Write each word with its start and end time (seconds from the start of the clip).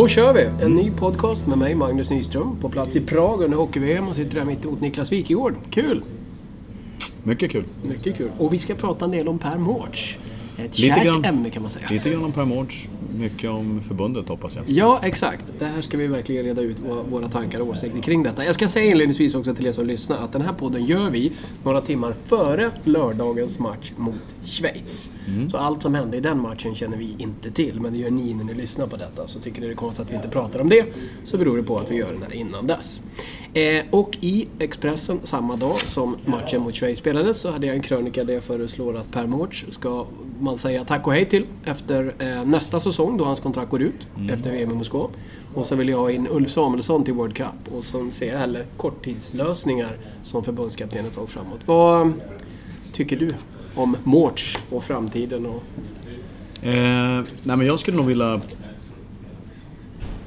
Då 0.00 0.08
kör 0.08 0.32
vi! 0.32 0.64
En 0.64 0.74
ny 0.74 0.90
podcast 0.90 1.46
med 1.46 1.58
mig, 1.58 1.74
Magnus 1.74 2.10
Nyström, 2.10 2.56
på 2.60 2.68
plats 2.68 2.96
i 2.96 3.00
Prag 3.00 3.42
under 3.42 3.56
hockey-VM 3.56 4.08
och 4.08 4.16
sitter 4.16 4.34
där 4.34 4.44
mitt 4.44 4.64
emot 4.64 4.80
Niklas 4.80 5.12
Wikegård. 5.12 5.54
Kul! 5.70 6.02
Mycket 7.22 7.50
kul. 7.50 7.64
Mycket 7.82 8.16
kul. 8.16 8.30
Och 8.38 8.52
vi 8.52 8.58
ska 8.58 8.74
prata 8.74 9.04
en 9.04 9.10
del 9.10 9.28
om 9.28 9.38
Per 9.38 9.58
Mårts. 9.58 10.18
Ett 10.64 10.78
Lite 10.78 10.94
kärt 10.94 11.04
grann. 11.04 11.24
ämne 11.24 11.50
kan 11.50 11.62
man 11.62 11.70
säga. 11.70 11.86
Lite 11.90 12.10
grann 12.10 12.24
om 12.24 12.32
Per 12.32 12.44
Mårts, 12.44 12.88
mycket 13.18 13.50
om 13.50 13.82
förbundet 13.88 14.28
hoppas 14.28 14.56
jag. 14.56 14.64
Ja, 14.68 15.00
exakt. 15.02 15.44
Det 15.58 15.64
här 15.64 15.80
ska 15.82 15.96
vi 15.98 16.06
verkligen 16.06 16.44
reda 16.44 16.62
ut 16.62 16.76
våra- 17.10 17.28
tankar 17.28 17.60
och 17.60 17.68
åsikter 17.68 18.00
kring 18.00 18.22
detta. 18.22 18.44
Jag 18.44 18.54
ska 18.54 18.68
säga 18.68 18.90
inledningsvis 18.90 19.34
också 19.34 19.54
till 19.54 19.66
er 19.66 19.72
som 19.72 19.86
lyssnar 19.86 20.18
att 20.18 20.32
den 20.32 20.42
här 20.42 20.52
podden 20.52 20.84
gör 20.86 21.10
vi 21.10 21.32
några 21.64 21.80
timmar 21.80 22.14
före 22.24 22.70
lördagens 22.84 23.58
match 23.58 23.92
mot 23.96 24.14
Schweiz. 24.44 25.10
Så 25.50 25.56
allt 25.56 25.82
som 25.82 25.94
hände 25.94 26.16
i 26.16 26.20
den 26.20 26.40
matchen 26.40 26.74
känner 26.74 26.96
vi 26.96 27.14
inte 27.18 27.50
till, 27.50 27.80
men 27.80 27.92
det 27.92 27.98
gör 27.98 28.10
ni 28.10 28.34
när 28.34 28.44
ni 28.44 28.54
lyssnar 28.54 28.86
på 28.86 28.96
detta. 28.96 29.26
Så 29.28 29.38
tycker 29.40 29.60
ni 29.60 29.66
det 29.66 29.72
är 29.72 29.76
konstigt 29.76 30.06
att 30.06 30.12
vi 30.12 30.16
inte 30.16 30.28
pratar 30.28 30.60
om 30.60 30.68
det, 30.68 30.84
så 31.24 31.38
beror 31.38 31.56
det 31.56 31.62
på 31.62 31.78
att 31.78 31.90
vi 31.90 31.96
gör 31.96 32.12
den 32.12 32.22
här 32.22 32.34
innan 32.34 32.66
dess. 32.66 33.00
Eh, 33.54 33.84
och 33.90 34.16
i 34.20 34.46
Expressen 34.58 35.20
samma 35.24 35.56
dag 35.56 35.76
som 35.78 36.16
matchen 36.26 36.62
mot 36.62 36.74
Schweiz 36.74 36.98
spelades 36.98 37.36
så 37.40 37.50
hade 37.50 37.66
jag 37.66 37.76
en 37.76 37.82
krönika 37.82 38.24
där 38.24 38.34
jag 38.34 38.44
föreslår 38.44 38.96
att 38.96 39.12
Per 39.12 39.26
Mårts 39.26 39.64
ska 39.70 40.06
man 40.42 40.58
säga 40.58 40.84
tack 40.84 41.06
och 41.06 41.12
hej 41.12 41.28
till 41.28 41.46
efter 41.64 42.14
eh, 42.18 42.44
nästa 42.44 42.80
säsong 42.80 43.16
då 43.16 43.24
hans 43.24 43.40
kontrakt 43.40 43.70
går 43.70 43.82
ut 43.82 44.06
efter 44.30 44.50
VM 44.50 44.70
i 44.70 44.74
Moskva. 44.74 45.08
Och 45.54 45.66
så 45.66 45.76
vill 45.76 45.88
jag 45.88 45.98
ha 45.98 46.10
in 46.10 46.28
Ulf 46.30 46.50
Samuelsson 46.50 47.04
till 47.04 47.14
World 47.14 47.36
Cup 47.36 47.74
och 47.76 47.84
så 47.84 48.10
ser 48.10 48.26
jag 48.26 48.38
heller 48.38 48.66
korttidslösningar 48.76 49.96
som 50.22 50.44
förbundskapten 50.44 51.06
ett 51.06 51.14
tag 51.14 51.28
framåt. 51.28 51.60
Vad 51.66 52.12
tycker 52.92 53.16
du 53.16 53.30
om 53.74 53.96
Mårts 54.04 54.58
och 54.70 54.84
framtiden? 54.84 55.46
Och... 55.46 55.62
Eh, 56.66 57.24
nej 57.42 57.56
men 57.56 57.66
jag 57.66 57.78
skulle 57.78 57.96
nog 57.96 58.06
vilja 58.06 58.40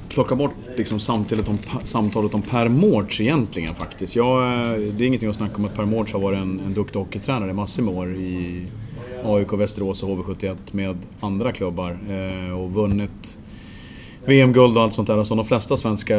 plocka 0.08 0.34
bort 0.34 0.54
liksom 0.76 1.00
samtalet, 1.00 1.48
om, 1.48 1.58
samtalet 1.84 2.34
om 2.34 2.42
Per 2.42 2.68
Mårts 2.68 3.20
egentligen 3.20 3.74
faktiskt. 3.74 4.16
Jag, 4.16 4.42
eh, 4.42 4.78
det 4.78 5.04
är 5.04 5.06
ingenting 5.06 5.28
att 5.28 5.36
snacka 5.36 5.56
om 5.56 5.64
att 5.64 5.74
Per 5.74 5.84
Mårts 5.84 6.12
har 6.12 6.20
varit 6.20 6.38
en, 6.38 6.60
en 6.60 6.74
duktig 6.74 6.98
hockeytränare 6.98 7.50
i 7.50 7.54
massor 7.54 7.82
med 7.82 7.94
år 7.94 8.14
i 8.14 8.66
AIK, 9.24 9.52
Västerås 9.52 10.02
och 10.02 10.08
HV71 10.08 10.56
med 10.70 10.96
andra 11.20 11.52
klubbar 11.52 11.98
eh, 12.08 12.58
och 12.58 12.72
vunnit 12.72 13.38
VM-guld 14.26 14.76
och 14.76 14.82
allt 14.82 14.94
sånt 14.94 15.08
där 15.08 15.24
som 15.24 15.36
de 15.36 15.46
flesta 15.46 15.76
svenska 15.76 16.14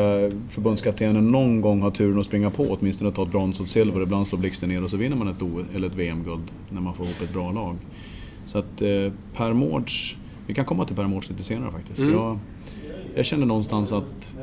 förbundskaptener 0.49 1.21
någon 1.21 1.61
gång 1.61 1.81
har 1.81 1.91
turen 1.91 2.19
att 2.19 2.25
springa 2.25 2.49
på. 2.49 2.63
Åtminstone 2.63 3.11
ta 3.11 3.23
ett 3.23 3.29
brons 3.31 3.59
och 3.59 3.65
ett 3.65 3.71
silver, 3.71 4.01
ibland 4.01 4.27
slår 4.27 4.39
blixten 4.39 4.69
ner 4.69 4.83
och 4.83 4.89
så 4.89 4.97
vinner 4.97 5.15
man 5.15 5.27
ett, 5.27 5.41
O- 5.41 5.63
eller 5.75 5.87
ett 5.87 5.95
VM-guld 5.95 6.43
när 6.69 6.81
man 6.81 6.93
får 6.93 7.05
ihop 7.05 7.21
ett 7.21 7.33
bra 7.33 7.51
lag. 7.51 7.75
Så 8.45 8.57
att 8.57 8.81
eh, 8.81 9.11
Per 9.35 9.53
Mårts, 9.53 10.17
vi 10.47 10.53
kan 10.53 10.65
komma 10.65 10.85
till 10.85 10.95
Per 10.95 11.07
Mårts 11.07 11.29
lite 11.29 11.43
senare 11.43 11.71
faktiskt. 11.71 11.99
Jag, 12.11 12.39
jag 13.15 13.25
känner 13.25 13.45
någonstans 13.45 13.91
att 13.93 14.35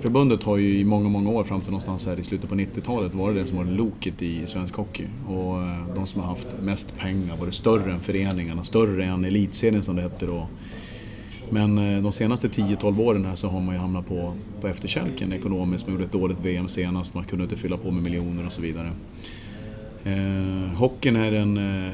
förbundet 0.00 0.42
har 0.42 0.56
ju 0.56 0.78
i 0.78 0.84
många, 0.84 1.08
många 1.08 1.30
år 1.30 1.44
fram 1.44 1.60
till 1.60 1.70
någonstans 1.70 2.06
här 2.06 2.18
i 2.20 2.24
slutet 2.24 2.50
på 2.50 2.56
90-talet 2.56 3.14
varit 3.14 3.36
det 3.36 3.46
som 3.46 3.56
varit 3.56 3.72
loket 3.72 4.22
i 4.22 4.46
svensk 4.46 4.74
hockey. 4.74 5.06
Och 5.28 5.62
eh, 5.62 5.94
de 5.94 6.06
som 6.06 6.20
har 6.20 6.28
haft 6.28 6.48
mest 6.62 6.96
pengar, 6.98 7.36
varit 7.36 7.54
större 7.54 7.92
än 7.92 8.00
föreningarna, 8.00 8.64
större 8.64 9.04
än 9.04 9.24
elitserien 9.24 9.82
som 9.82 9.96
det 9.96 10.02
hette 10.02 10.26
då. 10.26 10.46
Men 11.50 11.78
eh, 11.78 12.02
de 12.02 12.12
senaste 12.12 12.48
10-12 12.48 13.00
åren 13.00 13.24
här 13.24 13.34
så 13.34 13.48
har 13.48 13.60
man 13.60 13.74
ju 13.74 13.80
hamnat 13.80 14.08
på, 14.08 14.34
på 14.60 14.68
efterkälken 14.68 15.32
ekonomiskt. 15.32 15.86
Man 15.86 15.94
gjorde 15.94 16.04
ett 16.04 16.12
dåligt 16.12 16.40
VM 16.40 16.68
senast, 16.68 17.14
man 17.14 17.24
kunde 17.24 17.44
inte 17.44 17.56
fylla 17.56 17.76
på 17.76 17.90
med 17.90 18.02
miljoner 18.02 18.46
och 18.46 18.52
så 18.52 18.62
vidare. 18.62 18.90
Eh, 20.04 20.74
hockeyn 20.76 21.16
är 21.16 21.32
en, 21.32 21.56
eh, 21.56 21.92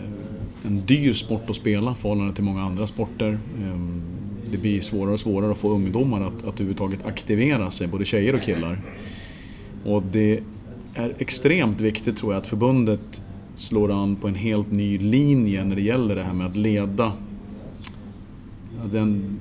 en 0.66 0.86
dyr 0.86 1.12
sport 1.12 1.50
att 1.50 1.56
spela 1.56 1.92
i 1.92 1.94
förhållande 1.94 2.34
till 2.34 2.44
många 2.44 2.62
andra 2.62 2.86
sporter. 2.86 3.38
Eh, 3.60 3.76
det 4.50 4.58
blir 4.58 4.80
svårare 4.80 5.14
och 5.14 5.20
svårare 5.20 5.50
att 5.50 5.58
få 5.58 5.70
ungdomar 5.70 6.20
att, 6.20 6.38
att 6.38 6.54
överhuvudtaget 6.54 7.06
aktivera 7.06 7.70
sig, 7.70 7.86
både 7.86 8.04
tjejer 8.04 8.34
och 8.34 8.42
killar. 8.42 8.80
Och 9.84 10.02
det 10.02 10.40
är 10.94 11.14
extremt 11.18 11.80
viktigt 11.80 12.18
tror 12.18 12.32
jag 12.32 12.40
att 12.40 12.46
förbundet 12.46 13.20
slår 13.56 13.92
an 13.92 14.16
på 14.16 14.28
en 14.28 14.34
helt 14.34 14.72
ny 14.72 14.98
linje 14.98 15.64
när 15.64 15.76
det 15.76 15.82
gäller 15.82 16.14
det 16.14 16.22
här 16.22 16.32
med 16.32 16.46
att 16.46 16.56
leda 16.56 17.12
Den, 18.90 19.40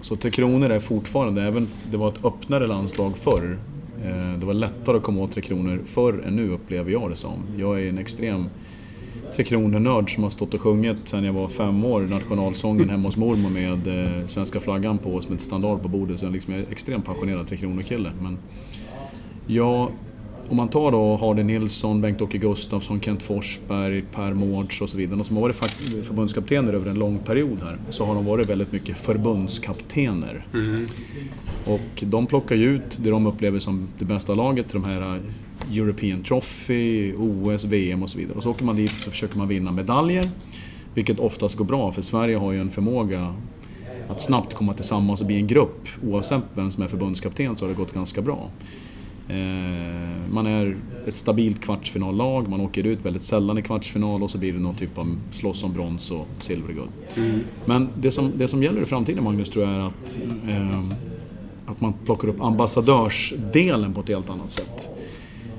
så 0.00 0.16
Tre 0.16 0.30
Kronor 0.30 0.70
är 0.70 0.80
fortfarande, 0.80 1.42
även 1.42 1.68
det 1.90 1.96
var 1.96 2.08
ett 2.08 2.24
öppnare 2.24 2.66
landslag 2.66 3.16
förr. 3.16 3.58
Eh, 4.04 4.38
det 4.38 4.46
var 4.46 4.54
lättare 4.54 4.96
att 4.96 5.02
komma 5.02 5.22
åt 5.22 5.32
Tre 5.32 5.42
Kronor 5.42 5.80
förr 5.84 6.24
än 6.26 6.36
nu 6.36 6.50
upplever 6.50 6.92
jag 6.92 7.10
det 7.10 7.16
som. 7.16 7.38
Jag 7.56 7.82
är 7.82 7.88
en 7.88 7.98
extrem 7.98 8.46
Tre 9.32 9.44
Kronor-nörd 9.44 10.14
som 10.14 10.22
har 10.22 10.30
stått 10.30 10.54
och 10.54 10.60
sjungit 10.60 11.08
sedan 11.08 11.24
jag 11.24 11.32
var 11.32 11.48
fem 11.48 11.84
år, 11.84 12.00
nationalsången 12.00 12.90
hemma 12.90 13.08
hos 13.08 13.16
mormor 13.16 13.50
med 13.50 13.86
eh, 14.20 14.26
svenska 14.26 14.60
flaggan 14.60 14.98
på 14.98 15.20
som 15.20 15.34
ett 15.34 15.40
standard 15.40 15.82
på 15.82 15.88
bordet. 15.88 16.20
Så 16.20 16.26
jag 16.26 16.32
liksom 16.32 16.54
är 16.54 16.64
extremt 16.70 17.04
passionerad 17.04 17.48
Tre 17.48 17.56
Kronor-kille. 17.56 18.10
Men 18.20 18.38
jag, 19.46 19.90
om 20.48 20.56
man 20.56 20.68
tar 20.68 20.92
då 20.92 21.16
Hardy 21.16 21.42
Nilsson, 21.42 22.00
Bengt-Åke 22.00 22.38
Gustafsson, 22.38 23.00
Kent 23.00 23.22
Forsberg, 23.22 24.04
Per 24.12 24.34
Mårts 24.34 24.80
och 24.80 24.88
så 24.88 24.96
vidare. 24.96 25.16
De 25.16 25.24
som 25.24 25.36
har 25.36 25.42
varit 25.42 25.56
förbundskaptener 26.06 26.72
över 26.72 26.90
en 26.90 26.98
lång 26.98 27.18
period 27.18 27.58
här. 27.62 27.78
Så 27.90 28.04
har 28.04 28.14
de 28.14 28.24
varit 28.24 28.48
väldigt 28.48 28.72
mycket 28.72 28.98
förbundskaptener. 28.98 30.46
Och 31.64 32.04
de 32.06 32.26
plockar 32.26 32.56
ju 32.56 32.76
ut 32.76 32.98
det 33.02 33.10
de 33.10 33.26
upplever 33.26 33.58
som 33.58 33.88
det 33.98 34.04
bästa 34.04 34.34
laget, 34.34 34.72
de 34.72 34.84
här 34.84 35.20
European 35.72 36.22
Trophy, 36.22 37.14
OS, 37.14 37.64
VM 37.64 38.02
och 38.02 38.10
så 38.10 38.18
vidare. 38.18 38.36
Och 38.36 38.42
så 38.42 38.50
åker 38.50 38.64
man 38.64 38.76
dit 38.76 38.92
och 38.96 39.02
så 39.02 39.10
försöker 39.10 39.38
man 39.38 39.48
vinna 39.48 39.72
medaljer. 39.72 40.30
Vilket 40.94 41.18
oftast 41.18 41.56
går 41.56 41.64
bra, 41.64 41.92
för 41.92 42.02
Sverige 42.02 42.36
har 42.36 42.52
ju 42.52 42.60
en 42.60 42.70
förmåga 42.70 43.34
att 44.08 44.22
snabbt 44.22 44.54
komma 44.54 44.74
tillsammans 44.74 45.20
och 45.20 45.26
bli 45.26 45.36
en 45.36 45.46
grupp. 45.46 45.88
Oavsett 46.06 46.42
vem 46.54 46.70
som 46.70 46.82
är 46.82 46.88
förbundskapten 46.88 47.56
så 47.56 47.64
har 47.64 47.68
det 47.68 47.74
gått 47.74 47.94
ganska 47.94 48.22
bra. 48.22 48.50
Eh, 49.28 50.32
man 50.32 50.46
är 50.46 50.76
ett 51.06 51.16
stabilt 51.16 51.60
kvartsfinallag, 51.60 52.48
man 52.48 52.60
åker 52.60 52.86
ut 52.86 53.04
väldigt 53.04 53.22
sällan 53.22 53.58
i 53.58 53.62
kvartsfinal 53.62 54.22
och 54.22 54.30
så 54.30 54.38
blir 54.38 54.52
det 54.52 54.58
någon 54.58 54.74
typ 54.74 54.98
av 54.98 55.16
slåss 55.32 55.62
om 55.62 55.72
brons 55.72 56.10
och 56.10 56.26
silver 56.38 56.68
och 56.68 56.74
guld. 56.74 56.90
Men 57.64 57.88
det 57.96 58.10
som, 58.10 58.32
det 58.36 58.48
som 58.48 58.62
gäller 58.62 58.80
i 58.80 58.84
framtiden 58.84 59.24
Magnus 59.24 59.50
tror 59.50 59.64
jag 59.64 59.74
är 59.74 59.80
att, 59.80 60.18
eh, 60.48 60.78
att 61.66 61.80
man 61.80 61.92
plockar 62.04 62.28
upp 62.28 62.40
ambassadörsdelen 62.40 63.94
på 63.94 64.00
ett 64.00 64.08
helt 64.08 64.30
annat 64.30 64.50
sätt. 64.50 64.90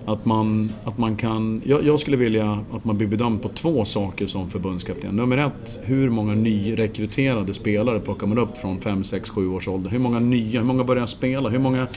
Att 0.06 0.26
man, 0.26 0.72
att 0.84 0.98
man 0.98 1.16
kan, 1.16 1.62
jag, 1.66 1.86
jag 1.86 2.00
skulle 2.00 2.18
vilja 2.18 2.64
att 2.72 2.86
man 2.86 2.98
blir 2.98 3.08
bedömd 3.08 3.42
på 3.42 3.50
två 3.50 3.86
saker 3.86 4.28
som 4.28 4.50
förbundskapten. 4.50 5.16
Nummer 5.16 5.38
ett, 5.38 5.80
hur 5.84 6.10
många 6.10 6.34
nyrekryterade 6.34 7.54
spelare 7.54 8.00
plockar 8.00 8.28
man 8.28 8.38
upp 8.38 8.58
från 8.58 8.82
5, 8.82 9.04
6, 9.04 9.30
7 9.30 9.48
års 9.48 9.68
ålder? 9.68 9.90
Hur 9.90 10.00
många 10.00 10.20
nya, 10.20 10.60
hur 10.60 10.68
många 10.68 10.84
börjar 10.84 11.06
spela? 11.06 11.50
Hur 11.50 11.60
många 11.60 11.88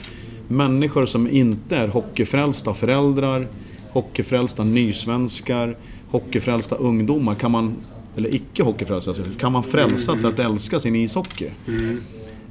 människor 0.49 1.07
som 1.07 1.31
inte 1.31 1.77
är 1.77 1.89
hockeyfrälsta 1.89 2.75
föräldrar, 2.75 3.49
hockeyfrälsta 3.91 4.65
nysvenskar, 4.65 5.77
hockeyfrälsta 6.11 6.77
ungdomar 6.77 7.35
kan 7.35 7.51
man, 7.51 7.77
eller 8.17 8.35
icke 8.35 8.63
hockeyfrälsta, 8.63 9.11
alltså, 9.11 9.25
kan 9.39 9.53
man 9.53 9.63
frälsa 9.63 10.15
till 10.15 10.27
att 10.27 10.39
älska 10.39 10.81
sin 10.81 10.95
ishockey? 10.95 11.51
Mm. 11.69 12.01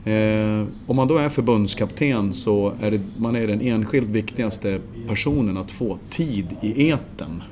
Eh, 0.07 0.65
om 0.87 0.95
man 0.95 1.07
då 1.07 1.17
är 1.17 1.29
förbundskapten 1.29 2.33
så 2.33 2.73
är 2.81 2.91
det, 2.91 2.99
man 3.17 3.35
är 3.35 3.47
den 3.47 3.61
enskilt 3.61 4.09
viktigaste 4.09 4.79
personen 5.07 5.57
att 5.57 5.71
få 5.71 5.97
tid 6.09 6.45
i 6.61 6.89
eten 6.89 7.43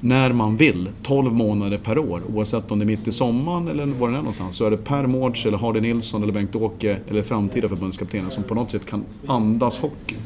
När 0.00 0.32
man 0.32 0.56
vill, 0.56 0.88
12 1.02 1.32
månader 1.32 1.78
per 1.78 1.98
år. 1.98 2.22
Oavsett 2.34 2.70
om 2.70 2.78
det 2.78 2.84
är 2.84 2.86
mitt 2.86 3.08
i 3.08 3.12
sommaren 3.12 3.68
eller 3.68 3.86
var 3.86 4.08
det 4.08 4.14
är 4.14 4.18
någonstans. 4.18 4.56
Så 4.56 4.66
är 4.66 4.70
det 4.70 4.76
Per 4.76 5.06
Mårts, 5.06 5.46
eller 5.46 5.58
Hardy 5.58 5.80
Nilsson, 5.80 6.22
eller 6.22 6.32
Bengt-Åke 6.32 6.98
eller 7.10 7.22
framtida 7.22 7.68
förbundskaptener 7.68 8.30
som 8.30 8.42
på 8.42 8.54
något 8.54 8.70
sätt 8.70 8.86
kan 8.86 9.04
andas 9.26 9.78
hockey. 9.78 10.16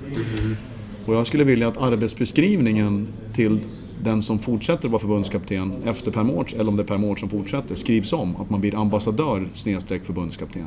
Och 1.06 1.14
jag 1.14 1.26
skulle 1.26 1.44
vilja 1.44 1.69
att 1.69 1.76
arbetsbeskrivningen 1.76 3.08
till 3.34 3.61
den 4.02 4.22
som 4.22 4.38
fortsätter 4.38 4.88
vara 4.88 4.99
förbundskapten 4.99 5.72
efter 5.84 6.11
Per 6.11 6.22
Mårts, 6.22 6.54
eller 6.54 6.69
om 6.69 6.76
det 6.76 6.82
är 6.82 6.87
Per 6.87 6.99
Mårts 6.99 7.20
som 7.20 7.31
fortsätter, 7.31 7.75
skrivs 7.75 8.12
om. 8.12 8.37
Att 8.37 8.50
man 8.50 8.61
blir 8.61 8.81
ambassadör 8.81 9.49
snedstreck 9.54 10.04
förbundskapten. 10.04 10.66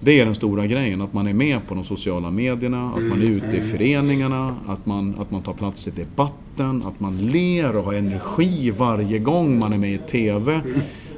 Det 0.00 0.20
är 0.20 0.24
den 0.24 0.34
stora 0.34 0.66
grejen, 0.66 1.00
att 1.00 1.12
man 1.12 1.26
är 1.26 1.32
med 1.32 1.66
på 1.68 1.74
de 1.74 1.84
sociala 1.84 2.30
medierna, 2.30 2.92
att 2.96 3.02
man 3.02 3.22
är 3.22 3.26
ute 3.26 3.56
i 3.56 3.60
föreningarna, 3.60 4.56
att 4.66 4.86
man, 4.86 5.14
att 5.18 5.30
man 5.30 5.42
tar 5.42 5.52
plats 5.52 5.88
i 5.88 5.90
debatten, 5.90 6.82
att 6.86 7.00
man 7.00 7.18
ler 7.18 7.76
och 7.76 7.84
har 7.84 7.92
energi 7.92 8.70
varje 8.70 9.18
gång 9.18 9.58
man 9.58 9.72
är 9.72 9.78
med 9.78 9.92
i 9.92 9.98
TV. 9.98 10.60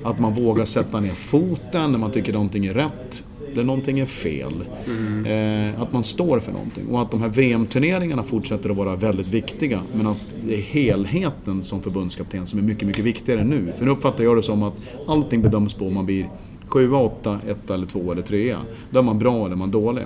Att 0.03 0.19
man 0.19 0.33
vågar 0.33 0.65
sätta 0.65 1.01
ner 1.01 1.15
foten 1.15 1.93
när 1.93 1.99
man 1.99 2.11
tycker 2.11 2.33
någonting 2.33 2.67
är 2.67 2.75
rätt. 2.75 3.25
eller 3.53 3.65
någonting 3.65 3.99
är 3.99 4.07
fel. 4.07 4.65
Eh, 5.27 5.83
att 5.83 5.93
man 5.93 6.05
står 6.05 6.41
för 6.41 6.53
någonting. 6.53 6.87
Och 6.87 7.03
att 7.03 7.11
de 7.11 7.23
här 7.23 7.29
VM-turneringarna 7.29 8.23
fortsätter 8.23 8.71
att 8.71 8.77
vara 8.77 8.97
väldigt 8.97 9.29
viktiga. 9.29 9.81
Men 9.95 10.07
att 10.07 10.25
det 10.47 10.55
är 10.55 10.61
helheten 10.63 11.65
som 11.65 11.83
förbundskapten 11.83 12.47
som 12.47 12.59
är 12.59 12.63
mycket, 12.63 12.87
mycket 12.89 13.05
viktigare 13.05 13.45
nu. 13.45 13.73
För 13.79 13.85
nu 13.85 13.91
uppfattar 13.91 14.25
jag 14.25 14.37
det 14.37 14.43
som 14.43 14.63
att 14.63 14.75
allting 15.07 15.43
bedöms 15.43 15.75
på 15.75 15.87
om 15.87 15.95
man 15.95 16.07
blir 16.07 16.29
7, 16.71 16.93
8, 16.93 17.39
1 17.49 17.71
eller 17.71 17.87
2 17.87 18.13
eller 18.13 18.23
3. 18.23 18.57
Då 18.91 18.99
är 18.99 19.03
man 19.03 19.19
bra 19.19 19.37
eller 19.37 19.55
är 19.55 19.59
man 19.59 19.71
dålig. 19.71 20.05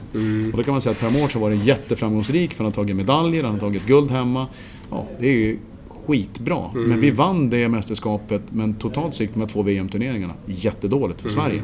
Och 0.53 0.57
då 0.57 0.63
kan 0.63 0.73
man 0.75 0.81
säga 0.81 0.93
att 0.93 1.01
Per 1.01 1.21
Mårts 1.21 1.35
har 1.35 1.41
varit 1.41 1.65
jätteframgångsrik 1.65 2.55
för 2.55 2.65
han 2.65 2.73
har 2.73 2.75
tagit 2.75 2.97
medaljer, 2.97 3.43
han 3.45 3.53
har 3.53 3.61
tagit 3.61 3.87
guld 3.87 4.11
hemma. 4.11 4.47
Ja, 4.91 5.07
det 5.21 5.27
är 5.27 5.33
ju 5.33 5.59
skitbra. 5.89 6.71
Men 6.75 7.01
vi 7.01 7.11
vann 7.11 7.51
det 7.51 7.69
mästerskapet, 7.69 8.43
men 8.51 8.75
totalt 8.75 9.15
sett 9.15 9.37
med 9.37 9.49
två 9.49 9.63
VM-turneringarna, 9.63 10.35
jättedåligt 10.47 11.21
för 11.21 11.29
Sverige. 11.29 11.63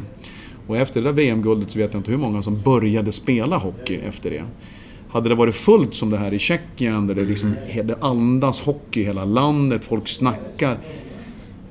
Och 0.66 0.76
efter 0.76 1.00
det 1.00 1.08
där 1.08 1.12
VM-guldet 1.12 1.70
så 1.70 1.78
vet 1.78 1.92
jag 1.92 2.00
inte 2.00 2.10
hur 2.10 2.18
många 2.18 2.42
som 2.42 2.60
började 2.62 3.12
spela 3.12 3.56
hockey 3.56 3.96
efter 3.96 4.30
det. 4.30 4.44
Hade 5.08 5.28
det 5.28 5.34
varit 5.34 5.54
fullt 5.54 5.94
som 5.94 6.10
det 6.10 6.16
här 6.16 6.34
i 6.34 6.38
Tjeckien, 6.38 7.06
där 7.06 7.14
det 7.14 7.24
liksom 7.24 7.54
det 7.84 7.96
andas 8.00 8.60
hockey 8.60 9.00
i 9.00 9.04
hela 9.04 9.24
landet, 9.24 9.84
folk 9.84 10.08
snackar. 10.08 10.78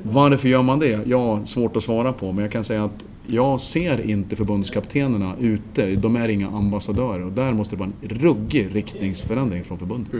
Varför 0.01 0.49
gör 0.49 0.61
man 0.61 0.79
det? 0.79 0.99
Ja, 1.05 1.45
svårt 1.45 1.77
att 1.77 1.83
svara 1.83 2.13
på, 2.13 2.31
men 2.31 2.43
jag 2.43 2.51
kan 2.51 2.63
säga 2.63 2.83
att 2.83 3.05
jag 3.31 3.61
ser 3.61 4.09
inte 4.09 4.35
förbundskaptenerna 4.35 5.35
ute. 5.39 5.95
De 5.95 6.15
är 6.15 6.29
inga 6.29 6.47
ambassadörer 6.47 7.25
och 7.25 7.31
där 7.31 7.51
måste 7.51 7.75
det 7.75 7.79
vara 7.79 7.89
en 8.01 8.09
ruggig 8.09 8.75
riktningsförändring 8.75 9.63
från 9.63 9.79
förbundet. 9.79 10.13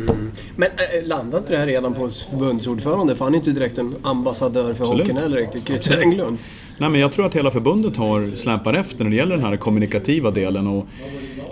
Men 0.56 0.70
äh, 0.70 1.08
landade 1.08 1.38
inte 1.38 1.54
det 1.54 1.58
här 1.58 1.68
redan 1.68 1.94
på 1.94 2.10
förbundsordförande? 2.10 3.16
För 3.16 3.26
han 3.26 3.34
är 3.34 3.38
inte 3.38 3.52
direkt 3.52 3.78
en 3.78 3.96
ambassadör 4.02 4.74
för 4.74 4.84
Absolut. 4.84 5.00
hockeyn 5.00 5.18
heller 5.18 5.38
riktigt. 5.38 5.68
Christer 5.68 5.98
Englund. 6.02 6.38
Nej, 6.78 6.90
men 6.90 7.02
jag 7.02 7.12
tror 7.12 7.26
att 7.26 7.36
hela 7.36 7.52
förbundet 7.52 7.98
har 7.98 8.36
släpar 8.36 8.74
efter 8.74 9.04
när 9.04 9.12
det 9.12 9.18
gäller 9.18 9.36
den 9.36 9.46
här 9.46 9.58
kommunikativa 9.58 10.32
delen. 10.32 10.68
Och, 10.68 10.86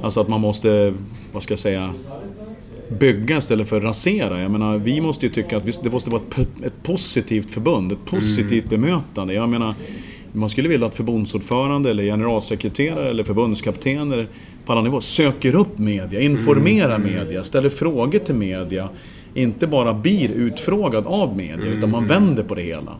alltså 0.01 0.21
att 0.21 0.27
man 0.27 0.41
måste, 0.41 0.93
vad 1.31 1.43
ska 1.43 1.51
jag 1.51 1.59
säga, 1.59 1.93
bygga 2.89 3.37
istället 3.37 3.69
för 3.69 3.81
rasera. 3.81 4.41
Jag 4.41 4.51
menar, 4.51 4.77
vi 4.77 5.01
måste 5.01 5.25
ju 5.25 5.31
tycka 5.31 5.57
att 5.57 5.83
det 5.83 5.91
måste 5.91 6.09
vara 6.09 6.21
ett, 6.65 6.83
positivt 6.83 7.51
förbund, 7.51 7.91
ett 7.91 8.05
positivt 8.05 8.69
bemötande. 8.69 9.33
Jag 9.33 9.49
menar, 9.49 9.75
man 10.33 10.49
skulle 10.49 10.69
vilja 10.69 10.87
att 10.87 10.95
förbundsordförande 10.95 11.89
eller 11.89 12.03
generalsekreterare 12.03 13.09
eller 13.09 13.23
förbundskaptener 13.23 14.27
på 14.65 14.71
alla 14.71 14.81
nivåer 14.81 15.01
söker 15.01 15.55
upp 15.55 15.77
media, 15.77 16.21
informerar 16.21 16.97
media, 16.97 17.43
ställer 17.43 17.69
frågor 17.69 18.19
till 18.19 18.35
media. 18.35 18.89
Inte 19.33 19.67
bara 19.67 19.93
blir 19.93 20.29
utfrågad 20.31 21.07
av 21.07 21.37
media, 21.37 21.65
utan 21.65 21.91
man 21.91 22.07
vänder 22.07 22.43
på 22.43 22.55
det 22.55 22.61
hela. 22.61 22.95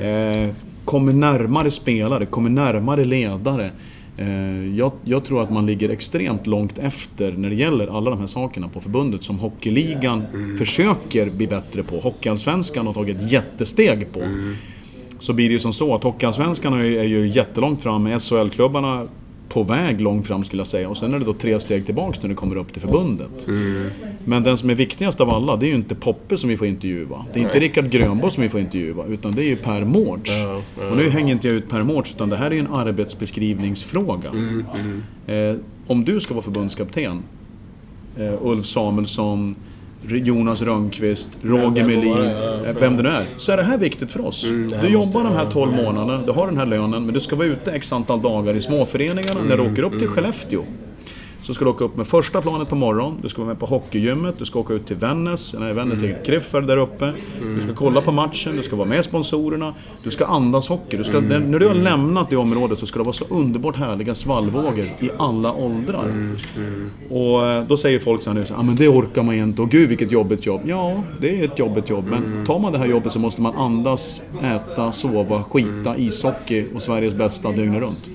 Eh, 0.00 0.54
kommer 0.84 1.12
närmare 1.12 1.70
spelare, 1.70 2.26
kommer 2.26 2.50
närmare 2.50 3.04
ledare. 3.04 3.70
Eh, 4.16 4.76
Jag, 4.76 4.92
jag 5.04 5.24
tror 5.24 5.42
att 5.42 5.50
man 5.50 5.66
ligger 5.66 5.88
extremt 5.88 6.46
långt 6.46 6.78
efter 6.78 7.32
när 7.32 7.48
det 7.48 7.54
gäller 7.54 7.96
alla 7.96 8.10
de 8.10 8.18
här 8.20 8.26
sakerna 8.26 8.68
på 8.68 8.80
förbundet 8.80 9.24
som 9.24 9.38
Hockeyligan 9.38 10.22
försöker 10.58 11.30
bli 11.30 11.46
bättre 11.46 11.82
på. 11.82 11.96
Hockeyallsvenskan 11.98 12.86
har 12.86 12.94
tagit 12.94 13.16
ett 13.16 13.32
jättesteg 13.32 14.12
på. 14.12 14.20
Så 15.20 15.32
blir 15.32 15.48
det 15.48 15.52
ju 15.52 15.58
som 15.58 15.72
så 15.72 15.94
att 15.94 16.02
Hockeyallsvenskan 16.02 16.72
är 16.72 16.84
ju- 16.84 16.98
är 16.98 17.04
ju 17.04 17.28
jättelångt 17.28 17.82
fram 17.82 18.02
med 18.02 18.22
SHL-klubbarna 18.22 19.06
på 19.48 19.62
väg 19.62 20.00
långt 20.00 20.26
fram 20.26 20.44
skulle 20.44 20.60
jag 20.60 20.66
säga. 20.66 20.88
Och 20.88 20.96
sen 20.96 21.14
är 21.14 21.18
det 21.18 21.24
då 21.24 21.32
tre 21.32 21.60
steg 21.60 21.86
tillbaks 21.86 22.22
när 22.22 22.28
det 22.28 22.34
kommer 22.34 22.56
upp 22.56 22.72
till 22.72 22.82
förbundet. 22.82 23.46
Men 24.24 24.42
den 24.42 24.58
som 24.58 24.70
är 24.70 24.74
viktigast 24.74 25.20
av 25.20 25.30
alla, 25.30 25.56
det 25.56 25.66
är 25.66 25.68
ju 25.68 25.74
inte 25.74 25.94
Poppe 25.94 26.36
som 26.36 26.48
vi 26.50 26.56
får 26.56 26.66
intervjua. 26.66 27.24
Det 27.32 27.40
är 27.40 27.44
inte 27.44 27.58
Rickard 27.60 27.90
Grönborg 27.90 28.32
som 28.32 28.42
vi 28.42 28.48
får 28.48 28.60
intervjua, 28.60 29.04
utan 29.08 29.32
det 29.32 29.42
är 29.44 29.48
ju 29.48 29.56
Per 29.56 29.84
Mårts. 29.84 30.30
Och 30.90 30.96
nu 30.96 31.10
hänger 31.10 31.32
inte 31.34 31.46
jag 31.48 31.56
ut 31.56 31.68
Per 31.68 31.82
Mårts, 31.82 32.12
utan 32.14 32.28
det 32.30 32.36
här 32.36 32.46
är 32.46 32.54
ju 32.54 32.60
en 32.60 32.66
arbetsbeskrivningsfråga. 32.74 34.30
Eh, 35.26 35.56
om 35.86 36.04
du 36.04 36.20
ska 36.20 36.34
vara 36.34 36.42
förbundskapten, 36.42 37.22
eh, 38.18 38.34
Ulf 38.46 38.66
Samuelsson, 38.66 39.56
Jonas 40.08 40.62
Rönnqvist, 40.62 41.28
Roger 41.42 41.86
Melin, 41.86 42.18
eh, 42.66 42.74
vem 42.80 42.96
det 42.96 43.02
nu 43.02 43.08
är. 43.08 43.24
Så 43.36 43.52
är 43.52 43.56
det 43.56 43.62
här 43.62 43.78
viktigt 43.78 44.12
för 44.12 44.26
oss. 44.26 44.44
här 44.44 44.82
du 44.82 44.88
jobbar 44.88 45.24
de 45.24 45.32
här 45.32 45.44
ja, 45.44 45.50
12 45.50 45.72
månaderna, 45.72 46.22
du 46.26 46.32
har 46.32 46.46
den 46.46 46.56
här 46.56 46.66
lönen, 46.66 47.04
men 47.04 47.14
du 47.14 47.20
ska 47.20 47.36
vara 47.36 47.46
ute 47.46 47.72
x 47.72 47.92
antal 47.92 48.22
dagar 48.22 48.54
i 48.54 48.60
småföreningarna. 48.60 49.40
När 49.48 49.56
du 49.56 49.72
åker 49.72 49.82
upp 49.82 49.98
till 49.98 50.08
Skellefteå 50.08 50.62
så 51.42 51.54
ska 51.54 51.64
du 51.64 51.70
åka 51.70 51.84
upp 51.84 51.96
med 51.96 52.06
första 52.06 52.40
planet 52.40 52.68
på 52.68 52.76
morgonen, 52.76 53.18
du 53.22 53.28
ska 53.28 53.42
vara 53.42 53.48
med 53.48 53.58
på 53.58 53.66
hockeygymmet, 53.66 54.34
du 54.38 54.44
ska 54.44 54.58
åka 54.58 54.74
ut 54.74 54.86
till 54.86 54.96
Vännäs, 54.96 55.54
nej 55.58 55.72
Vännäs 55.72 56.00
ligger 56.00 56.24
Kriffer 56.24 56.60
där 56.60 56.76
uppe. 56.76 57.12
Du 57.56 57.60
ska 57.60 57.74
kolla 57.74 58.00
på 58.00 58.12
matchen, 58.12 58.56
du 58.56 58.62
ska 58.62 58.76
vara 58.76 58.88
med 58.88 59.04
sponsorerna, 59.04 59.74
du 60.04 60.10
ska 60.10 60.26
andas 60.26 60.68
hockey. 60.68 60.96
Du 60.96 61.04
ska, 61.04 61.20
när 61.20 61.58
du 61.58 61.66
har 61.66 61.74
lämnat 61.74 62.30
det 62.30 62.36
området 62.36 62.78
så 62.78 62.86
ska 62.86 62.98
det 62.98 63.04
vara 63.04 63.12
så 63.12 63.24
underbart 63.28 63.76
härliga 63.76 64.14
svallvågor 64.14 64.84
i 65.00 65.10
alla 65.18 65.52
åldrar. 65.52 66.34
Och 67.10 67.46
eh, 67.46 67.64
då 67.64 67.76
säger 67.76 67.98
folk 67.98 68.22
så 68.22 68.30
här 68.30 68.34
nu, 68.34 68.44
så, 68.44 68.54
ah, 68.54 68.62
men 68.62 68.76
det 68.76 68.88
orkar 68.88 69.22
man 69.22 69.36
ju 69.36 69.42
inte, 69.42 69.62
och 69.62 69.70
gud 69.70 69.88
vilket 69.88 70.12
jobbigt 70.12 70.46
jobb. 70.46 70.60
Ja, 70.64 71.02
det 71.20 71.40
är 71.40 71.44
ett 71.44 71.58
jobbigt 71.58 71.90
jobb, 71.90 72.04
men 72.10 72.46
tar 72.46 72.58
man 72.58 72.72
det 72.72 72.78
här 72.78 72.86
jobbet 72.86 73.12
så 73.12 73.18
måste 73.18 73.42
man 73.42 73.56
andas, 73.56 74.22
äta, 74.42 74.92
sova, 74.92 75.42
skita, 75.42 75.96
ishockey 75.96 76.64
och 76.74 76.82
Sveriges 76.82 77.14
bästa 77.14 77.52
dygnet 77.52 77.80
runt. 77.80 78.10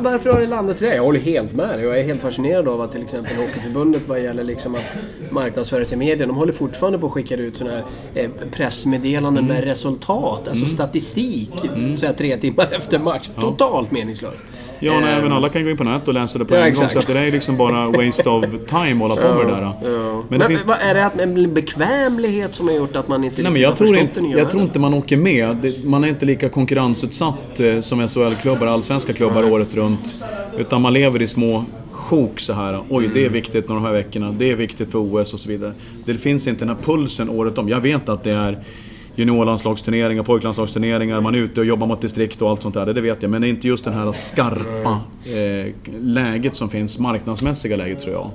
Varför 0.00 0.32
har 0.32 0.40
det 0.40 0.46
landat 0.46 0.78
till 0.78 0.86
det? 0.86 0.94
Jag 0.94 1.02
håller 1.02 1.20
helt 1.20 1.52
med 1.52 1.68
dig. 1.68 2.11
Helt 2.12 2.22
fascinerad 2.22 2.68
av 2.68 2.80
att 2.80 2.92
till 2.92 3.02
exempel 3.02 3.36
Hockeyförbundet 3.36 4.02
vad 4.06 4.22
gäller 4.22 4.44
liksom 4.44 4.74
att 4.74 4.84
marknadsföra 5.30 5.84
sig 5.84 5.94
i 5.94 5.98
media. 5.98 6.26
De 6.26 6.36
håller 6.36 6.52
fortfarande 6.52 6.98
på 6.98 7.06
att 7.06 7.12
skicka 7.12 7.36
ut 7.36 7.56
sådana 7.56 7.76
här 7.76 7.84
eh, 8.14 8.30
pressmeddelanden 8.50 9.44
Mm. 9.44 9.56
med 9.56 9.64
resultat, 9.64 10.48
alltså 10.48 10.66
statistik. 10.66 11.50
Så 11.96 12.06
här, 12.06 12.12
tre 12.12 12.36
timmar 12.36 12.68
efter 12.72 12.98
match. 12.98 13.28
Totalt 13.40 13.90
meningslöst. 13.90 14.44
Ja, 14.80 15.00
nej, 15.00 15.14
Eh, 15.16 15.22
men 15.22 15.32
alla 15.32 15.48
kan 15.48 15.64
gå 15.64 15.70
in 15.70 15.76
på 15.76 15.84
nätet 15.84 16.08
och 16.08 16.14
läsa 16.14 16.38
det 16.38 16.44
på 16.44 16.54
Ja, 16.54 16.58
en 16.58 16.64
gång. 16.64 16.70
exakt. 16.72 16.92
Så 16.92 16.98
att 16.98 17.06
det 17.06 17.18
är 17.20 17.30
liksom 17.30 17.56
bara 17.56 17.86
waste 17.90 18.28
of 18.30 18.44
time 18.68 18.92
att 18.92 18.98
hålla 18.98 19.16
på 19.16 19.34
med 19.34 19.46
det 19.46 19.52
där. 19.52 19.62
Ja. 19.62 19.72
Men 19.82 20.24
Men 20.28 20.38
det 20.38 20.46
finns... 20.46 20.66
vad 20.66 20.76
är 20.80 20.94
det 20.94 21.06
att 21.06 21.20
en 21.20 21.54
bekvämlighet 21.54 22.54
som 22.54 22.68
har 22.68 22.74
gjort 22.74 22.96
att 22.96 23.08
man 23.08 23.24
inte 23.24 23.42
Nej, 23.42 23.52
men 23.52 23.62
jag, 23.62 23.68
har 23.68 23.76
tror 23.76 23.96
inte, 23.98 24.20
jag 24.20 24.50
tror 24.50 24.62
inte 24.62 24.78
man 24.78 24.94
åker 24.94 25.16
med. 25.16 25.56
Det- 25.56 25.84
Man 25.84 26.04
är 26.04 26.08
inte 26.08 26.26
lika 26.26 26.48
konkurrensutsatt 26.48 27.60
eh, 27.60 27.80
som 27.80 28.08
SHL-klubbar, 28.08 28.66
allsvenska 28.66 29.12
klubbar 29.12 29.44
året 29.52 29.74
runt. 29.74 30.14
Utan 30.58 30.82
man 30.82 30.92
lever 30.92 31.22
i 31.22 31.26
små 31.28 31.64
sjok 32.12 32.40
så 32.40 32.52
här. 32.52 32.80
Oj, 32.88 33.10
det 33.14 33.20
är 33.20 33.22
Mm. 33.22 33.32
viktigt 33.32 33.68
de 33.68 33.84
här 33.84 33.92
veckorna. 33.92 34.34
Det 34.38 34.50
är 34.50 34.54
viktigt 34.54 34.90
för 34.92 34.98
OS 34.98 35.32
och 35.32 35.40
så 35.40 35.48
vidare. 35.48 35.72
Det 36.04 36.14
finns 36.14 36.46
inte 36.46 36.64
den 36.64 36.76
här 36.76 36.82
pulsen 36.84 37.28
året 37.28 37.58
om. 37.58 37.68
Jag 37.68 37.80
vet 37.80 38.08
att 38.08 38.24
det 38.24 38.30
är 38.32 38.58
juniorlandslagsturneringar, 39.16 40.22
pojklandslagsturneringar, 40.22 41.20
man 41.20 41.34
är 41.34 41.38
ute 41.38 41.60
och 41.60 41.66
jobbar 41.66 41.86
mot 41.86 42.00
distrikt 42.00 42.42
och 42.42 42.50
allt 42.50 42.62
sånt 42.62 42.74
där. 42.74 42.86
Det 42.94 43.00
vet 43.00 43.22
jag. 43.22 43.30
Men 43.30 43.40
det 43.40 43.46
är 43.46 43.48
inte 43.48 43.68
just 43.68 43.84
det 43.84 43.90
här 43.90 44.12
skarpa 44.12 45.00
eh, 45.24 45.72
läget 46.00 46.54
som 46.56 46.68
finns, 46.68 46.98
marknadsmässiga 46.98 47.76
läget 47.76 48.00
tror 48.00 48.14
jag. 48.14 48.30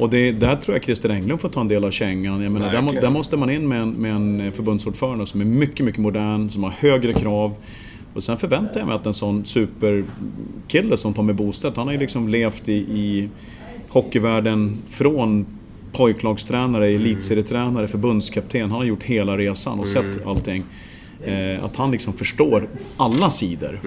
Och 0.00 0.10
det, 0.10 0.32
där 0.32 0.56
tror 0.56 0.76
jag 0.76 0.84
Christer 0.84 1.08
Englund 1.08 1.40
får 1.40 1.48
ta 1.48 1.60
en 1.60 1.68
del 1.68 1.84
av 1.84 1.90
kängan. 1.90 2.42
Jag 2.42 2.52
menar, 2.52 2.72
där, 2.72 3.00
där 3.00 3.10
måste 3.10 3.36
man 3.36 3.50
in 3.50 3.68
med 3.68 3.80
en, 3.82 3.90
med 3.90 4.12
en 4.12 4.52
förbundsordförande 4.52 5.26
som 5.26 5.40
är 5.40 5.44
mycket, 5.44 5.86
mycket 5.86 6.00
modern, 6.00 6.50
som 6.50 6.62
har 6.64 6.70
högre 6.70 7.12
krav. 7.12 7.54
Och 8.16 8.22
sen 8.22 8.36
förväntar 8.36 8.80
jag 8.80 8.86
mig 8.86 8.96
att 8.96 9.06
en 9.06 9.14
sån 9.14 9.46
superkille 9.46 10.96
som 10.96 11.14
Tommy 11.14 11.32
Bostedt, 11.32 11.76
han 11.76 11.86
har 11.86 11.92
ju 11.92 12.00
liksom 12.00 12.28
levt 12.28 12.68
i, 12.68 12.72
i 12.72 13.28
hockeyvärlden 13.88 14.76
från 14.90 15.46
pojklagstränare, 15.92 16.86
elitserietränare, 16.86 17.88
förbundskapten. 17.88 18.60
Han 18.60 18.70
har 18.70 18.84
gjort 18.84 19.02
hela 19.02 19.38
resan 19.38 19.80
och 19.80 19.88
sett 19.88 20.26
allting. 20.26 20.64
Eh, 21.24 21.64
att 21.64 21.76
han 21.76 21.90
liksom 21.90 22.12
förstår 22.12 22.68
alla 22.96 23.30
sidor. 23.30 23.80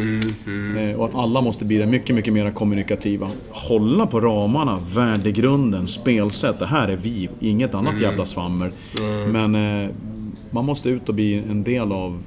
Eh, 0.78 1.00
och 1.00 1.06
att 1.06 1.16
alla 1.16 1.42
måste 1.42 1.66
bli 1.66 1.86
mycket, 1.86 2.16
mycket 2.16 2.34
mer 2.34 2.52
kommunikativa. 2.52 3.30
Hålla 3.50 4.08
på 4.08 4.22
ramarna, 4.22 4.80
värdegrunden, 4.96 5.88
spelsätt. 5.88 6.60
Det 6.60 6.66
här 6.66 6.88
är 6.88 6.96
vi, 6.96 7.30
inget 7.40 7.76
annat 7.76 8.02
jävla 8.02 8.26
svammel. 8.26 8.72
Men 9.28 9.56
eh, 9.56 9.90
man 10.52 10.66
måste 10.66 10.90
ut 10.90 11.10
och 11.10 11.16
bli 11.16 11.34
en 11.50 11.64
del 11.64 11.92
av... 11.92 12.24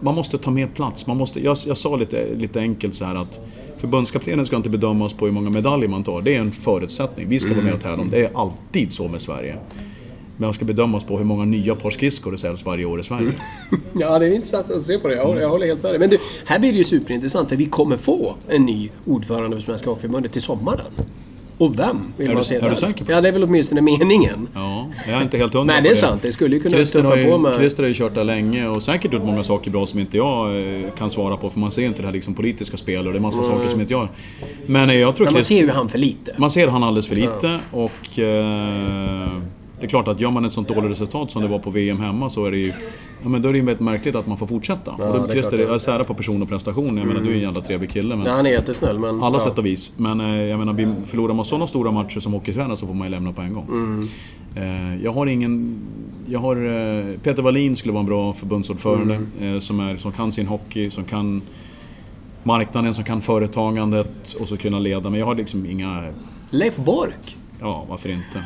Man 0.00 0.14
måste 0.14 0.38
ta 0.38 0.50
mer 0.50 0.66
plats. 0.66 1.06
Man 1.06 1.16
måste, 1.16 1.40
jag, 1.40 1.56
jag 1.66 1.76
sa 1.76 1.96
lite, 1.96 2.34
lite 2.34 2.60
enkelt 2.60 2.94
så 2.94 3.04
här 3.04 3.14
att 3.14 3.40
Förbundskaptenen 3.78 4.46
ska 4.46 4.56
inte 4.56 4.70
bedömas 4.70 5.12
på 5.12 5.24
hur 5.24 5.32
många 5.32 5.50
medaljer 5.50 5.88
man 5.88 6.04
tar. 6.04 6.22
Det 6.22 6.34
är 6.34 6.40
en 6.40 6.52
förutsättning. 6.52 7.28
Vi 7.28 7.40
ska 7.40 7.50
vara 7.50 7.64
med 7.64 7.74
och 7.74 7.80
tävla 7.80 8.02
om. 8.02 8.10
Det 8.10 8.24
är 8.24 8.30
alltid 8.34 8.92
så 8.92 9.08
med 9.08 9.22
Sverige. 9.22 9.56
Men 10.36 10.46
man 10.46 10.54
ska 10.54 10.64
bedömas 10.64 11.04
på 11.04 11.18
hur 11.18 11.24
många 11.24 11.44
nya 11.44 11.74
par 11.74 11.90
skridskor 11.90 12.32
det 12.32 12.38
säljs 12.38 12.64
varje 12.64 12.84
år 12.84 13.00
i 13.00 13.02
Sverige. 13.02 13.32
Ja, 13.92 14.18
det 14.18 14.26
är 14.26 14.34
intressant 14.34 14.70
att 14.70 14.82
se 14.82 14.98
på 14.98 15.08
det. 15.08 15.14
Jag 15.14 15.26
håller, 15.26 15.40
jag 15.40 15.48
håller 15.48 15.66
helt 15.66 15.82
med 15.82 15.92
dig. 15.92 15.98
Men 15.98 16.10
du, 16.10 16.18
här 16.44 16.58
blir 16.58 16.72
det 16.72 16.78
ju 16.78 16.84
superintressant 16.84 17.48
för 17.48 17.56
vi 17.56 17.66
kommer 17.66 17.96
få 17.96 18.34
en 18.48 18.66
ny 18.66 18.90
ordförande 19.06 19.56
för 19.56 19.64
Svenska 19.64 19.90
Hockeyförbundet 19.90 20.32
till 20.32 20.42
sommaren. 20.42 20.92
Och 21.58 21.78
vem 21.78 22.12
vill 22.16 22.26
Är 22.30 22.34
man 22.34 22.42
du- 22.42 22.44
se 22.48 22.54
är 22.54 22.62
du 22.62 22.68
där? 22.68 22.74
säker 22.74 23.04
på 23.04 23.12
Ja, 23.12 23.20
det 23.20 23.28
är 23.28 23.32
väl 23.32 23.42
åtminstone 23.44 23.80
meningen. 23.80 24.48
Ja, 24.54 24.88
jag 25.08 25.18
är 25.18 25.22
inte 25.22 25.38
helt 25.38 25.54
hundra 25.54 25.74
Nej, 25.74 25.82
det 25.82 25.88
är 25.90 25.94
sant. 25.94 26.22
Det 26.22 26.32
skulle 26.32 26.56
ju 26.56 26.62
kunna 26.62 26.76
Christer 26.76 26.98
tuffa 26.98 27.10
har 27.10 27.16
ju, 27.16 27.30
på 27.30 27.38
med- 27.38 27.56
Christer 27.56 27.82
har 27.82 27.88
ju 27.88 27.94
kört 27.94 28.14
där 28.14 28.24
länge 28.24 28.68
och 28.68 28.82
säkert 28.82 29.12
gjort 29.12 29.24
många 29.24 29.42
saker 29.44 29.70
bra 29.70 29.86
som 29.86 30.00
inte 30.00 30.16
jag 30.16 30.56
eh, 30.84 30.90
kan 30.98 31.10
svara 31.10 31.36
på. 31.36 31.50
För 31.50 31.60
man 31.60 31.70
ser 31.70 31.82
inte 31.82 32.02
det 32.02 32.06
här 32.08 32.12
liksom 32.12 32.34
politiska 32.34 32.76
spel 32.76 33.06
och 33.06 33.12
det 33.12 33.18
är 33.18 33.20
massa 33.20 33.42
saker 33.42 33.68
som 33.68 33.80
inte 33.80 33.92
jag... 33.92 34.08
Men 34.66 34.90
eh, 34.90 34.96
jag 34.96 35.16
tror 35.16 35.24
Men 35.26 35.32
man 35.34 35.42
Christer, 35.42 35.54
ser 35.54 35.62
ju 35.62 35.70
han 35.70 35.88
för 35.88 35.98
lite. 35.98 36.34
man 36.36 36.50
ser 36.50 36.68
han 36.68 36.82
alldeles 36.82 37.06
för 37.06 37.16
lite 37.16 37.60
och... 37.70 38.18
Eh, 38.18 39.28
Det 39.84 39.86
är 39.86 39.90
klart 39.90 40.08
att 40.08 40.20
gör 40.20 40.30
man 40.30 40.44
ett 40.44 40.52
sånt 40.52 40.68
dåligt 40.68 40.90
resultat 40.90 41.30
som 41.30 41.42
det 41.42 41.48
var 41.48 41.58
på 41.58 41.70
VM 41.70 42.00
hemma 42.00 42.28
så 42.28 42.46
är 42.46 42.50
det 42.50 42.56
ju... 42.56 42.72
Ja, 43.22 43.28
men 43.28 43.42
då 43.42 43.48
är 43.48 43.52
det 43.52 43.58
ju 43.58 43.64
väldigt 43.64 43.80
märkligt 43.80 44.14
att 44.14 44.26
man 44.26 44.38
får 44.38 44.46
fortsätta. 44.46 44.94
Ja, 44.98 45.04
och 45.04 45.20
då, 45.20 45.26
det 45.26 45.52
är 45.52 45.56
det. 45.56 45.62
jag 45.62 45.80
särar 45.80 46.04
på 46.04 46.14
person 46.14 46.42
och 46.42 46.48
prestation. 46.48 46.96
Jag 46.96 47.06
menar, 47.06 47.20
du 47.20 47.30
är 47.30 47.34
en 47.34 47.40
jävla 47.40 47.60
trevlig 47.60 47.90
kille. 47.90 48.16
Men 48.16 48.26
Ja, 48.26 48.32
han 48.32 48.46
är 48.46 48.50
jättesnäll 48.50 48.98
men... 48.98 49.22
alla 49.22 49.36
ja. 49.36 49.40
sätt 49.40 49.58
och 49.58 49.66
vis. 49.66 49.92
Men 49.96 50.20
eh, 50.20 50.42
jag 50.42 50.58
menar, 50.58 51.06
förlorar 51.06 51.34
man 51.34 51.44
sådana 51.44 51.66
stora 51.66 51.90
matcher 51.90 52.20
som 52.20 52.32
hockeytränare 52.32 52.76
så 52.76 52.86
får 52.86 52.94
man 52.94 53.06
ju 53.06 53.10
lämna 53.10 53.32
på 53.32 53.42
en 53.42 53.54
gång. 53.54 53.66
Mm. 53.68 54.08
Eh, 54.56 55.04
jag 55.04 55.12
har 55.12 55.26
ingen... 55.26 55.78
Jag 56.26 56.40
har... 56.40 56.56
Eh, 56.56 57.18
Peter 57.22 57.42
Wallin 57.42 57.76
skulle 57.76 57.92
vara 57.92 58.00
en 58.00 58.06
bra 58.06 58.32
förbundsordförande. 58.32 59.20
Mm. 59.40 59.60
Som, 59.60 59.80
är, 59.80 59.96
som 59.96 60.12
kan 60.12 60.32
sin 60.32 60.46
hockey, 60.46 60.90
som 60.90 61.04
kan 61.04 61.42
marknaden, 62.42 62.94
som 62.94 63.04
kan 63.04 63.20
företagandet 63.20 64.32
och 64.40 64.48
så 64.48 64.56
kunna 64.56 64.78
leda. 64.78 65.10
Men 65.10 65.20
jag 65.20 65.26
har 65.26 65.34
liksom 65.34 65.66
inga... 65.66 66.04
Leif 66.50 66.76
Bork? 66.76 67.36
Ja, 67.60 67.86
varför 67.88 68.08
inte? 68.08 68.44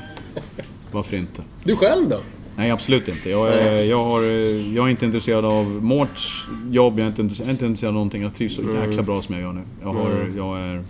Varför 0.92 1.16
inte? 1.16 1.42
Du 1.64 1.76
själv 1.76 2.08
då? 2.08 2.20
Nej, 2.56 2.70
absolut 2.70 3.08
inte. 3.08 3.30
Jag 3.30 3.48
är, 3.54 3.82
jag, 3.84 4.04
har, 4.04 4.22
eh, 4.22 4.74
jag 4.74 4.86
är 4.86 4.90
inte 4.90 5.06
intresserad 5.06 5.44
av 5.44 5.70
Mårts 5.70 6.46
jobb, 6.70 6.98
jag 6.98 7.04
är 7.04 7.08
inte, 7.22 7.22
jag 7.38 7.46
är 7.48 7.50
inte 7.50 7.66
intresserad 7.66 7.88
av 7.88 7.94
någonting. 7.94 8.22
Jag 8.22 8.34
trivs 8.34 8.54
så 8.54 8.62
jäkla 8.86 9.02
bra 9.02 9.22
som 9.22 9.34
jag 9.34 9.42
gör 9.42 9.52
nu. 9.52 9.60
Jag, 9.82 9.92
har, 9.92 10.10
Mm. 10.10 10.36
jag 10.36 10.58
är... 10.58 10.82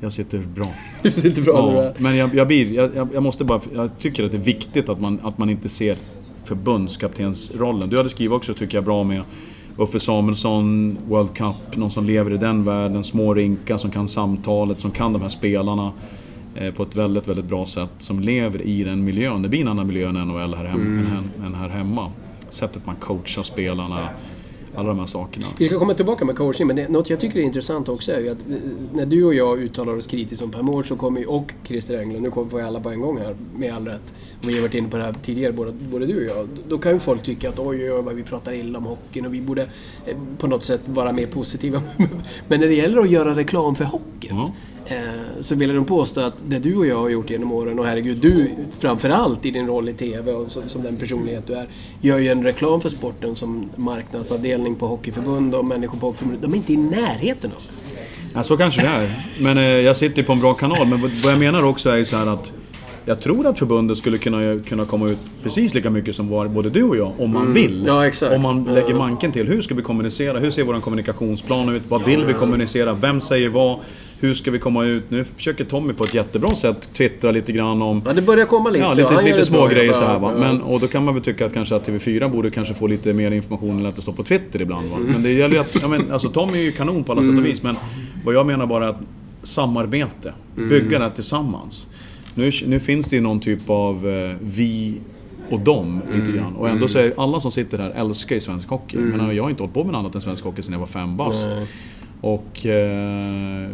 Jag 0.00 0.12
sitter 0.12 0.38
bra. 0.38 0.66
Du 1.02 1.10
sitter 1.10 1.42
bra 1.42 1.66
där 1.66 1.74
Ja, 1.76 1.82
är. 1.82 1.94
men 1.98 2.16
jag, 2.16 2.34
jag, 2.34 2.46
blir, 2.46 2.72
jag, 2.74 3.08
jag- 3.14 3.22
måste 3.22 3.44
bara... 3.44 3.60
Jag 3.74 3.90
tycker 3.98 4.24
att 4.24 4.30
det 4.30 4.36
är 4.36 4.42
viktigt 4.42 4.88
att 4.88 5.00
man, 5.00 5.20
att 5.22 5.38
man 5.38 5.50
inte 5.50 5.68
ser 5.68 5.96
förbundskaptensrollen. 6.44 7.88
Du 7.88 7.96
hade 7.96 8.08
skrivit 8.08 8.32
också, 8.32 8.54
tycker 8.54 8.76
jag, 8.76 8.84
bra 8.84 9.04
med 9.04 9.22
Uffe 9.78 10.00
Samuelsson, 10.00 10.96
World 11.08 11.34
Cup, 11.34 11.76
någon 11.76 11.90
som 11.90 12.04
lever 12.06 12.34
i 12.34 12.36
den 12.36 12.64
världen, 12.64 13.04
små 13.04 13.34
rinka 13.34 13.78
som 13.78 13.90
kan 13.90 14.08
samtalet, 14.08 14.80
som 14.80 14.90
kan 14.90 15.12
de 15.12 15.22
här 15.22 15.28
spelarna 15.28 15.92
på 16.76 16.82
ett 16.82 16.96
väldigt, 16.96 17.28
väldigt 17.28 17.44
bra 17.46 17.66
sätt. 17.66 17.90
Som 17.98 18.20
lever 18.20 18.62
i 18.62 18.84
den 18.84 19.04
miljön. 19.04 19.42
Det 19.42 19.48
blir 19.48 19.60
en 19.60 19.68
annan 19.68 19.86
miljö 19.86 20.08
än 20.08 20.14
NHL 20.14 20.54
här, 20.54 20.64
hem, 20.64 20.98
än, 20.98 21.06
här- 21.06 21.46
än 21.46 21.54
här 21.54 21.68
hemma. 21.68 22.12
Sättet 22.50 22.86
man 22.86 22.96
coachar 22.96 23.42
spelarna, 23.42 24.08
alla 24.74 24.88
de 24.88 24.98
här 24.98 25.06
sakerna. 25.06 25.46
Vi 25.58 25.64
ska 25.66 25.78
komma 25.78 25.94
tillbaka 25.94 26.24
med 26.24 26.36
coaching, 26.36 26.66
men 26.66 26.76
det, 26.76 26.88
något 26.88 27.10
jag 27.10 27.20
tycker 27.20 27.38
är 27.38 27.42
intressant 27.42 27.88
också 27.88 28.12
är 28.12 28.20
ju 28.20 28.28
att 28.28 28.38
eh, 28.50 28.56
när 28.92 29.06
du 29.06 29.24
och 29.24 29.34
jag 29.34 29.58
uttalar 29.58 29.96
oss 29.96 30.06
kritiskt 30.06 30.42
om 30.42 30.50
Per 30.50 30.62
Mård 30.62 30.88
så 30.88 30.96
kommer 30.96 31.20
ju, 31.20 31.26
och 31.26 31.52
Christer 31.64 31.98
Englund, 31.98 32.22
nu 32.22 32.30
kommer 32.30 32.58
jag 32.58 32.66
alla 32.68 32.80
på 32.80 32.90
en 32.90 33.00
gång 33.00 33.18
här 33.18 33.36
med 33.56 33.74
all 33.74 33.86
rätt. 33.86 34.14
Vi 34.40 34.54
har 34.54 34.60
varit 34.60 34.74
inne 34.74 34.88
på 34.88 34.96
det 34.96 35.02
här 35.02 35.14
tidigare, 35.22 35.52
både, 35.52 35.72
både 35.92 36.06
du 36.06 36.16
och 36.30 36.36
jag. 36.38 36.48
Då 36.68 36.78
kan 36.78 36.92
ju 36.92 36.98
folk 36.98 37.22
tycka 37.22 37.48
att 37.48 37.58
oj, 37.58 37.66
oj, 37.82 37.92
oj 37.92 38.02
vad 38.02 38.14
vi 38.14 38.22
pratar 38.22 38.52
illa 38.52 38.78
om 38.78 38.84
hockeyn 38.84 39.26
och 39.26 39.34
vi 39.34 39.40
borde 39.40 39.62
eh, 40.06 40.16
på 40.38 40.46
något 40.46 40.64
sätt 40.64 40.82
vara 40.86 41.12
mer 41.12 41.26
positiva. 41.26 41.82
men 42.48 42.60
när 42.60 42.66
det 42.68 42.74
gäller 42.74 43.00
att 43.00 43.10
göra 43.10 43.36
reklam 43.36 43.74
för 43.74 43.84
hockeyn 43.84 44.36
Ja. 44.36 44.52
Eh, 44.92 45.40
så 45.40 45.54
vill 45.54 45.68
jag 45.68 45.76
nog 45.76 45.86
påstå 45.86 46.20
att 46.20 46.34
det 46.46 46.58
du 46.58 46.76
och 46.76 46.86
jag 46.86 46.96
har 46.96 47.08
gjort 47.08 47.30
genom 47.30 47.52
åren, 47.52 47.78
och 47.78 47.86
herregud 47.86 48.16
du 48.16 48.50
framförallt 48.80 49.46
i 49.46 49.50
din 49.50 49.66
roll 49.66 49.88
i 49.88 49.92
TV 49.92 50.32
och 50.32 50.52
som, 50.52 50.68
som 50.68 50.82
den 50.82 50.96
personlighet 50.96 51.46
du 51.46 51.54
är, 51.54 51.68
gör 52.00 52.18
ju 52.18 52.28
en 52.28 52.44
reklam 52.44 52.80
för 52.80 52.88
sporten 52.88 53.36
som 53.36 53.70
marknadsavdelning 53.76 54.74
på 54.74 54.86
Hockeyförbund 54.86 55.54
och 55.54 55.64
människor 55.64 55.98
på 55.98 56.06
Hockeyförbundet. 56.06 56.42
De 56.42 56.52
är 56.52 56.56
inte 56.56 56.72
i 56.72 56.76
närheten 56.76 57.50
av 57.56 57.62
det. 57.62 58.00
Ja, 58.34 58.42
så 58.42 58.56
kanske 58.56 58.80
det 58.80 58.88
är. 58.88 59.28
Men 59.40 59.58
eh, 59.58 59.64
jag 59.64 59.96
sitter 59.96 60.22
på 60.22 60.32
en 60.32 60.40
bra 60.40 60.54
kanal. 60.54 60.86
Men 60.86 61.00
vad 61.00 61.32
jag 61.32 61.38
menar 61.38 61.62
också 61.62 61.90
är 61.90 61.96
ju 61.96 62.04
så 62.04 62.16
här 62.16 62.26
att 62.26 62.52
jag 63.04 63.20
tror 63.20 63.46
att 63.46 63.58
förbundet 63.58 63.98
skulle 63.98 64.18
kunna, 64.18 64.60
kunna 64.66 64.84
komma 64.84 65.08
ut 65.08 65.18
precis 65.42 65.74
lika 65.74 65.90
mycket 65.90 66.16
som 66.16 66.28
var 66.28 66.48
både 66.48 66.70
du 66.70 66.82
och 66.82 66.96
jag, 66.96 67.12
om 67.18 67.32
man 67.32 67.52
vill. 67.52 67.74
Mm. 67.74 67.86
Ja, 67.86 68.06
exakt. 68.06 68.34
Om 68.34 68.42
man 68.42 68.64
lägger 68.64 68.94
manken 68.94 69.32
till. 69.32 69.46
Hur 69.46 69.60
ska 69.60 69.74
vi 69.74 69.82
kommunicera? 69.82 70.38
Hur 70.38 70.50
ser 70.50 70.62
vår 70.62 70.80
kommunikationsplan 70.80 71.76
ut? 71.76 71.82
Vad 71.88 72.04
vill 72.04 72.24
vi 72.24 72.32
kommunicera? 72.32 72.92
Vem 72.92 73.20
säger 73.20 73.48
vad? 73.48 73.78
Hur 74.22 74.34
ska 74.34 74.50
vi 74.50 74.58
komma 74.58 74.84
ut? 74.84 75.10
Nu 75.10 75.24
försöker 75.24 75.64
Tommy 75.64 75.92
på 75.92 76.04
ett 76.04 76.14
jättebra 76.14 76.54
sätt 76.54 76.88
twittra 76.92 77.30
lite 77.30 77.52
grann 77.52 77.82
om 77.82 78.02
Ja, 78.06 78.12
det 78.12 78.22
börjar 78.22 78.46
komma 78.46 78.70
lite. 78.70 78.84
Ja, 78.84 78.94
lite, 78.94 79.22
lite 79.22 79.38
ett 79.38 79.46
små 79.46 79.56
bra 79.58 79.68
grejer 79.68 79.86
jobb. 79.86 79.96
så 79.96 80.04
här 80.04 80.18
va. 80.18 80.34
Men, 80.38 80.62
och 80.62 80.80
då 80.80 80.86
kan 80.88 81.04
man 81.04 81.14
väl 81.14 81.22
tycka 81.22 81.46
att 81.46 81.54
kanske 81.54 81.76
att 81.76 81.88
TV4 81.88 82.28
borde 82.30 82.50
kanske 82.50 82.74
få 82.74 82.86
lite 82.86 83.12
mer 83.12 83.30
information 83.30 83.80
än 83.80 83.86
att 83.86 83.96
det 83.96 84.02
står 84.02 84.12
på 84.12 84.22
Twitter 84.22 84.62
ibland 84.62 84.90
va. 84.90 84.96
Men 84.98 85.22
det 85.22 85.32
gäller 85.32 85.54
ju 85.54 85.60
att, 85.60 85.76
ja, 85.82 85.88
men, 85.88 86.12
alltså 86.12 86.28
Tommy 86.28 86.58
är 86.58 86.62
ju 86.62 86.72
kanon 86.72 87.04
på 87.04 87.12
alla 87.12 87.22
sätt 87.22 87.38
och 87.38 87.46
vis 87.46 87.62
men 87.62 87.76
vad 88.24 88.34
jag 88.34 88.46
menar 88.46 88.66
bara 88.66 88.84
är 88.84 88.88
att 88.90 89.00
samarbete, 89.42 90.32
bygga 90.54 90.98
det 90.98 91.04
här 91.04 91.10
tillsammans. 91.12 91.88
Nu, 92.34 92.52
nu 92.66 92.80
finns 92.80 93.06
det 93.06 93.16
ju 93.16 93.22
någon 93.22 93.40
typ 93.40 93.70
av 93.70 94.08
eh, 94.08 94.36
vi 94.42 94.94
och 95.50 95.60
dem 95.60 96.00
lite 96.14 96.32
grann. 96.32 96.56
Och 96.56 96.68
ändå 96.68 96.88
så 96.88 96.98
är 96.98 97.12
alla 97.16 97.40
som 97.40 97.50
sitter 97.50 97.78
här 97.78 97.90
älskar 97.90 98.34
ju 98.34 98.40
svensk 98.40 98.68
hockey. 98.68 98.96
Men 98.96 99.36
jag 99.36 99.42
har 99.42 99.50
inte 99.50 99.62
hållit 99.62 99.74
på 99.74 99.84
med 99.84 99.92
något 99.92 99.98
annat 99.98 100.14
än 100.14 100.20
svensk 100.20 100.44
hockey 100.44 100.62
sedan 100.62 100.72
jag 100.72 100.80
var 100.80 100.86
fem 100.86 101.16
bast. 101.16 101.48
Nej. 101.48 101.66
Och 102.20 102.66
eh, 102.66 103.68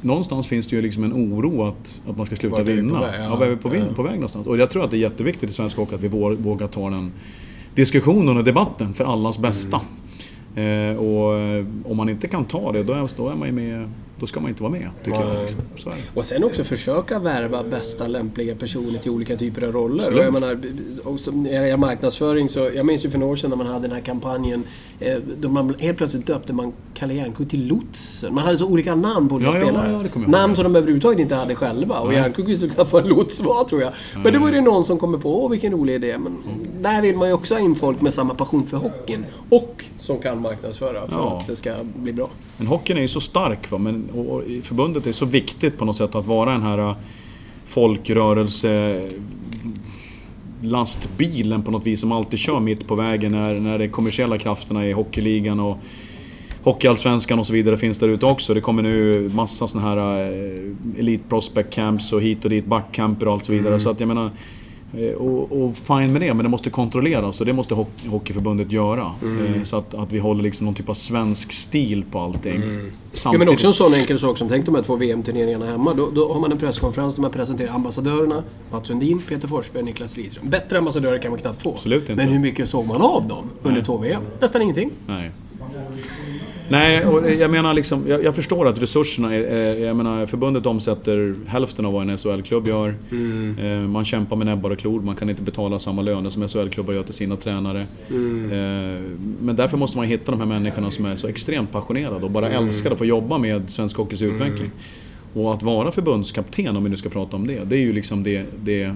någonstans 0.00 0.46
finns 0.46 0.66
det 0.66 0.76
ju 0.76 0.82
liksom 0.82 1.04
en 1.04 1.12
oro 1.12 1.62
att, 1.62 2.02
att 2.08 2.16
man 2.16 2.26
ska 2.26 2.36
sluta 2.36 2.56
Vart 2.56 2.60
är 2.68 2.72
vi 2.72 2.80
på 2.80 2.86
vinna. 2.86 3.00
väg? 3.00 3.20
Ja. 3.20 3.24
Ja, 3.24 3.36
vad 3.36 3.42
är 3.42 3.50
vi 3.50 3.56
på, 3.56 3.76
Ja. 3.76 3.82
på 3.96 4.02
väg 4.02 4.14
någonstans? 4.14 4.46
Och 4.46 4.58
jag 4.58 4.70
tror 4.70 4.84
att 4.84 4.90
det 4.90 4.96
är 4.96 5.00
jätteviktigt 5.00 5.50
i 5.50 5.52
svensk 5.52 5.76
hockey 5.76 5.94
att 5.94 6.00
vi 6.00 6.08
vå- 6.08 6.36
vågar 6.42 6.66
ta 6.66 6.90
den 6.90 7.12
diskussionen 7.74 8.36
och 8.36 8.44
debatten 8.44 8.94
för 8.94 9.04
allas 9.04 9.38
bästa. 9.38 9.80
Eh, 10.54 10.96
och 10.96 11.38
eh, 11.38 11.66
om 11.84 11.96
man 11.96 12.08
inte 12.08 12.28
kan 12.28 12.44
ta 12.44 12.72
det, 12.72 12.82
då 12.82 12.92
är, 12.92 13.10
då 13.16 13.28
är 13.28 13.34
man 13.34 13.48
ju 13.48 13.54
med, 13.54 13.90
då 14.20 14.26
ska 14.26 14.40
man 14.40 14.48
inte 14.50 14.62
vara 14.62 14.72
med, 14.72 14.88
tycker 15.04 15.18
Nej. 15.18 15.28
jag. 15.32 15.40
Liksom. 15.40 15.60
Så 15.76 15.88
är 15.88 15.92
det. 15.94 16.02
Och 16.14 16.24
sen 16.24 16.44
också 16.44 16.64
försöka 16.64 17.18
värva 17.18 17.62
bästa 17.62 18.06
lämpliga 18.06 18.54
personer 18.54 18.98
till 18.98 19.10
olika 19.10 19.36
typer 19.36 19.62
av 19.62 19.72
roller. 19.72 19.98
Absolut. 20.04 20.18
Och 20.20 20.24
jag 20.26 20.32
menar, 20.32 20.58
också 21.04 21.30
när 21.30 21.44
det 21.44 21.50
gäller 21.66 21.76
marknadsföring 21.76 22.48
så, 22.48 22.70
jag 22.74 22.86
minns 22.86 23.04
ju 23.04 23.10
för 23.10 23.18
några 23.18 23.32
år 23.32 23.36
sedan 23.36 23.50
när 23.50 23.56
man 23.56 23.66
hade 23.66 23.80
den 23.88 23.92
här 23.96 24.00
kampanjen 24.02 24.64
eh, 25.00 25.16
då 25.40 25.48
man 25.48 25.74
helt 25.78 25.98
plötsligt 25.98 26.26
döpte 26.26 26.52
man 26.52 26.72
Kalle 26.94 27.14
Järnkrok 27.14 27.48
till 27.48 27.66
Lotsen. 27.66 28.34
Man 28.34 28.44
hade 28.44 28.58
så 28.58 28.66
olika 28.66 28.94
namn 28.94 29.28
på 29.28 29.34
olika 29.34 29.50
Ja, 29.50 29.56
ja, 29.58 29.62
spelare. 29.64 29.92
ja, 29.92 29.98
det 30.02 30.08
kommer 30.08 30.26
jag 30.26 30.32
ihåg. 30.34 30.40
namn 30.40 30.54
som 30.54 30.64
de 30.64 30.76
överhuvudtaget 30.76 31.18
inte 31.18 31.34
hade 31.34 31.54
själva. 31.54 32.00
Och. 32.00 32.12
Järnkrok 32.14 32.48
visste 32.48 32.68
knappt 32.68 32.92
vad 32.92 33.02
en 33.02 33.08
lots 33.08 33.40
var 33.40 33.64
tror 33.64 33.80
jag. 33.82 33.92
Men 34.24 34.32
det 34.32 34.38
var 34.38 34.50
det 34.52 34.60
någon 34.60 34.84
som 34.84 34.98
kom 34.98 35.20
på, 35.20 35.44
åh 35.44 35.50
vilken 35.50 35.72
rolig 35.72 35.94
idé. 35.94 36.18
Men 36.18 36.36
där 36.82 37.02
vill 37.02 37.16
man 37.16 37.28
ju 37.28 37.34
också 37.34 37.54
ha 37.54 37.60
in 37.60 37.74
folk 37.74 38.00
med 38.00 38.14
samma 38.14 38.34
passion 38.34 38.66
för 38.66 38.76
hockeyn. 38.76 39.24
Och 39.50 39.84
som 39.98 40.18
kan 40.18 40.40
marknadsföra 40.42 41.06
för 41.08 41.16
Ja. 41.16 41.38
att 41.40 41.46
det 41.46 41.56
ska 41.56 41.74
bli 41.96 42.12
bra. 42.12 42.28
Men 42.56 42.66
hockeyn 42.66 42.96
är 42.98 43.02
ju 43.02 43.08
så 43.08 43.20
stark 43.20 43.70
va? 43.70 43.78
Men, 43.78 44.07
och, 44.14 44.42
förbundet 44.62 45.06
är 45.06 45.12
så 45.12 45.24
viktigt 45.24 45.78
på 45.78 45.84
något 45.84 45.96
sätt 45.96 46.14
att 46.14 46.26
vara 46.26 46.52
den 46.52 46.62
här 46.62 46.78
äh, 46.78 46.96
folkrörelse 47.66 49.02
lastbilen 50.62 51.62
på 51.62 51.70
något 51.70 51.86
vis 51.86 52.00
som 52.00 52.12
alltid 52.12 52.38
kör 52.38 52.60
mitt 52.60 52.86
på 52.86 52.94
vägen 52.94 53.32
när, 53.32 53.54
när 53.54 53.78
de 53.78 53.88
kommersiella 53.88 54.38
krafterna 54.38 54.86
i 54.86 54.92
hockeyligan 54.92 55.60
och 55.60 55.78
Hockeyallsvenskan 56.62 57.38
och 57.38 57.46
så 57.46 57.52
vidare 57.52 57.76
finns 57.76 57.98
där 57.98 58.08
ute 58.08 58.26
också. 58.26 58.54
Det 58.54 58.60
kommer 58.60 58.82
nu 58.82 59.28
massa 59.34 59.66
såna 59.66 59.84
här 59.84 60.22
eh, 60.22 60.98
Elite 60.98 61.24
Prospect 61.28 61.72
Camps 61.72 62.12
och 62.12 62.22
hit 62.22 62.44
och 62.44 62.50
dit, 62.50 62.66
backcamper 62.66 63.26
och 63.26 63.32
allt 63.32 63.44
så 63.44 63.52
vidare. 63.52 63.80
Så 63.80 63.90
att 63.90 64.00
jag 64.00 64.06
menar, 64.06 64.30
och, 65.16 65.52
och 65.62 65.76
fine 65.76 66.12
med 66.12 66.20
det, 66.22 66.34
men 66.34 66.42
det 66.42 66.48
måste 66.48 66.70
kontrolleras 66.70 67.40
och 67.40 67.46
det 67.46 67.52
måste 67.52 67.74
Hockey- 67.74 68.08
Hockeyförbundet 68.08 68.72
göra. 68.72 69.12
Eh, 69.22 69.62
Så 69.62 69.76
att, 69.76 69.94
att 69.94 70.12
vi 70.12 70.18
håller 70.18 70.42
liksom 70.42 70.64
någon 70.64 70.74
typ 70.74 70.88
av 70.88 70.94
svensk 70.94 71.52
stil 71.52 72.04
på 72.10 72.18
allting. 72.18 72.54
Ja, 72.62 72.90
Samtidigt. 73.12 73.38
men 73.46 73.54
också 73.54 73.66
en 73.66 73.72
sån 73.72 73.94
enkel 73.94 74.18
sak 74.18 74.38
som 74.38 74.48
tänk 74.48 74.66
de 74.66 74.74
här 74.74 74.82
två 74.82 74.96
VM-turneringarna 74.96 75.66
hemma. 75.66 75.94
Då, 75.94 76.10
då 76.14 76.32
har 76.32 76.40
man 76.40 76.52
en 76.52 76.58
presskonferens 76.58 77.14
där 77.14 77.22
man 77.22 77.30
presenterar 77.30 77.72
ambassadörerna. 77.74 78.42
Mats 78.72 78.86
Sundin, 78.88 79.22
Peter 79.28 79.48
Forsberg, 79.48 79.82
Niklas 79.82 80.16
Lidström. 80.16 80.48
Bättre 80.50 80.78
ambassadörer 80.78 81.18
kan 81.18 81.30
man 81.30 81.40
knappt 81.40 81.62
få. 81.62 81.70
Absolut 81.72 82.00
inte. 82.00 82.14
Men 82.14 82.28
hur 82.28 82.38
mycket 82.38 82.68
såg 82.68 82.86
man 82.86 83.02
av 83.02 83.28
dem 83.28 83.44
under 83.62 83.82
två 83.82 83.96
VM? 83.96 84.22
Nästan 84.40 84.62
ingenting. 84.62 84.90
Nej. 85.06 85.30
Nej, 86.70 87.06
och 87.06 87.30
jag 87.30 87.50
menar 87.50 87.74
liksom, 87.74 88.04
jag, 88.08 88.24
jag 88.24 88.34
förstår 88.34 88.66
att 88.68 88.82
resurserna 88.82 89.34
är, 89.34 89.84
jag 89.86 89.96
menar 89.96 90.26
förbundet 90.26 90.66
omsätter 90.66 91.34
hälften 91.46 91.84
av 91.84 91.92
vad 91.92 92.10
en 92.10 92.18
SHL-klubb 92.18 92.68
gör. 92.68 92.94
Eh, 93.58 93.88
Man 93.88 94.04
kämpar 94.04 94.36
med 94.36 94.46
näbbar 94.46 94.70
och 94.70 94.78
klor, 94.78 95.00
man 95.00 95.16
kan 95.16 95.30
inte 95.30 95.42
betala 95.42 95.78
samma 95.78 96.02
löner 96.02 96.30
som 96.30 96.48
SHL-klubbar 96.48 96.92
gör 96.94 97.02
till 97.02 97.14
sina 97.14 97.36
tränare. 97.36 97.80
Eh, 97.80 99.02
Men 99.42 99.56
därför 99.56 99.76
måste 99.76 99.96
man 99.96 100.06
hitta 100.06 100.30
de 100.30 100.40
här 100.40 100.46
människorna 100.46 100.90
som 100.90 101.04
är 101.04 101.16
så 101.16 101.28
extremt 101.28 101.72
passionerade 101.72 102.24
och 102.24 102.30
bara 102.30 102.48
älskar 102.48 102.90
att 102.90 102.98
få 102.98 103.04
jobba 103.04 103.38
med 103.38 103.70
svensk 103.70 103.96
hockeys 103.96 104.22
utveckling. 104.22 104.70
Och 105.34 105.54
att 105.54 105.62
vara 105.62 105.92
förbundskapten, 105.92 106.76
om 106.76 106.84
vi 106.84 106.90
nu 106.90 106.96
ska 106.96 107.08
prata 107.08 107.36
om 107.36 107.46
det, 107.46 107.60
det 107.64 107.76
är 107.76 107.80
ju 107.80 107.92
liksom 107.92 108.22
det, 108.22 108.44
det 108.64 108.94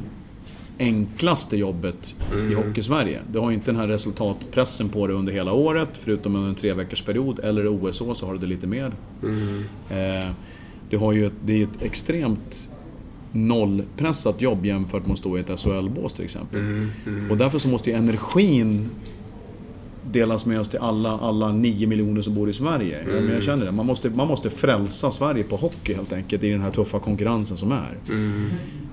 enklaste 0.78 1.56
jobbet 1.56 2.16
i 2.50 2.54
Hockeysverige. 2.54 3.20
Du 3.32 3.38
har 3.38 3.50
ju 3.50 3.54
inte 3.54 3.70
den 3.70 3.80
här 3.80 3.88
resultatpressen 3.88 4.88
på 4.88 5.06
dig 5.06 5.16
under 5.16 5.32
hela 5.32 5.52
året, 5.52 5.88
förutom 5.92 6.36
under 6.36 6.48
en 6.48 6.54
tre 6.54 6.72
veckors 6.72 7.02
period. 7.02 7.38
Eller 7.38 7.68
OSO 7.68 8.14
så 8.14 8.26
har 8.26 8.32
du 8.32 8.38
det 8.38 8.46
lite 8.46 8.66
mer. 8.66 8.92
Eh, 9.90 10.30
du 10.90 10.98
har 10.98 11.12
ju 11.12 11.26
ett, 11.26 11.32
det 11.44 11.52
är 11.52 11.62
ett 11.62 11.82
extremt 11.82 12.68
nollpressat 13.32 14.40
jobb 14.40 14.66
jämfört 14.66 15.02
med 15.06 15.12
att 15.12 15.18
stå 15.18 15.38
i 15.38 15.40
ett 15.40 15.60
SHL-bås 15.60 16.12
till 16.12 16.24
exempel. 16.24 16.60
Och 17.30 17.36
därför 17.36 17.58
så 17.58 17.68
måste 17.68 17.90
ju 17.90 17.96
energin 17.96 18.88
delas 20.10 20.46
med 20.46 20.60
oss 20.60 20.68
till 20.68 20.78
alla, 20.78 21.10
alla 21.18 21.52
9 21.52 21.86
miljoner 21.86 22.20
som 22.22 22.34
bor 22.34 22.48
i 22.48 22.52
Sverige. 22.52 22.98
Men 23.06 23.34
jag 23.34 23.42
känner 23.42 23.64
det. 23.64 23.72
Man 23.72 23.86
måste, 23.86 24.10
man 24.10 24.28
måste 24.28 24.50
frälsa 24.50 25.10
Sverige 25.10 25.44
på 25.44 25.56
hockey 25.56 25.94
helt 25.94 26.12
enkelt 26.12 26.44
i 26.44 26.50
den 26.50 26.60
här 26.60 26.70
tuffa 26.70 26.98
konkurrensen 26.98 27.56
som 27.56 27.72
är. 27.72 27.96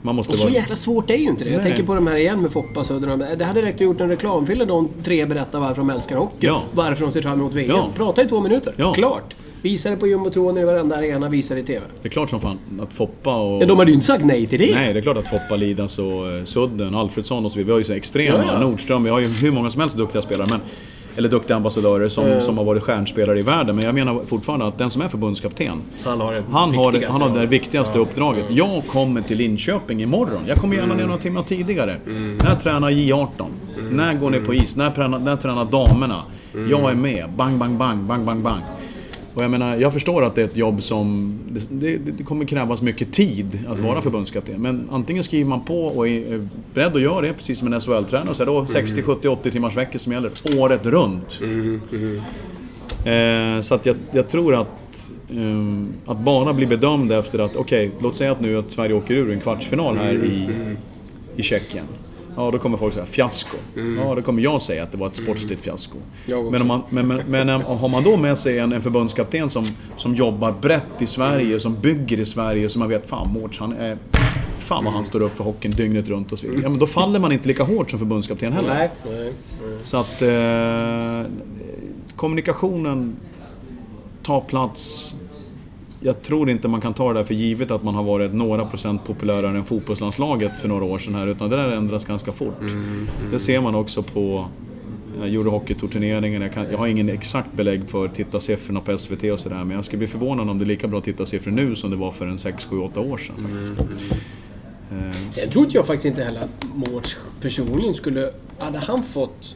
Man 0.02 0.16
måste 0.16 0.32
Och 0.32 0.36
så 0.38 0.44
vara... 0.44 0.54
jäkla 0.54 0.76
svårt 0.76 1.10
är 1.10 1.16
ju 1.16 1.30
inte 1.30 1.44
det. 1.44 1.50
Jag 1.50 1.58
Nej. 1.58 1.66
tänker 1.66 1.84
på 1.84 1.96
de 1.96 2.08
här 2.08 2.16
igen 2.16 2.42
med 2.42 2.52
Foppa 2.52 2.84
Söder. 2.84 3.36
Det 3.36 3.46
hade 3.46 3.62
räckt 3.62 3.76
att 3.76 3.82
gjort 3.82 4.00
en 4.00 4.10
reklamfilm 4.10 4.60
där 4.60 4.66
de 4.66 4.90
tre 5.04 5.26
berättar 5.26 5.60
varför 5.60 5.76
de 5.82 5.90
älskar 5.90 6.16
hockey. 6.16 6.48
Ja. 6.48 6.64
Varför 6.72 7.06
de 7.06 7.12
ser 7.12 7.22
fram 7.22 7.40
emot 7.40 7.54
VM. 7.54 7.70
Ja. 7.70 7.90
Prata 7.96 8.22
i 8.22 8.28
två 8.28 8.40
minuter. 8.40 8.74
Ja. 8.78 8.94
Klart. 8.94 9.36
Visa 9.62 9.90
det 9.90 9.96
på 9.96 10.08
jumbotron 10.08 10.58
i 10.58 10.64
varenda 10.64 10.96
arena, 10.96 11.30
visa 11.30 11.54
det 11.54 11.60
i 11.60 11.64
TV. 11.64 11.82
Det 12.02 12.08
är 12.08 12.12
klart 12.12 12.30
som 12.30 12.42
fan 12.42 12.58
att 12.82 12.94
Foppa 12.94 13.36
och... 13.36 13.62
Ja, 13.64 13.66
de 13.68 13.80
hade 13.80 13.92
ju 13.92 13.96
inte 13.96 14.08
sagt 14.08 14.26
nej 14.26 14.48
till 14.48 14.60
det. 14.60 14.76
Nej, 14.76 14.94
det 14.94 15.00
är 15.00 15.02
klart 15.02 15.18
att 15.18 15.28
Foppa, 15.28 15.56
Lidas 15.56 16.00
och 16.00 16.32
eh, 16.32 16.44
Sudden, 16.44 16.96
Alfredsson 16.96 17.46
och 17.46 17.52
så 17.52 17.58
vidare. 17.58 17.66
Vi 17.68 17.72
har 17.72 17.80
ju 17.80 17.84
så 17.84 17.94
extrema, 17.94 18.38
Ja, 18.38 18.54
ja. 18.54 18.60
Nordström, 18.60 19.04
vi 19.04 19.10
har 19.10 19.20
ju 19.20 19.28
hur 19.28 19.52
många 19.52 19.72
som 19.72 19.82
helst 19.82 19.98
duktiga 19.98 20.22
spelare. 20.22 20.48
Men, 20.52 20.60
eller 21.20 21.30
duktiga 21.30 21.56
ambassadörer 21.58 22.10
som, 22.10 22.26
Mm. 22.26 22.42
som 22.42 22.58
har 22.58 22.66
varit 22.66 22.84
stjärnspelare 22.84 23.40
i 23.40 23.42
världen. 23.42 23.76
Men 23.76 23.86
jag 23.86 23.96
menar 23.96 24.20
fortfarande 24.28 24.66
att 24.68 24.78
den 24.78 24.90
som 24.90 25.02
är 25.02 25.08
förbundskapten, 25.08 25.82
Han 26.06 26.22
har 26.22 26.34
det 26.34 26.44
han 26.52 26.76
har, 26.76 26.92
viktigaste 26.92 27.12
han 27.24 27.32
har 27.32 27.40
det 27.40 27.46
viktigaste 27.46 27.98
Ja. 27.98 28.02
uppdraget. 28.02 28.46
Jag 28.50 28.84
kommer 28.88 29.22
till 29.22 29.38
Linköping 29.38 30.02
imorgon. 30.02 30.42
Jag 30.48 30.58
kommer 30.58 30.76
gärna 30.76 30.96
ner 30.96 31.06
några 31.06 31.20
timmar 31.20 31.44
tidigare. 31.44 31.96
Mm. 32.06 32.38
När 32.44 32.56
tränar 32.56 32.90
J18? 32.92 33.46
När 33.92 34.14
går 34.14 34.30
ni 34.30 34.40
på 34.40 34.54
is? 34.54 34.76
När 34.76 34.92
tränar, 34.92 35.20
när 35.20 35.36
tränar 35.36 35.66
damerna? 35.66 36.22
Mm. 36.54 36.70
Jag 36.70 36.92
är 36.92 36.96
med. 36.96 37.30
Bang, 37.36 37.58
bang, 37.58 37.78
bang, 37.78 38.04
bang, 38.04 38.26
bang, 38.26 38.42
bang. 38.42 38.62
Och 39.40 39.44
jag 39.46 39.52
menar, 39.52 39.76
jag 39.78 39.94
förstår 39.94 40.24
att 40.24 40.36
det 40.36 40.42
är 40.42 40.46
ett 40.46 40.58
jobb 40.58 40.84
som... 40.84 41.34
Det, 41.72 41.98
det, 41.98 42.24
kommer 42.24 42.46
krävas 42.46 42.82
mycket 42.82 43.14
tid 43.14 43.60
att 43.68 43.74
Mm. 43.78 43.88
vara 43.88 44.02
förbundskapten. 44.02 44.62
Men 44.62 44.88
antingen 44.92 45.24
skriver 45.24 45.50
man 45.50 45.62
på 45.66 45.86
och 45.86 46.08
är 46.08 46.48
beredd 46.74 46.96
att 46.96 47.02
göra 47.02 47.22
det, 47.22 47.34
precis 47.34 47.60
som 47.60 47.74
en 47.74 47.80
SHL-tränare. 47.82 48.36
Så 48.36 48.44
är 48.44 48.46
det 48.46 48.52
Mm. 48.52 48.66
då 48.66 48.72
60, 48.72 49.02
70, 49.02 49.28
80 49.28 49.52
timmars 49.52 49.78
veckor 49.78 50.00
som 50.00 50.14
gäller 50.14 50.32
året 50.58 50.86
runt. 50.86 51.40
Mm, 51.44 51.82
Eh, 53.06 53.62
så 53.62 53.76
att 53.76 53.86
jag, 53.86 53.96
jag 54.12 54.30
tror 54.30 54.56
att, 54.56 55.12
ehm, 55.32 55.88
att 56.06 56.20
bara 56.20 56.54
bli 56.54 56.66
bedömd 56.66 57.12
efter 57.12 57.40
att, 57.40 57.56
okej, 57.56 57.92
låt 58.02 58.18
säga 58.18 58.32
att 58.32 58.42
nu 58.42 58.58
att 58.58 58.72
Sverige 58.72 58.94
åker 58.94 59.14
ur 59.14 59.32
en 59.32 59.40
kvartsfinal 59.40 59.98
här 59.98 60.14
i, 60.16 60.48
i 61.36 61.44
Tjeckien. 61.44 61.86
Ja, 62.40 62.52
då 62.52 62.60
kommer 62.60 62.78
folk 62.78 62.94
säga 62.94 63.06
fiasko. 63.06 63.58
Ja, 63.98 64.16
då 64.16 64.22
kommer 64.22 64.42
jag 64.42 64.62
säga 64.62 64.84
att 64.84 64.92
det 64.92 64.98
var 64.98 65.08
ett 65.08 65.16
sportsligt 65.16 65.64
fiasko. 65.64 65.98
Också. 66.26 66.52
Men, 66.52 66.62
om 66.62 66.68
man, 66.68 66.82
men, 66.90 67.08
men, 67.08 67.26
men 67.28 67.50
eh, 67.50 67.78
har 67.78 67.90
man 67.90 68.04
då 68.04 68.18
med 68.18 68.38
sig 68.38 68.60
en, 68.60 68.74
en 68.74 68.82
förbundskapten 68.82 69.50
som, 69.50 69.68
som 69.96 70.16
jobbar 70.16 70.52
brett 70.52 71.02
i 71.02 71.06
Sverige, 71.06 71.60
som 71.60 71.76
bygger 71.82 72.20
i 72.20 72.26
Sverige, 72.26 72.70
som 72.70 72.80
man 72.80 72.90
vet, 72.90 73.10
fan 73.10 73.34
Mårts, 73.34 73.60
han 73.60 73.74
är... 73.74 73.98
Fan 74.60 74.84
vad 74.84 74.94
han 74.94 75.06
står 75.06 75.22
upp 75.22 75.38
för 75.38 75.44
hockeyn 75.44 75.72
dygnet 75.72 76.10
runt 76.10 76.32
och 76.32 76.40
så 76.40 76.48
vidare. 76.48 76.62
Ja, 76.64 76.70
men 76.70 76.80
då 76.80 76.88
faller 76.88 77.20
man 77.20 77.32
inte 77.32 77.48
lika 77.48 77.64
hårt 77.64 77.90
som 77.90 78.00
förbundskapten 78.00 78.54
heller. 78.54 78.74
Nej, 78.74 78.90
nej, 79.06 79.24
nej. 79.24 79.34
Så 79.84 79.98
att 79.98 80.22
eh, 80.22 81.32
kommunikationen 82.16 83.16
tar 84.24 84.42
plats. 84.42 85.16
Jag 86.02 86.22
tror 86.22 86.50
inte 86.50 86.68
man 86.68 86.82
kan 86.82 86.94
ta 86.94 87.14
det 87.14 87.20
där 87.20 87.24
för 87.24 87.34
givet 87.34 87.72
att 87.72 87.84
man 87.84 87.96
har 87.96 88.04
varit 88.04 88.34
några 88.34 88.66
procent 88.66 89.04
populärare 89.06 89.58
än 89.58 89.66
fotbollslandslaget 89.66 90.62
för 90.62 90.68
några 90.68 90.86
år 90.86 91.00
sedan 91.00 91.16
här, 91.16 91.28
utan 91.28 91.50
det 91.50 91.56
där 91.56 91.70
ändras 91.72 92.06
ganska 92.06 92.32
fort. 92.32 92.76
Det 93.32 93.40
ser 93.40 93.62
man 93.62 93.76
också 93.76 94.04
på 94.04 94.48
eh, 95.18 95.24
Eurohockey-turneringen. 95.24 96.42
Jag, 96.42 96.54
kan, 96.54 96.66
jag 96.72 96.78
har 96.78 96.88
ingen 96.88 97.10
exakt 97.10 97.54
belägg 97.54 97.90
för 97.90 98.08
tittarsiffrorna 98.08 98.82
på 98.82 98.98
SVT 98.98 99.24
och 99.24 99.40
sådär, 99.40 99.64
men 99.64 99.72
jag 99.72 99.86
skulle 99.86 99.98
bli 99.98 100.08
förvånad 100.08 100.50
om 100.50 100.58
det 100.58 100.64
är 100.64 100.68
lika 100.68 100.88
bra 100.88 101.02
tittarsiffror 101.02 101.52
nu 101.52 101.76
som 101.76 101.90
det 101.92 101.98
var 101.98 102.12
för 102.12 102.28
en 102.28 102.40
6, 102.40 102.66
7, 102.66 102.80
8 102.80 103.00
år 103.00 103.18
sedan. 103.18 103.36
Faktiskt. 103.36 104.12
Eh, 104.92 105.30
Sen 105.32 105.52
tror 105.52 105.66
inte 105.66 105.78
jag 105.78 105.88
faktiskt 105.88 106.06
inte 106.06 106.24
heller 106.24 106.42
att 106.42 106.66
Mårts 106.76 107.18
personligen 107.42 107.94
skulle... 107.94 108.32
Hade 108.60 108.80
han 108.80 109.04
fått 109.04 109.56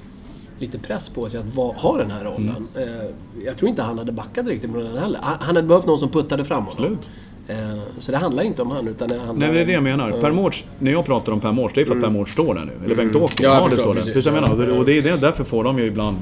lite 0.59 0.79
press 0.79 1.09
på 1.09 1.29
sig 1.29 1.39
att 1.39 1.55
va, 1.55 1.73
ha 1.77 1.97
den 1.97 2.11
här 2.11 2.23
rollen. 2.23 2.67
Mm. 2.75 2.89
Eh, 2.89 3.05
jag 3.45 3.57
tror 3.57 3.69
inte 3.69 3.81
han 3.81 3.97
hade 3.97 4.11
backat 4.11 4.47
riktigt 4.47 4.71
på 4.71 4.77
den 4.77 4.97
heller. 4.97 5.19
Han, 5.23 5.37
han 5.39 5.55
hade 5.55 5.67
behövt 5.67 5.85
någon 5.85 5.99
som 5.99 6.09
puttade 6.09 6.45
fram 6.45 6.63
honom. 6.65 6.83
Absolut. 6.83 7.09
Eh, 7.47 7.79
så 7.99 8.11
det 8.11 8.17
handlar 8.17 8.43
inte 8.43 8.61
om 8.61 8.71
han 8.71 8.87
utan 8.87 9.07
det 9.09 9.19
handlar 9.19 9.47
Nej, 9.47 9.55
det 9.55 9.61
är 9.61 9.65
det 9.65 9.71
jag 9.73 9.83
menar. 9.83 10.11
Per 10.11 10.31
Mårts, 10.31 10.65
när 10.79 10.91
jag 10.91 11.05
pratar 11.05 11.31
om 11.31 11.39
Per 11.39 11.51
Mårts, 11.51 11.73
det 11.73 11.81
är 11.81 11.85
för 11.85 11.95
att 11.95 12.01
Per 12.01 12.09
Mårts 12.09 12.31
står 12.31 12.55
där 12.55 12.65
nu. 12.65 12.85
Eller 12.85 12.95
Bengt-Åke. 12.95 13.45
Mm. 13.45 13.55
Ja, 13.55 13.61
jag 13.61 13.65
Ja, 13.65 13.69
det 13.75 13.77
står 13.77 13.93
där. 13.95 14.01
Förstår 14.01 14.33
jag 14.33 14.41
menar? 14.41 14.77
Och 14.77 14.85
det 14.85 14.97
är 14.97 15.01
det, 15.01 15.21
därför 15.21 15.43
får 15.43 15.63
de 15.63 15.79
ju 15.79 15.85
ibland... 15.85 16.17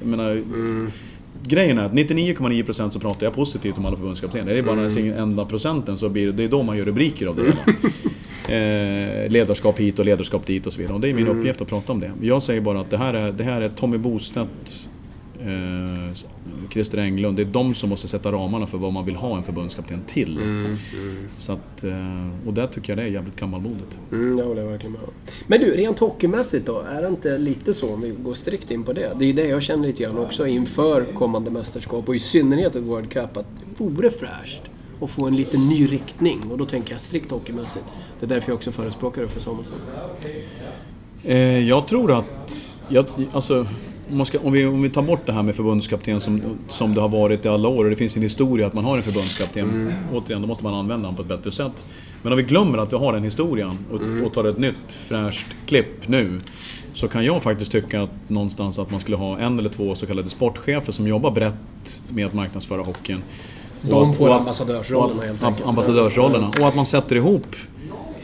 Jag 0.00 0.08
menar, 0.08 0.30
Mm. 0.30 0.90
Grejen 1.44 1.78
är 1.78 1.84
att 1.84 1.92
99,9% 1.92 2.90
så 2.90 3.00
pratar 3.00 3.26
jag 3.26 3.34
positivt 3.34 3.78
om 3.78 3.86
alla 3.86 3.96
förbundskaptener. 3.96 4.52
Det 4.52 4.58
är 4.58 4.62
bara 4.62 4.80
Mm. 4.80 4.94
den 4.94 5.12
enda 5.12 5.44
procenten 5.44 5.98
så 5.98 6.08
blir 6.08 6.26
det, 6.26 6.32
det 6.32 6.44
är 6.44 6.48
då 6.48 6.62
man 6.62 6.76
gör 6.76 6.84
rubriker 6.84 7.26
av 7.26 7.36
det 7.36 7.42
hela. 7.42 7.56
Eh, 8.52 9.30
ledarskap 9.30 9.78
hit 9.80 9.98
och 9.98 10.04
ledarskap 10.04 10.46
dit 10.46 10.66
och 10.66 10.72
så 10.72 10.78
vidare. 10.78 10.94
Och 10.94 11.00
det 11.00 11.08
är 11.08 11.14
min 11.14 11.26
Mm. 11.26 11.38
uppgift 11.38 11.60
att 11.62 11.68
prata 11.68 11.92
om 11.92 12.00
det. 12.00 12.12
Jag 12.20 12.42
säger 12.42 12.60
bara 12.60 12.80
att 12.80 12.90
det 12.90 12.96
här 12.98 13.14
är, 13.14 13.32
det 13.32 13.44
här 13.44 13.60
är 13.60 13.68
Tommy 13.68 13.98
Bostedt, 13.98 14.90
eh, 15.40 16.14
Christer 16.72 16.98
Englund. 16.98 17.36
Det 17.36 17.42
är 17.42 17.46
de 17.46 17.74
som 17.74 17.88
måste 17.90 18.08
sätta 18.08 18.32
ramarna 18.32 18.66
för 18.66 18.78
vad 18.78 18.92
man 18.92 19.04
vill 19.04 19.16
ha 19.16 19.36
en 19.36 19.42
förbundskapten 19.42 20.00
till. 20.06 20.36
Mm, 20.38 20.76
Så 21.38 21.52
att, 21.52 21.84
eh, 21.84 22.28
och 22.46 22.54
där 22.54 22.66
tycker 22.66 22.90
jag 22.92 22.98
det 22.98 23.02
är 23.02 23.06
jävligt 23.06 23.36
gammalmodigt. 23.36 23.98
Mm, 24.12 24.36
det 24.36 24.42
håller 24.42 24.62
jag 24.62 24.68
verkligen 24.70 24.92
med 24.92 25.00
om. 25.02 25.10
Men 25.46 25.60
du, 25.60 25.70
rent 25.76 25.98
hockeymässigt 25.98 26.66
då? 26.66 26.80
Är 26.80 27.02
det 27.02 27.08
inte 27.08 27.38
lite 27.38 27.74
så, 27.74 27.94
om 27.94 28.00
vi 28.00 28.12
går 28.24 28.34
strikt 28.34 28.70
in 28.70 28.82
på 28.82 28.92
det? 28.92 29.12
Det 29.18 29.24
är 29.24 29.26
ju 29.26 29.32
det 29.32 29.46
jag 29.48 29.62
känner 29.62 29.86
lite 29.86 30.02
grann 30.02 30.18
också 30.18 30.46
inför 30.46 31.04
kommande 31.14 31.50
mästerskap 31.50 32.08
och 32.08 32.16
i 32.16 32.18
synnerhet 32.18 32.76
ett 32.76 32.82
World 32.82 33.10
Cup 33.10 33.36
att 33.36 33.46
det 33.76 33.84
vore 33.84 34.10
fräscht 34.10 34.62
att 35.02 35.10
få 35.10 35.26
en 35.26 35.36
lite 35.36 35.58
ny 35.58 35.86
riktning. 35.86 36.40
Och 36.50 36.58
då 36.58 36.66
tänker 36.66 36.92
jag 36.92 37.00
strikt 37.00 37.30
hockeymässigt. 37.30 37.84
Det 38.20 38.26
är 38.26 38.28
därför 38.28 38.50
jag 38.50 38.56
också 38.56 38.72
förespråkar 38.72 39.22
det 39.22 39.28
för 39.28 39.40
Samuelsson. 39.40 39.76
Eh, 41.24 41.68
jag 41.68 41.88
tror 41.88 42.12
att... 42.12 42.76
Jag, 42.88 43.06
alltså, 43.32 43.66
om, 44.10 44.26
ska, 44.26 44.38
om, 44.38 44.52
vi, 44.52 44.66
om 44.66 44.82
vi 44.82 44.90
tar 44.90 45.02
bort 45.02 45.26
det 45.26 45.32
här 45.32 45.42
med 45.42 45.56
förbundskapten 45.56 46.20
som, 46.20 46.42
som 46.68 46.94
det 46.94 47.00
har 47.00 47.08
varit 47.08 47.44
i 47.44 47.48
alla 47.48 47.68
år 47.68 47.84
och 47.84 47.90
det 47.90 47.96
finns 47.96 48.16
en 48.16 48.22
historia 48.22 48.66
att 48.66 48.74
man 48.74 48.84
har 48.84 48.96
en 48.96 49.02
förbundskapten. 49.02 49.92
Återigen, 50.12 50.42
då 50.42 50.48
måste 50.48 50.64
man 50.64 50.74
använda 50.74 51.08
honom 51.08 51.16
på 51.16 51.22
ett 51.22 51.28
bättre 51.28 51.50
sätt. 51.50 51.84
Men 52.22 52.32
om 52.32 52.36
vi 52.36 52.42
glömmer 52.42 52.78
att 52.78 52.92
vi 52.92 52.96
har 52.96 53.12
den 53.12 53.24
historien 53.24 53.78
och, 53.90 54.26
och 54.26 54.32
tar 54.32 54.44
ett 54.44 54.58
nytt 54.58 54.92
fräscht 54.92 55.46
klipp 55.66 56.08
nu. 56.08 56.40
Så 56.94 57.08
kan 57.08 57.24
jag 57.24 57.42
faktiskt 57.42 57.72
tycka 57.72 58.02
att 58.02 58.10
någonstans 58.28 58.78
att 58.78 58.90
man 58.90 59.00
skulle 59.00 59.16
ha 59.16 59.38
en 59.38 59.58
eller 59.58 59.70
två 59.70 59.94
så 59.94 60.06
kallade 60.06 60.28
sportchefer 60.28 60.92
som 60.92 61.08
jobbar 61.08 61.30
brett 61.30 62.02
med 62.08 62.26
att 62.26 62.34
marknadsföra 62.34 62.82
hockeyn. 62.82 63.22
De 63.82 64.14
får 64.14 64.28
och 64.28 64.34
ambassadörsrollerna 64.34 65.22
helt 65.22 65.44
enkelt. 65.44 65.68
Ambassadörsrollerna. 65.68 66.48
Och 66.60 66.68
att 66.68 66.74
man 66.76 66.86
sätter 66.86 67.16
ihop 67.16 67.46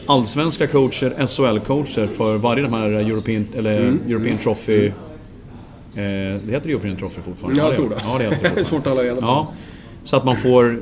allsvenska 0.05 0.67
coacher, 0.67 1.15
SHL-coacher 1.19 2.07
för 2.07 2.37
varje 2.37 2.63
de 2.63 2.73
här 2.73 2.89
European, 2.89 3.47
eller 3.55 3.79
Mm. 3.81 3.99
European 4.07 4.37
Trophy... 4.37 4.85
Eh, 4.87 4.91
det 6.45 6.51
heter 6.51 6.69
European 6.69 6.95
Trophy 6.95 7.21
fortfarande? 7.21 7.61
Jag 7.61 7.71
Ja, 7.71 7.75
tror 7.75 7.89
det. 7.89 7.95
Ja, 8.05 8.17
det 8.17 8.23
heter 8.23 8.51
det 8.55 8.63
svårt 8.63 8.79
att 8.79 8.93
hålla 8.93 9.03
reda 9.03 9.15
på. 9.15 9.21
Ja, 9.21 9.47
så 10.03 10.15
att 10.15 10.25
man 10.25 10.37
får 10.37 10.79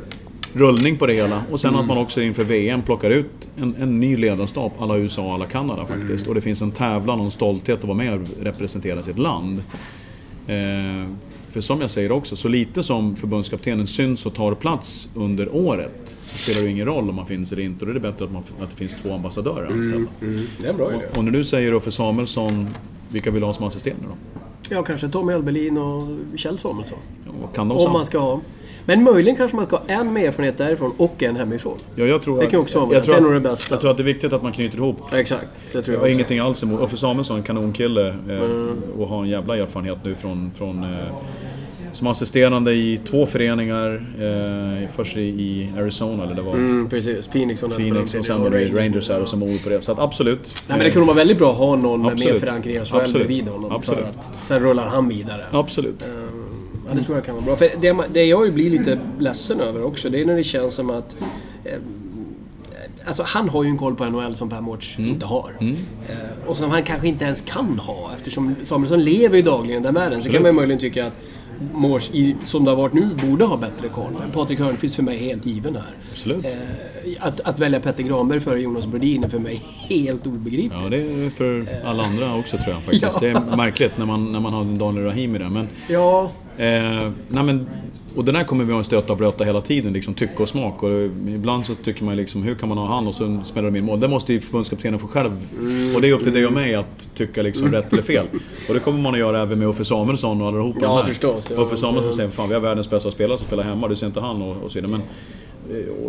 rullning 0.54 0.98
på 0.98 1.08
det 1.08 1.14
hela. 1.14 1.42
Och 1.52 1.60
sen 1.60 1.70
Mm. 1.70 1.82
att 1.82 1.88
man 1.88 1.98
också 1.98 2.22
inför 2.22 2.44
VM 2.44 2.82
plockar 2.82 3.10
ut 3.10 3.48
en, 3.58 3.76
en 3.80 4.00
ny 4.00 4.18
ledarstab, 4.18 4.72
alla 4.80 4.98
USA 4.98 5.22
och 5.22 5.34
alla 5.34 5.46
Kanada 5.46 5.86
faktiskt. 5.86 6.24
Mm. 6.24 6.30
Och 6.30 6.36
det 6.36 6.42
finns 6.42 6.62
en 6.62 6.72
tävlan 6.72 7.20
och 7.20 7.26
en 7.26 7.32
stolthet 7.32 7.80
att 7.80 7.84
vara 7.86 7.98
med 7.98 8.14
och 8.14 8.28
representera 8.42 9.04
sitt 9.04 9.18
land. 9.20 9.64
Eh, 10.48 10.56
för 11.58 11.62
som 11.62 11.82
jag 11.82 11.92
säger 11.92 12.12
också, 12.12 12.36
så 12.36 12.48
lite 12.48 12.84
som 12.84 13.16
förbundskaptenen 13.16 13.88
syns 13.88 14.26
och 14.26 14.34
tar 14.34 14.56
plats 14.56 15.10
under 15.16 15.56
året 15.56 16.16
så 16.28 16.38
spelar 16.38 16.62
det 16.62 16.70
ingen 16.70 16.86
roll 16.86 17.10
om 17.10 17.16
man 17.16 17.26
finns 17.26 17.52
eller 17.52 17.64
inte. 17.64 17.80
Och 17.80 17.86
då 17.86 17.90
är 17.92 17.94
det 17.94 18.00
bättre 18.12 18.26
att, 18.26 18.32
man, 18.32 18.44
att 18.62 18.70
det 18.70 18.76
finns 18.76 18.96
två 18.96 19.14
ambassadörer 19.14 19.66
anställda. 19.72 20.08
Mm, 20.22 20.48
det 20.62 20.66
är 20.66 20.70
en 20.72 20.78
bra 20.78 20.90
idé. 20.94 21.02
Och, 21.12 21.18
och 21.18 21.24
när 21.24 21.32
du 21.32 21.44
säger 21.44 21.72
Uffe 21.72 21.92
Samuelsson, 21.92 22.68
vilka 23.10 23.32
vill 23.32 23.40
du 23.42 23.46
ha 23.46 23.54
som 23.54 23.66
assisterande 23.68 24.04
då? 24.08 24.40
Ja, 24.70 24.84
kanske 24.84 25.10
Tommy 25.10 25.34
Elbelin 25.34 25.78
och 25.78 26.04
Kjell 26.36 26.58
Samuelsson. 26.58 26.98
Och 27.44 27.56
kan 27.56 27.68
de 27.68 27.78
Om 27.78 27.94
man 27.94 28.06
ska 28.06 28.20
ha. 28.20 28.42
Men 28.86 29.04
möjligen 29.04 29.36
kanske 29.38 29.56
man 29.58 29.66
ska 29.66 29.76
ha 29.78 29.84
en 29.88 30.14
med 30.14 30.24
erfarenhet 30.26 30.58
därifrån 30.58 30.92
och 30.98 31.24
en 31.24 31.36
hemifrån. 31.36 31.78
Ja, 31.96 32.06
jag 32.06 32.22
tror 32.22 32.38
Det 32.40 32.46
att- 32.46 32.52
kan 32.52 32.60
också 32.60 32.80
vara 32.80 32.94
jag 32.94 33.02
det. 33.02 33.06
tror 33.06 33.14
Det 33.14 33.18
är 33.18 33.18
att- 33.18 33.24
nog 33.24 33.34
det 33.44 33.50
bästa. 33.50 33.74
Jag 33.74 33.82
tror 33.82 33.92
att 33.92 33.98
det 33.98 34.04
är 34.04 34.06
viktigt 34.06 34.34
att 34.34 34.44
man 34.44 34.52
knyter 34.52 34.78
ihop 34.78 35.14
Exakt, 35.14 35.48
det 35.66 35.72
tror 35.72 35.84
Jag 35.86 35.94
jag, 35.96 36.00
har 36.00 36.08
ingenting 36.14 36.40
alls 36.40 36.64
emot 36.64 36.82
Uffe 36.82 36.98
Samuelsson, 36.98 37.44
kanonkille 37.44 38.08
eh, 38.10 38.16
Mm. 38.30 38.76
och 39.00 39.08
har 39.08 39.24
en 39.24 39.30
jävla 39.30 39.58
erfarenhet 39.58 39.98
nu 40.04 40.16
från, 40.16 40.52
från 40.52 40.84
eh, 40.84 40.90
som 41.98 42.08
assisterande 42.08 42.74
i 42.74 43.00
två 43.06 43.26
föreningar. 43.26 44.06
Eh, 44.20 44.90
först 44.96 45.18
i, 45.18 45.70
Arizona, 45.78 46.24
eller 46.24 46.36
det 46.36 46.42
var 46.42 46.54
Mm, 46.54 46.90
precis. 46.90 47.28
Phoenix 47.28 47.64
och 47.64 47.76
Phoenix 47.76 48.16
och 48.16 48.26
sen 48.26 48.42
var 48.42 48.50
det 48.50 48.66
Rangers 48.66 49.10
här 49.10 49.22
och 49.22 49.28
så 49.28 49.38
Modo 49.38 49.58
på 49.64 49.70
det. 49.70 49.82
Så 49.82 49.92
att 49.92 50.00
absolut. 50.00 50.56
Nej 50.68 50.78
men 50.78 50.88
det 50.88 50.96
nog 50.96 51.08
vara 51.08 51.18
väldigt 51.18 51.38
bra 51.38 51.52
att 51.52 51.58
ha 51.58 51.76
någon 51.76 52.02
med 52.02 52.08
mer 52.10 52.14
Absolut. 52.14 52.40
förankring 52.40 52.76
i 52.76 52.86
SHL 52.86 53.14
bredvid 53.14 53.48
honom. 53.48 53.72
Absolut. 53.72 54.06
Sen 54.44 54.60
rullar 54.60 54.86
han 54.88 55.08
vidare. 55.10 55.46
Absolut. 55.52 56.04
Eh, 56.04 56.10
Ja, 56.90 56.94
det 56.96 57.04
tror 57.04 57.18
jag 57.18 57.26
kan 57.26 57.36
vara 57.36 57.46
bra. 57.46 57.56
För 57.56 57.70
det, 57.82 57.96
det 58.14 58.24
jag 58.26 58.46
ju 58.46 58.52
blir 58.52 58.70
lite 58.70 59.00
ledsen 59.20 59.60
över 59.60 59.84
också, 59.86 60.10
det 60.10 60.22
är 60.22 60.26
när 60.26 60.36
det 60.36 60.44
känns 60.44 60.74
som 60.74 60.90
att... 60.90 61.16
Eh, 61.64 61.72
alltså 63.06 63.24
han 63.26 63.50
har 63.50 63.64
ju 63.64 63.70
en 63.70 63.78
koll 63.78 63.96
på 63.96 64.06
NHL 64.06 64.36
som 64.36 64.50
Per 64.50 64.62
Mårts 64.62 64.98
Mm. 64.98 65.10
inte 65.10 65.26
har. 65.26 65.52
Eh, 65.60 66.16
och 66.46 66.58
som 66.58 66.70
han 66.72 66.84
kanske 66.84 67.08
inte 67.08 67.26
ens 67.26 67.42
kan 67.42 67.80
ha 67.80 68.12
eftersom 68.16 68.56
Samuelsson 68.62 69.04
lever 69.04 69.36
ju 69.38 69.42
dagligen 69.42 69.84
den 69.84 69.94
världen. 69.94 70.22
Så 70.22 70.32
kan 70.32 70.42
man 70.42 70.52
ju 70.52 70.56
möjligen 70.56 70.80
tycka 70.80 71.08
att 71.08 71.14
Mårts, 71.74 72.10
i- 72.14 72.36
som 72.44 72.66
det 72.66 72.72
har 72.72 72.76
varit 72.76 72.94
nu, 72.94 73.10
borde 73.28 73.46
ha 73.46 73.58
bättre 73.58 73.88
koll. 73.90 74.12
Men 74.20 74.32
Patrik 74.32 74.60
Hörnqvist 74.60 74.96
för 74.96 75.04
mig 75.04 75.16
är 75.16 75.20
helt 75.20 75.46
given 75.46 75.76
här. 75.76 75.96
Absolut. 76.12 76.46
Eh, 76.46 76.52
att, 77.20 77.40
att 77.42 77.60
välja 77.60 77.80
Petter 77.80 78.04
Granberg 78.04 78.40
före 78.40 78.60
Jonas 78.62 78.86
Brodin 78.86 79.24
är 79.24 79.30
för 79.30 79.40
mig 79.40 79.62
helt 79.90 80.28
obegripligt. 80.28 80.74
Ja, 80.84 80.90
det 80.90 80.98
är 80.98 81.30
för 81.30 81.66
alla 81.86 82.04
andra 82.04 82.36
också 82.36 82.58
tror 82.58 82.70
jag 82.76 82.84
faktiskt. 82.84 83.04
Ja. 83.14 83.20
Det 83.22 83.28
är 83.30 83.56
märkligt 83.58 83.98
när 83.98 84.06
man, 84.06 84.32
när 84.32 84.40
man 84.40 84.54
har 84.54 84.64
Daniel 84.64 85.06
Rahimi 85.06 85.38
där. 85.40 85.50
Men 85.50 85.68
Ja, 85.88 86.32
Eh, 86.58 87.12
nej 87.28 87.44
men, 87.44 87.68
och 88.16 88.26
det 88.26 88.32
där 88.32 88.44
kommer 88.44 88.64
vi 88.66 88.74
att 88.74 88.86
stöta 88.86 89.12
och 89.14 89.18
blöta 89.18 89.44
hela 89.44 89.62
tiden, 89.62 89.94
liksom 89.94 90.14
tycke 90.14 90.44
och 90.44 90.50
smak. 90.50 90.84
Och 90.84 90.90
ibland 91.28 91.66
så 91.66 91.76
tycker 91.76 92.04
man 92.04 92.16
liksom, 92.16 92.44
hur 92.44 92.56
kan 92.56 92.70
man 92.70 92.78
ha 92.78 92.88
han 92.88 93.08
och 93.08 93.16
så 93.16 93.40
smäller 93.46 93.72
de 93.72 93.78
in 93.78 93.86
mål? 93.86 94.00
Det 94.00 94.08
måste 94.08 94.34
ju 94.34 94.40
förbundskaptenen 94.40 95.00
få 95.00 95.08
själv. 95.08 95.32
Och 95.96 96.02
det 96.02 96.10
är 96.10 96.14
upp 96.14 96.24
till 96.24 96.34
dig 96.34 96.46
och 96.46 96.54
mig 96.54 96.76
att 96.76 97.10
tycka 97.16 97.42
liksom 97.42 97.72
rätt 97.72 97.94
eller 97.94 98.02
fel. 98.04 98.26
Och 98.68 98.74
det 98.74 98.80
kommer 98.80 99.00
man 99.00 99.14
att 99.14 99.20
göra 99.20 99.42
även 99.42 99.60
med 99.60 99.68
Uffe 99.68 99.86
Samuelsson 99.86 100.42
och 100.42 100.48
allihopa 100.48 100.80
Ja, 100.82 100.88
de 100.88 100.98
här. 100.98 101.04
förstås, 101.04 101.52
ja. 101.56 101.62
Uffe 101.62 101.78
Samuelsson 101.78 102.14
säger, 102.14 102.30
fan 102.30 102.48
vi 102.48 102.54
har 102.54 102.62
världens 102.62 102.90
bästa 102.90 103.12
spelare 103.12 103.38
som 103.38 103.48
spelar 103.48 103.64
hemma, 103.64 103.88
du 103.88 103.96
ser 103.96 104.08
inte 104.08 104.20
han 104.20 104.42
och, 104.42 104.64
och 104.64 104.72
så 104.72 104.80
vidare. 104.82 104.92
Men, 104.92 105.02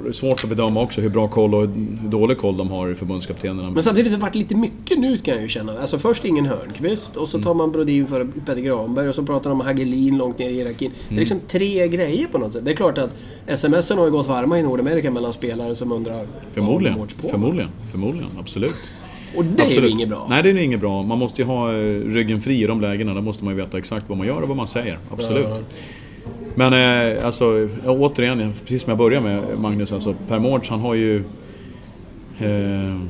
det 0.03 0.09
är 0.09 0.13
svårt 0.13 0.45
att 0.45 0.51
bedöma 0.51 0.81
också 0.83 1.01
hur 1.01 1.09
bra 1.09 1.29
koll 1.29 1.55
och 1.55 1.61
hur 1.63 2.09
dålig 2.09 2.39
koll 2.39 2.57
de 2.57 2.71
har, 2.71 2.95
förbundskaptenerna. 2.95 3.71
Men 3.71 3.83
samtidigt 3.83 4.13
har 4.13 4.19
det 4.19 4.23
varit 4.23 4.35
lite 4.35 4.55
mycket 4.55 4.99
nu 4.99 5.17
kan 5.17 5.35
jag 5.35 5.43
ju 5.43 5.49
känna. 5.49 5.79
Alltså 5.81 5.99
först 5.99 6.25
ingen 6.25 6.47
Hörnqvist 6.47 7.17
och 7.17 7.29
så 7.29 7.39
tar 7.43 7.55
man 7.55 7.73
Brodin 7.73 8.07
för 8.07 8.25
Petter 8.25 8.61
Granberg 8.61 9.09
och 9.09 9.15
så 9.15 9.23
pratar 9.23 9.51
de 9.51 9.61
om 9.61 9.67
Hagelin 9.67 10.19
långt 10.19 10.39
ner 10.39 10.51
i 10.51 10.55
hierarkin. 10.55 10.91
Det 11.09 11.15
är 11.15 11.19
liksom 11.19 11.41
tre 11.49 11.89
grejer 11.89 12.27
på 12.27 12.39
något 12.39 12.53
sätt. 12.53 12.65
Det 12.65 12.71
är 12.71 12.77
klart 12.77 12.99
att 12.99 13.11
smsen 13.59 13.99
har 13.99 14.05
ju 14.05 14.11
gått 14.11 14.27
varma 14.27 14.59
i 14.59 14.63
Nordamerika 14.63 15.11
mellan 15.11 15.33
spelare 15.33 15.77
som 15.77 15.93
undrar 15.93 16.27
Förmodligen, 16.53 16.99
vad 16.99 17.17
på. 17.23 17.29
förmodligen, 17.29 17.71
förmodligen, 17.91 18.31
absolut. 18.39 18.75
Och 19.37 19.45
det 19.45 19.51
är 19.63 19.67
ju 19.67 19.73
Absolut. 19.73 19.91
inget 19.91 20.09
bra. 20.09 20.27
Nej, 20.31 20.43
det 20.43 20.49
är 20.51 20.57
inget 20.57 20.81
bra. 20.81 21.03
Man 21.03 21.19
måste 21.19 21.43
ju 21.43 21.49
ha 21.49 21.73
eh, 21.73 22.01
ryggen 22.05 22.41
fri 22.41 22.63
i 22.63 22.67
de 22.67 22.81
lägena. 22.81 23.15
Där 23.15 23.21
måste 23.21 23.45
man 23.45 23.55
ju 23.57 23.61
veta 23.61 23.79
exakt 23.79 24.09
vad 24.09 24.19
man 24.19 24.27
gör 24.27 24.43
och 24.43 24.49
vad 24.49 24.57
man 24.57 24.67
säger. 24.67 24.99
Absolut. 25.11 25.47
Ja. 25.49 25.59
Men 26.55 26.73
eh, 27.17 27.27
alltså, 27.27 27.69
återigen, 27.87 28.53
precis 28.63 28.83
som 28.83 28.91
jag 28.91 28.99
började 28.99 29.27
med 29.29 29.59
Magnus, 29.59 29.93
alltså 29.93 30.15
Per 30.29 30.39
Mårts, 30.39 30.71
han 30.71 30.81
har 30.81 30.95
ju... 30.95 31.25
Eh, 32.39 33.01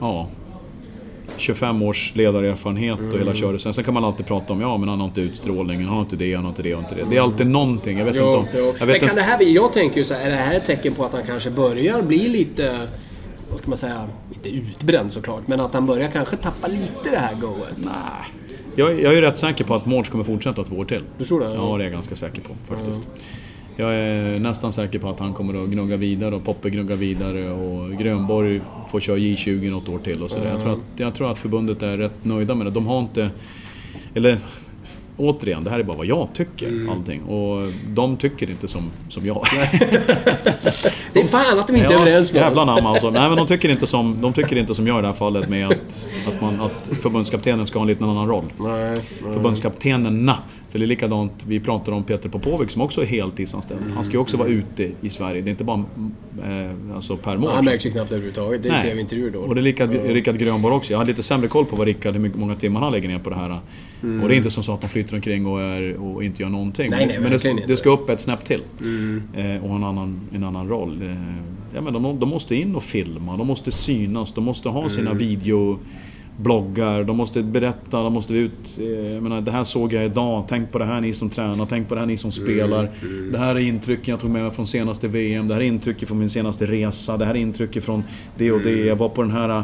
ja... 0.00 0.28
25 1.36 1.82
års 1.82 2.12
ledarerfarenhet 2.14 2.98
och 3.12 3.18
hela 3.18 3.34
körelsen. 3.34 3.74
Sen 3.74 3.84
kan 3.84 3.94
man 3.94 4.04
alltid 4.04 4.26
prata 4.26 4.52
om, 4.52 4.60
ja 4.60 4.76
men 4.76 4.88
han 4.88 5.00
har 5.00 5.06
inte 5.06 5.20
utstrålningen, 5.20 5.86
han 5.86 5.94
har 5.94 6.02
inte 6.02 6.16
det, 6.16 6.34
han 6.34 6.44
har 6.44 6.50
inte 6.50 6.62
det, 6.62 6.72
han 6.72 6.84
har 6.84 6.90
inte 6.90 7.04
det. 7.04 7.10
Det 7.10 7.16
är 7.16 7.20
alltid 7.20 7.46
någonting. 7.46 7.98
Jag 7.98 8.04
vet 8.04 8.14
inte 8.14 8.26
Jo, 8.26 8.36
om... 8.36 8.46
jo. 8.54 8.64
Jag 8.66 8.74
Men 8.78 8.88
vet 8.88 9.00
kan 9.00 9.08
inte, 9.08 9.20
det 9.20 9.26
här 9.26 9.38
bli... 9.38 9.54
Jag 9.54 9.72
tänker 9.72 9.98
ju 9.98 10.04
så 10.04 10.14
här, 10.14 10.20
är 10.26 10.30
det 10.30 10.36
här 10.36 10.54
ett 10.54 10.64
tecken 10.64 10.94
på 10.94 11.04
att 11.04 11.12
han 11.12 11.22
kanske 11.26 11.50
börjar 11.50 12.02
bli 12.02 12.28
lite... 12.28 12.88
Vad 13.50 13.58
ska 13.58 13.68
man 13.68 13.76
säga? 13.78 14.08
Inte 14.34 14.48
utbränd 14.48 15.12
såklart, 15.12 15.46
men 15.46 15.60
att 15.60 15.74
han 15.74 15.86
börjar 15.86 16.08
kanske 16.10 16.36
tappa 16.36 16.68
lite 16.68 17.10
det 17.10 17.18
här 17.18 17.34
goet. 17.34 17.74
nej. 17.76 18.47
Jag, 18.78 19.00
jag 19.00 19.14
är 19.14 19.22
rätt 19.22 19.38
säker 19.38 19.64
på 19.64 19.74
att 19.74 19.86
Mårts 19.86 20.08
kommer 20.08 20.24
fortsätta 20.24 20.64
två 20.64 20.76
år 20.76 20.84
till. 20.84 21.02
Du 21.18 21.24
tror 21.24 21.40
det? 21.40 21.46
Ja, 21.54 21.76
det 21.76 21.82
är 21.82 21.86
jag 21.86 21.92
ganska 21.92 22.16
säker 22.16 22.42
på 22.42 22.74
faktiskt. 22.74 23.02
Jag 23.76 23.94
är 23.94 24.38
nästan 24.38 24.72
säker 24.72 24.98
på 24.98 25.08
att 25.08 25.18
han 25.18 25.34
kommer 25.34 25.64
att 25.64 25.68
gnugga 25.68 25.96
vidare 25.96 26.34
och 26.34 26.44
Poppe 26.44 26.70
gnuggar 26.70 26.96
vidare 26.96 27.50
och 27.50 27.98
Grönborg 27.98 28.60
får 28.90 29.00
köra 29.00 29.16
J20 29.16 29.70
något 29.70 29.88
år 29.88 29.98
till 29.98 30.22
och 30.22 30.30
sådär. 30.30 30.50
Jag, 30.50 30.60
tror 30.60 30.72
att, 30.72 30.78
jag 30.96 31.14
tror 31.14 31.30
att 31.30 31.38
förbundet 31.38 31.82
är 31.82 31.98
rätt 31.98 32.24
nöjda 32.24 32.54
med 32.54 32.66
det. 32.66 32.70
De 32.70 32.86
har 32.86 33.00
inte... 33.00 33.30
Eller 34.14 34.38
återigen, 35.18 35.64
det 35.64 35.70
här 35.70 35.78
är 35.78 35.82
bara 35.82 35.96
vad 35.96 36.06
jag 36.06 36.28
tycker. 36.34 36.68
Mm. 36.68 36.88
Allting. 36.90 37.22
Och 37.22 37.64
de 37.86 38.16
tycker 38.16 38.50
inte 38.50 38.68
som, 38.68 38.90
som 39.08 39.26
jag. 39.26 39.46
Det 41.12 41.20
är 41.20 41.24
fan 41.24 41.58
att 41.58 41.66
de 41.66 41.76
inte 41.76 41.94
är 41.94 42.00
överens 42.00 42.32
med 42.32 42.40
Jävla 42.42 42.62
oss. 42.62 42.66
namn 42.66 42.86
alltså. 42.86 43.10
Nej 43.10 43.28
men 43.28 43.36
de 43.36 43.46
tycker, 43.46 43.68
inte 43.68 43.86
som, 43.86 44.20
de 44.20 44.32
tycker 44.32 44.56
inte 44.56 44.74
som 44.74 44.86
jag 44.86 44.98
i 44.98 45.00
det 45.00 45.06
här 45.08 45.14
fallet 45.14 45.48
med 45.48 45.66
att, 45.66 46.06
att, 46.28 46.40
man, 46.40 46.60
att 46.60 46.90
förbundskaptenen 47.02 47.66
ska 47.66 47.78
ha 47.78 47.82
en 47.82 47.88
liten 47.88 48.08
annan 48.08 48.28
roll. 48.28 48.44
Nej, 48.58 48.96
Förbundskaptenerna. 49.32 50.38
För 50.70 50.78
det 50.78 50.84
är 50.84 50.86
likadant, 50.86 51.32
vi 51.46 51.60
pratar 51.60 51.92
om 51.92 52.04
Peter 52.04 52.28
Popovic 52.28 52.72
som 52.72 52.82
också 52.82 53.02
är 53.02 53.06
heltidsanställd. 53.06 53.80
Han 53.94 54.04
ska 54.04 54.12
ju 54.12 54.18
också 54.18 54.36
vara 54.36 54.48
ute 54.48 54.90
i 55.00 55.08
Sverige. 55.08 55.42
Det 55.42 55.48
är 55.48 55.50
inte 55.50 55.64
bara 55.64 55.84
eh, 56.44 56.94
alltså 56.94 57.16
per 57.16 57.36
mål. 57.36 57.50
Han 57.50 57.64
märks 57.64 57.86
ju 57.86 57.90
knappt 57.90 58.12
överhuvudtaget. 58.12 58.62
Det 58.62 58.68
är. 58.68 58.82
TV-intervjuer 58.82 59.30
då. 59.30 59.38
Och 59.38 59.54
det 59.54 59.60
är 59.60 59.62
lika, 59.62 59.86
Rickard 59.86 60.38
Grönborg 60.38 60.74
också. 60.74 60.92
Jag 60.92 60.98
har 60.98 61.04
lite 61.04 61.22
sämre 61.22 61.48
koll 61.48 61.64
på 61.64 61.76
vad 61.76 61.86
Rickard, 61.86 62.16
hur 62.16 62.32
många 62.36 62.54
timmar 62.54 62.80
han 62.80 62.92
lägger 62.92 63.08
ner 63.08 63.18
på 63.18 63.30
det 63.30 63.36
här. 63.36 63.60
Och 64.22 64.28
det 64.28 64.34
är 64.34 64.36
inte 64.36 64.50
som 64.50 64.62
så 64.62 64.74
att 64.74 64.80
de 64.80 64.88
flyttar 64.88 65.16
omkring 65.16 65.46
och, 65.46 65.60
är, 65.60 65.96
och 65.96 66.24
inte 66.24 66.42
gör 66.42 66.50
någonting. 66.50 66.90
Nej, 66.90 67.06
nej, 67.06 67.20
men 67.20 67.30
det, 67.30 67.66
det 67.66 67.76
ska 67.76 67.90
upp 67.90 68.10
ett 68.10 68.20
snäpp 68.20 68.44
till. 68.44 68.62
Eh, 69.34 69.64
och 69.64 69.76
en 69.76 69.84
annan, 69.84 70.20
en 70.32 70.44
annan 70.44 70.68
roll. 70.68 71.02
Eh, 71.02 71.08
ja, 71.74 71.80
men 71.80 71.92
de, 71.92 72.20
de 72.20 72.28
måste 72.28 72.54
in 72.54 72.76
och 72.76 72.82
filma, 72.82 73.36
de 73.36 73.46
måste 73.46 73.72
synas, 73.72 74.32
de 74.32 74.44
måste 74.44 74.68
ha 74.68 74.88
sina 74.88 75.14
video 75.14 75.78
bloggar, 76.38 77.04
de 77.04 77.16
måste 77.16 77.42
berätta, 77.42 78.02
de 78.02 78.12
måste 78.12 78.34
ut... 78.34 78.78
Eh, 78.78 78.84
jag 78.86 79.22
menar, 79.22 79.40
det 79.40 79.50
här 79.50 79.64
såg 79.64 79.92
jag 79.92 80.04
idag, 80.04 80.44
tänk 80.48 80.72
på 80.72 80.78
det 80.78 80.84
här 80.84 81.00
ni 81.00 81.12
som 81.12 81.30
tränar, 81.30 81.66
tänk 81.66 81.88
på 81.88 81.94
det 81.94 82.00
här 82.00 82.06
ni 82.06 82.16
som 82.16 82.32
spelar. 82.32 82.90
Det 83.32 83.38
här 83.38 83.54
är 83.54 83.60
intrycken 83.60 84.12
jag 84.12 84.20
tog 84.20 84.30
med 84.30 84.42
mig 84.42 84.50
från 84.50 84.66
senaste 84.66 85.08
VM, 85.08 85.48
det 85.48 85.54
här 85.54 85.60
är 85.60 85.64
intrycket 85.66 86.08
från 86.08 86.18
min 86.18 86.30
senaste 86.30 86.66
resa, 86.66 87.16
det 87.16 87.24
här 87.24 87.34
är 87.34 87.38
intrycket 87.38 87.84
från 87.84 88.04
det 88.36 88.52
och 88.52 88.60
det. 88.60 88.86
Jag 88.86 88.96
var 88.96 89.08
på 89.08 89.22
den 89.22 89.30
här... 89.30 89.62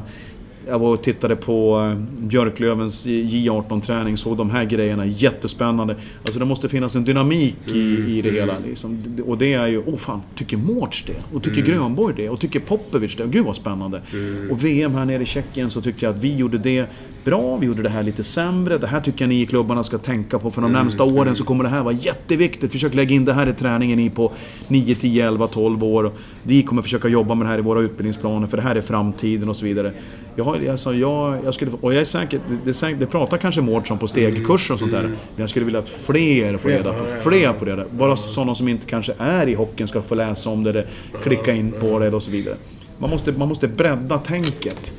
Jag 0.69 0.79
var 0.79 0.89
och 0.89 1.03
tittade 1.03 1.37
på 1.37 1.79
eh, 1.79 2.27
Björklövens 2.27 3.07
J18-träning, 3.07 4.17
såg 4.17 4.37
de 4.37 4.51
här 4.51 4.65
grejerna, 4.65 5.07
jättespännande. 5.07 5.97
Alltså 6.23 6.39
det 6.39 6.45
måste 6.45 6.69
finnas 6.69 6.97
en 6.97 7.05
dynamik 7.05 7.57
i, 7.67 8.19
i 8.19 8.23
det 8.23 8.31
hela. 8.31 8.57
Liksom. 8.67 9.03
Och 9.27 9.39
det 9.39 9.55
är 9.55 9.67
ju, 9.67 9.83
åh 9.87 9.97
fan, 9.97 10.23
tycker 10.35 10.57
Mårts 10.57 11.05
det? 11.07 11.37
Och 11.37 11.43
tycker 11.43 11.63
Grönborg 11.63 12.15
det? 12.17 12.29
Och 12.29 12.41
tycker 12.41 12.61
Popovic 12.61 13.17
det? 13.17 13.27
Gud 13.27 13.45
vad 13.45 13.57
spännande. 13.57 14.03
Och 14.51 14.65
VM 14.65 14.95
här 14.95 15.05
nere 15.05 15.23
i 15.23 15.27
Tjeckien 15.27 15.71
så 15.71 15.81
tycker 15.81 16.07
jag 16.07 16.17
att 16.17 16.23
vi 16.23 16.37
gjorde 16.37 16.59
det 16.59 16.87
bra, 17.25 17.57
vi 17.57 17.67
gjorde 17.67 17.83
det 17.83 17.89
här 17.89 18.03
lite 18.03 18.25
sämre. 18.25 18.79
Det 18.79 18.87
här 18.87 19.01
tycker 19.01 19.25
jag 19.25 19.29
ni 19.29 19.41
i 19.41 19.47
klubbarna 19.47 19.85
ska 19.85 19.99
tänka 19.99 20.39
på 20.39 20.51
för 20.51 20.63
de 20.63 20.73
närmsta 20.73 21.05
åren 21.05 21.37
så 21.37 21.45
kommer 21.45 21.65
det 21.65 21.71
här 21.71 21.83
vara 21.83 21.95
jätteviktigt. 21.95 22.73
Försök 22.73 22.95
lägga 22.95 23.15
in 23.15 23.25
det 23.25 23.33
här 23.33 23.47
i 23.47 23.53
träningen 23.53 23.99
i 23.99 24.11
på 24.11 24.33
9, 24.69 24.95
10, 24.95 25.27
11, 25.27 25.47
12 25.47 25.85
år. 25.85 26.13
Vi 26.43 26.63
kommer 26.63 26.83
försöka 26.83 27.09
jobba 27.09 27.35
med 27.35 27.47
det 27.47 27.51
här 27.51 27.59
i 27.59 27.63
våra 27.63 27.81
utbildningsplaner 27.81 28.47
för 28.47 28.57
det 28.57 28.63
här 28.63 28.77
är 28.77 28.81
framtiden 28.81 29.49
och 29.49 29.57
så 29.57 29.65
vidare. 29.65 29.93
Jag, 30.37 30.45
har, 30.45 30.69
alltså, 30.71 30.95
jag, 30.95 31.39
jag 31.45 31.55
skulle, 31.55 31.71
och 31.81 31.95
jag 31.95 32.01
är 32.01 32.05
säker, 32.05 32.41
det, 32.65 32.73
det, 32.81 32.95
det 32.95 33.07
pratar 33.07 33.37
kanske 33.39 33.61
Mårts 33.61 33.91
om 33.91 33.99
på 33.99 34.07
stegkurser 34.09 34.75
och 34.75 34.79
sånt 34.81 34.93
där. 34.93 35.03
Men 35.03 35.17
jag 35.37 35.51
skulle 35.51 35.65
vilja 35.65 35.81
att 35.81 35.89
fler 35.89 36.57
får 36.57 36.69
reda 36.69 36.93
på, 36.93 37.05
fler 37.23 37.53
får 37.53 37.67
reda 37.67 37.85
Bara 37.91 38.17
sådana 38.17 38.55
som 38.55 38.69
inte 38.69 38.87
kanske 38.87 39.13
är 39.19 39.47
i 39.49 39.55
hockeyn 39.55 39.89
ska 39.89 40.03
få 40.03 40.15
läsa 40.15 40.51
om 40.51 40.63
det, 40.65 40.71
eller 40.71 40.87
klicka 41.23 41.53
in 41.53 41.73
på 41.81 41.99
det 41.99 42.11
och 42.11 42.23
så 42.23 42.31
vidare. 42.31 42.55
Man 42.99 43.11
måste, 43.11 43.33
man 43.33 43.49
måste 43.49 43.69
bredda 43.69 44.19
tänket. 44.19 44.93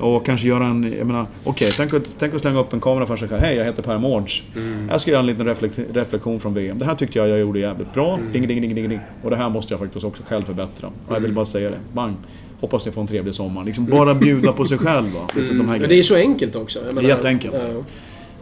Och 0.00 0.26
kanske 0.26 0.48
göra 0.48 0.66
en... 0.66 0.94
Jag 0.98 1.06
menar, 1.06 1.26
okej, 1.44 1.70
tänk, 1.76 1.94
att- 1.94 2.16
tänk 2.18 2.34
att 2.34 2.40
slänga 2.40 2.60
upp 2.60 2.72
en 2.72 2.80
kamera 2.80 3.06
för 3.06 3.16
sig 3.16 3.28
själv. 3.28 3.40
Hej, 3.42 3.56
jag 3.56 3.64
heter 3.64 3.82
Per 3.82 3.98
Mårds. 3.98 4.42
Jag 4.90 5.00
ska 5.00 5.10
göra 5.10 5.20
en 5.20 5.26
liten 5.26 5.46
reflek- 5.48 5.92
reflektion 5.94 6.40
från 6.40 6.54
VM. 6.54 6.78
Det 6.78 6.84
här 6.84 6.94
tyckte 6.94 7.18
jag 7.18 7.28
jag 7.28 7.38
gjorde 7.40 7.58
jävligt 7.58 7.94
bra. 7.94 8.18
Ding, 8.32 8.46
ding, 8.46 8.60
ding, 8.60 8.74
ding, 8.74 8.88
ding. 8.88 9.00
Och 9.22 9.30
det 9.30 9.36
här 9.36 9.48
måste 9.48 9.72
jag 9.72 9.80
faktiskt 9.80 10.04
också 10.04 10.22
själv 10.28 10.44
förbättra. 10.44 10.86
Och 11.08 11.16
jag 11.16 11.20
vill 11.20 11.32
bara 11.32 11.44
säga 11.44 11.70
det. 11.70 11.78
Bang. 11.92 12.14
Hoppas 12.60 12.86
ni 12.86 12.92
får 12.92 13.00
en 13.00 13.06
trevlig 13.06 13.34
sommar. 13.34 13.64
Liksom 13.64 13.86
bara 13.86 14.14
bjuda 14.14 14.52
på 14.52 14.64
sig 14.64 14.78
själv. 14.78 15.14
Va? 15.14 15.28
Du, 15.34 15.46
de 15.46 15.68
här 15.68 15.78
Men 15.78 15.88
det 15.88 15.98
är 15.98 16.02
så 16.02 16.14
enkelt 16.14 16.56
också. 16.56 16.78
Menar, 16.94 17.02
Jätteenkelt. 17.08 17.54
ja. 17.54 17.84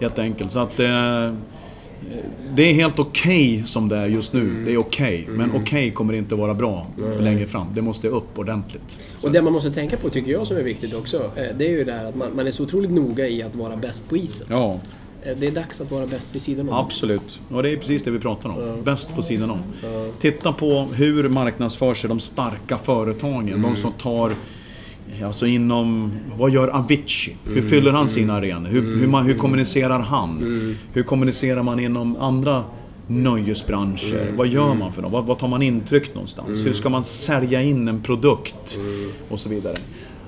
Jätteenkelt. 0.00 0.52
Så 0.52 0.58
att... 0.58 0.80
Eh, 0.80 1.32
det 2.54 2.62
är 2.62 2.72
helt 2.74 2.98
okej 2.98 3.62
som 3.66 3.88
det 3.88 3.96
är 3.96 4.06
just 4.06 4.32
nu. 4.32 4.64
Det 4.64 4.72
är 4.72 4.78
okej. 4.78 5.28
Men 5.30 5.52
okej 5.54 5.90
kommer 5.90 6.12
inte 6.12 6.34
vara 6.34 6.54
bra 6.54 6.86
längre 7.20 7.46
fram. 7.46 7.66
Det 7.74 7.82
måste 7.82 8.08
upp 8.08 8.38
ordentligt. 8.38 8.98
Och 9.22 9.32
det 9.32 9.42
man 9.42 9.52
måste 9.52 9.70
tänka 9.70 9.96
på, 9.96 10.10
tycker 10.10 10.32
jag, 10.32 10.46
som 10.46 10.56
är 10.56 10.62
viktigt 10.62 10.94
också, 10.94 11.30
eh, 11.36 11.56
det 11.58 11.66
är 11.66 11.70
ju 11.70 11.84
det 11.84 11.92
här 11.92 12.04
att 12.04 12.16
man, 12.16 12.36
man 12.36 12.46
är 12.46 12.50
så 12.50 12.62
otroligt 12.62 12.90
noga 12.90 13.28
i 13.28 13.42
att 13.42 13.56
vara 13.56 13.76
bäst 13.76 14.08
på 14.08 14.16
isen. 14.16 14.46
Ja, 14.50 14.80
Det 15.22 15.46
är 15.46 15.50
dags 15.50 15.80
att 15.80 15.90
vara 15.90 16.06
bäst 16.06 16.34
vid 16.34 16.42
sidan 16.42 16.68
om. 16.68 16.74
absolut. 16.74 17.40
Och 17.50 17.62
det 17.62 17.70
är 17.70 17.76
precis 17.76 18.02
det 18.02 18.10
vi 18.10 18.18
pratar 18.18 18.48
om. 18.50 18.82
Bäst 18.84 19.14
på 19.14 19.22
sidan 19.22 19.50
om. 19.50 19.58
Titta 20.18 20.52
på 20.52 20.82
hur 20.94 21.28
marknadsför 21.28 21.94
sig 21.94 22.08
de 22.08 22.20
starka 22.20 22.78
företagen. 22.78 23.62
De 23.62 23.76
som 23.76 23.92
tar 23.92 24.32
Alltså 25.24 25.46
inom, 25.46 26.12
vad 26.38 26.50
gör 26.50 26.68
Avicii? 26.68 27.36
Hur 27.44 27.62
fyller 27.62 27.92
han 27.92 28.08
sina 28.08 28.34
arenor? 28.34 28.68
Hur, 28.68 28.96
hur, 28.96 29.06
man, 29.06 29.26
hur 29.26 29.34
kommunicerar 29.34 30.00
han? 30.00 30.76
Hur 30.92 31.02
kommunicerar 31.02 31.62
man 31.62 31.80
inom 31.80 32.16
andra 32.16 32.64
nöjesbranscher? 33.06 34.32
Vad 34.36 34.46
gör 34.46 34.74
man 34.74 34.92
för 34.92 35.02
något? 35.02 35.12
Vad, 35.12 35.26
vad 35.26 35.38
tar 35.38 35.48
man 35.48 35.62
intryck 35.62 36.14
någonstans? 36.14 36.66
Hur 36.66 36.72
ska 36.72 36.88
man 36.88 37.04
sälja 37.04 37.62
in 37.62 37.88
en 37.88 38.02
produkt? 38.02 38.78
Och 39.28 39.40
så 39.40 39.48
vidare. 39.48 39.76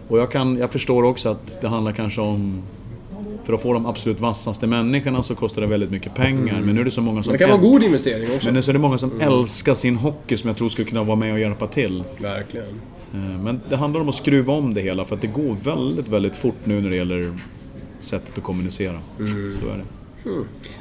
Och 0.08 0.18
jag, 0.18 0.30
kan, 0.30 0.56
jag 0.58 0.72
förstår 0.72 1.02
också 1.02 1.28
att 1.28 1.60
det 1.60 1.68
handlar 1.68 1.92
kanske 1.92 2.20
om 2.20 2.62
för 3.44 3.52
att 3.52 3.62
få 3.62 3.72
de 3.72 3.86
absolut 3.86 4.20
vassaste 4.20 4.66
människorna 4.66 5.22
så 5.22 5.34
kostar 5.34 5.60
det 5.60 5.66
väldigt 5.66 5.90
mycket 5.90 6.14
pengar. 6.14 6.60
Men 6.60 6.74
nu 6.74 6.80
är 6.80 6.84
det 6.84 6.90
så 6.90 7.00
många 7.00 7.22
som... 7.22 7.32
Men 7.32 7.38
det 7.38 7.44
kan 7.44 7.50
vara 7.50 7.60
en 7.66 7.70
god 7.72 7.82
investering 7.82 8.28
också. 8.34 8.46
Men 8.46 8.54
nu 8.54 8.62
så 8.62 8.70
är 8.70 8.72
det 8.72 8.78
många 8.78 8.98
som 8.98 9.20
älskar 9.20 9.74
sin 9.74 9.96
hockey 9.96 10.36
som 10.36 10.48
jag 10.48 10.56
tror 10.56 10.68
skulle 10.68 10.88
kunna 10.88 11.04
vara 11.04 11.16
med 11.16 11.32
och 11.32 11.40
hjälpa 11.40 11.66
till. 11.66 12.04
Verkligen. 12.18 12.66
Eh, 13.14 13.20
Men 13.20 13.60
det 13.68 13.76
handlar 13.76 14.00
om 14.00 14.08
att 14.08 14.14
skruva 14.14 14.52
om 14.52 14.74
det 14.74 14.80
hela 14.80 15.04
för 15.04 15.14
att 15.14 15.20
det 15.20 15.26
går 15.26 15.56
väldigt, 15.64 16.08
väldigt 16.08 16.36
fort 16.36 16.56
nu 16.64 16.80
när 16.80 16.90
det 16.90 16.96
gäller 16.96 17.38
sättet 18.00 18.38
att 18.38 18.44
kommunicera. 18.44 19.00
Så 19.60 19.68
är 19.68 19.76
det. 19.76 19.84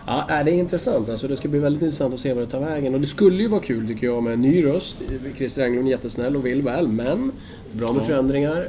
Ja, 0.07 0.27
äh, 0.39 0.45
det 0.45 0.51
är 0.51 0.55
intressant. 0.55 1.09
Alltså, 1.09 1.27
det 1.27 1.37
ska 1.37 1.47
bli 1.47 1.59
väldigt 1.59 1.83
intressant 1.83 2.13
att 2.13 2.19
se 2.19 2.33
vad 2.33 2.43
det 2.43 2.47
tar 2.47 2.59
vägen. 2.59 2.93
Och 2.93 3.01
det 3.01 3.07
skulle 3.07 3.43
ju 3.43 3.49
vara 3.49 3.61
kul 3.61 3.87
tycker 3.87 4.07
jag 4.07 4.23
med 4.23 4.33
en 4.33 4.41
ny 4.41 4.65
röst. 4.65 4.97
Christer 5.37 5.63
Englund 5.63 5.87
är 5.87 5.91
jättesnäll 5.91 6.35
och 6.35 6.45
vill 6.45 6.61
väl, 6.61 6.87
men 6.87 7.31
bra 7.71 7.93
med 7.93 8.05
förändringar. 8.05 8.67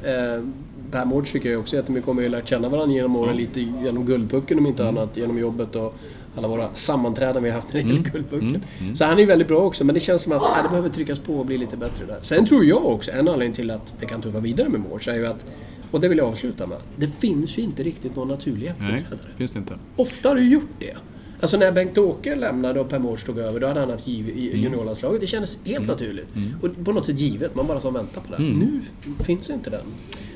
Per 0.90 1.05
Mårts 1.05 1.33
tycker 1.33 1.50
jag 1.50 1.61
också 1.61 1.76
jättemycket 1.76 2.09
om. 2.09 2.16
Vi 2.16 2.22
har 2.22 2.31
lärt 2.31 2.48
känna 2.48 2.68
varandra 2.68 2.94
genom 2.94 3.16
åren, 3.16 3.37
lite 3.37 3.61
genom 3.61 4.05
Guldpucken 4.07 4.59
om 4.59 4.66
inte 4.66 4.88
annat, 4.88 5.16
genom 5.16 5.38
jobbet 5.38 5.76
och 5.76 5.94
alla 6.37 6.48
våra 6.48 6.74
sammanträden 6.74 7.42
vi 7.42 7.48
har 7.50 7.57
haft 7.57 7.72
när 7.72 7.83
det 7.83 7.88
gäller 7.88 8.11
Guldpucken. 8.11 8.64
Så 8.94 9.05
han 9.05 9.14
är 9.16 9.20
ju 9.20 9.26
väldigt 9.26 9.48
bra 9.48 9.59
också, 9.59 9.85
men 9.85 9.94
det 9.94 10.00
känns 10.00 10.22
som 10.22 10.33
att 10.33 10.42
äh, 10.42 10.62
det 10.62 10.68
behöver 10.68 10.88
tryckas 10.88 11.18
på 11.18 11.35
och 11.35 11.46
bli 11.46 11.59
lite 11.59 11.76
bättre 11.76 12.07
där. 12.07 12.18
Sen 12.22 12.46
tror 12.46 12.64
jag 12.64 12.87
också, 12.87 13.11
en 13.11 13.29
anledning 13.29 13.53
till 13.53 13.70
att 13.70 13.94
det 14.00 14.07
kan 14.07 14.22
tuffa 14.22 14.40
vidare 14.40 14.68
med 14.68 14.81
Mårts 14.81 15.09
är 15.09 15.14
ju 15.14 15.26
att, 15.26 15.46
och 15.90 16.00
det 16.00 16.09
vill 16.09 16.18
jag 16.18 16.26
avsluta 16.26 16.66
med, 16.66 16.79
det 16.96 17.09
finns 17.09 17.59
ju 17.59 17.62
inte 17.62 17.83
riktigt 17.83 18.16
någon 18.16 18.29
naturlig 18.29 18.72
Nej, 18.79 18.92
efterträdare. 18.92 19.29
finns 19.37 19.50
det 19.50 19.59
inte. 19.59 19.74
Ofta 19.96 20.29
har 20.29 20.37
du 20.37 20.48
gjort 20.48 20.70
det. 20.79 20.96
Alltså 21.40 21.57
när 21.57 21.72
Bengt-Åke 21.72 22.35
lämnade 22.35 22.81
och 22.81 22.88
Per 22.88 22.98
Mårts 22.98 23.24
tog 23.24 23.38
över, 23.38 23.61
då 23.61 23.66
hade 23.66 23.81
han 23.81 23.90
haft 23.90 24.07
juniorlandslaget. 24.07 25.20
Det 25.20 25.26
kändes 25.26 25.59
helt 25.64 25.87
naturligt. 25.87 26.29
Och 26.62 26.85
på 26.85 26.92
något 26.92 27.07
sätt 27.07 27.18
givet. 27.18 27.55
Man 27.55 27.66
bara 27.66 27.81
som 27.81 27.94
väntar 27.94 28.20
på 28.20 28.37
det. 28.37 28.42
Nu 28.42 28.81
finns 29.24 29.50
inte 29.50 29.70
den. 29.70 29.85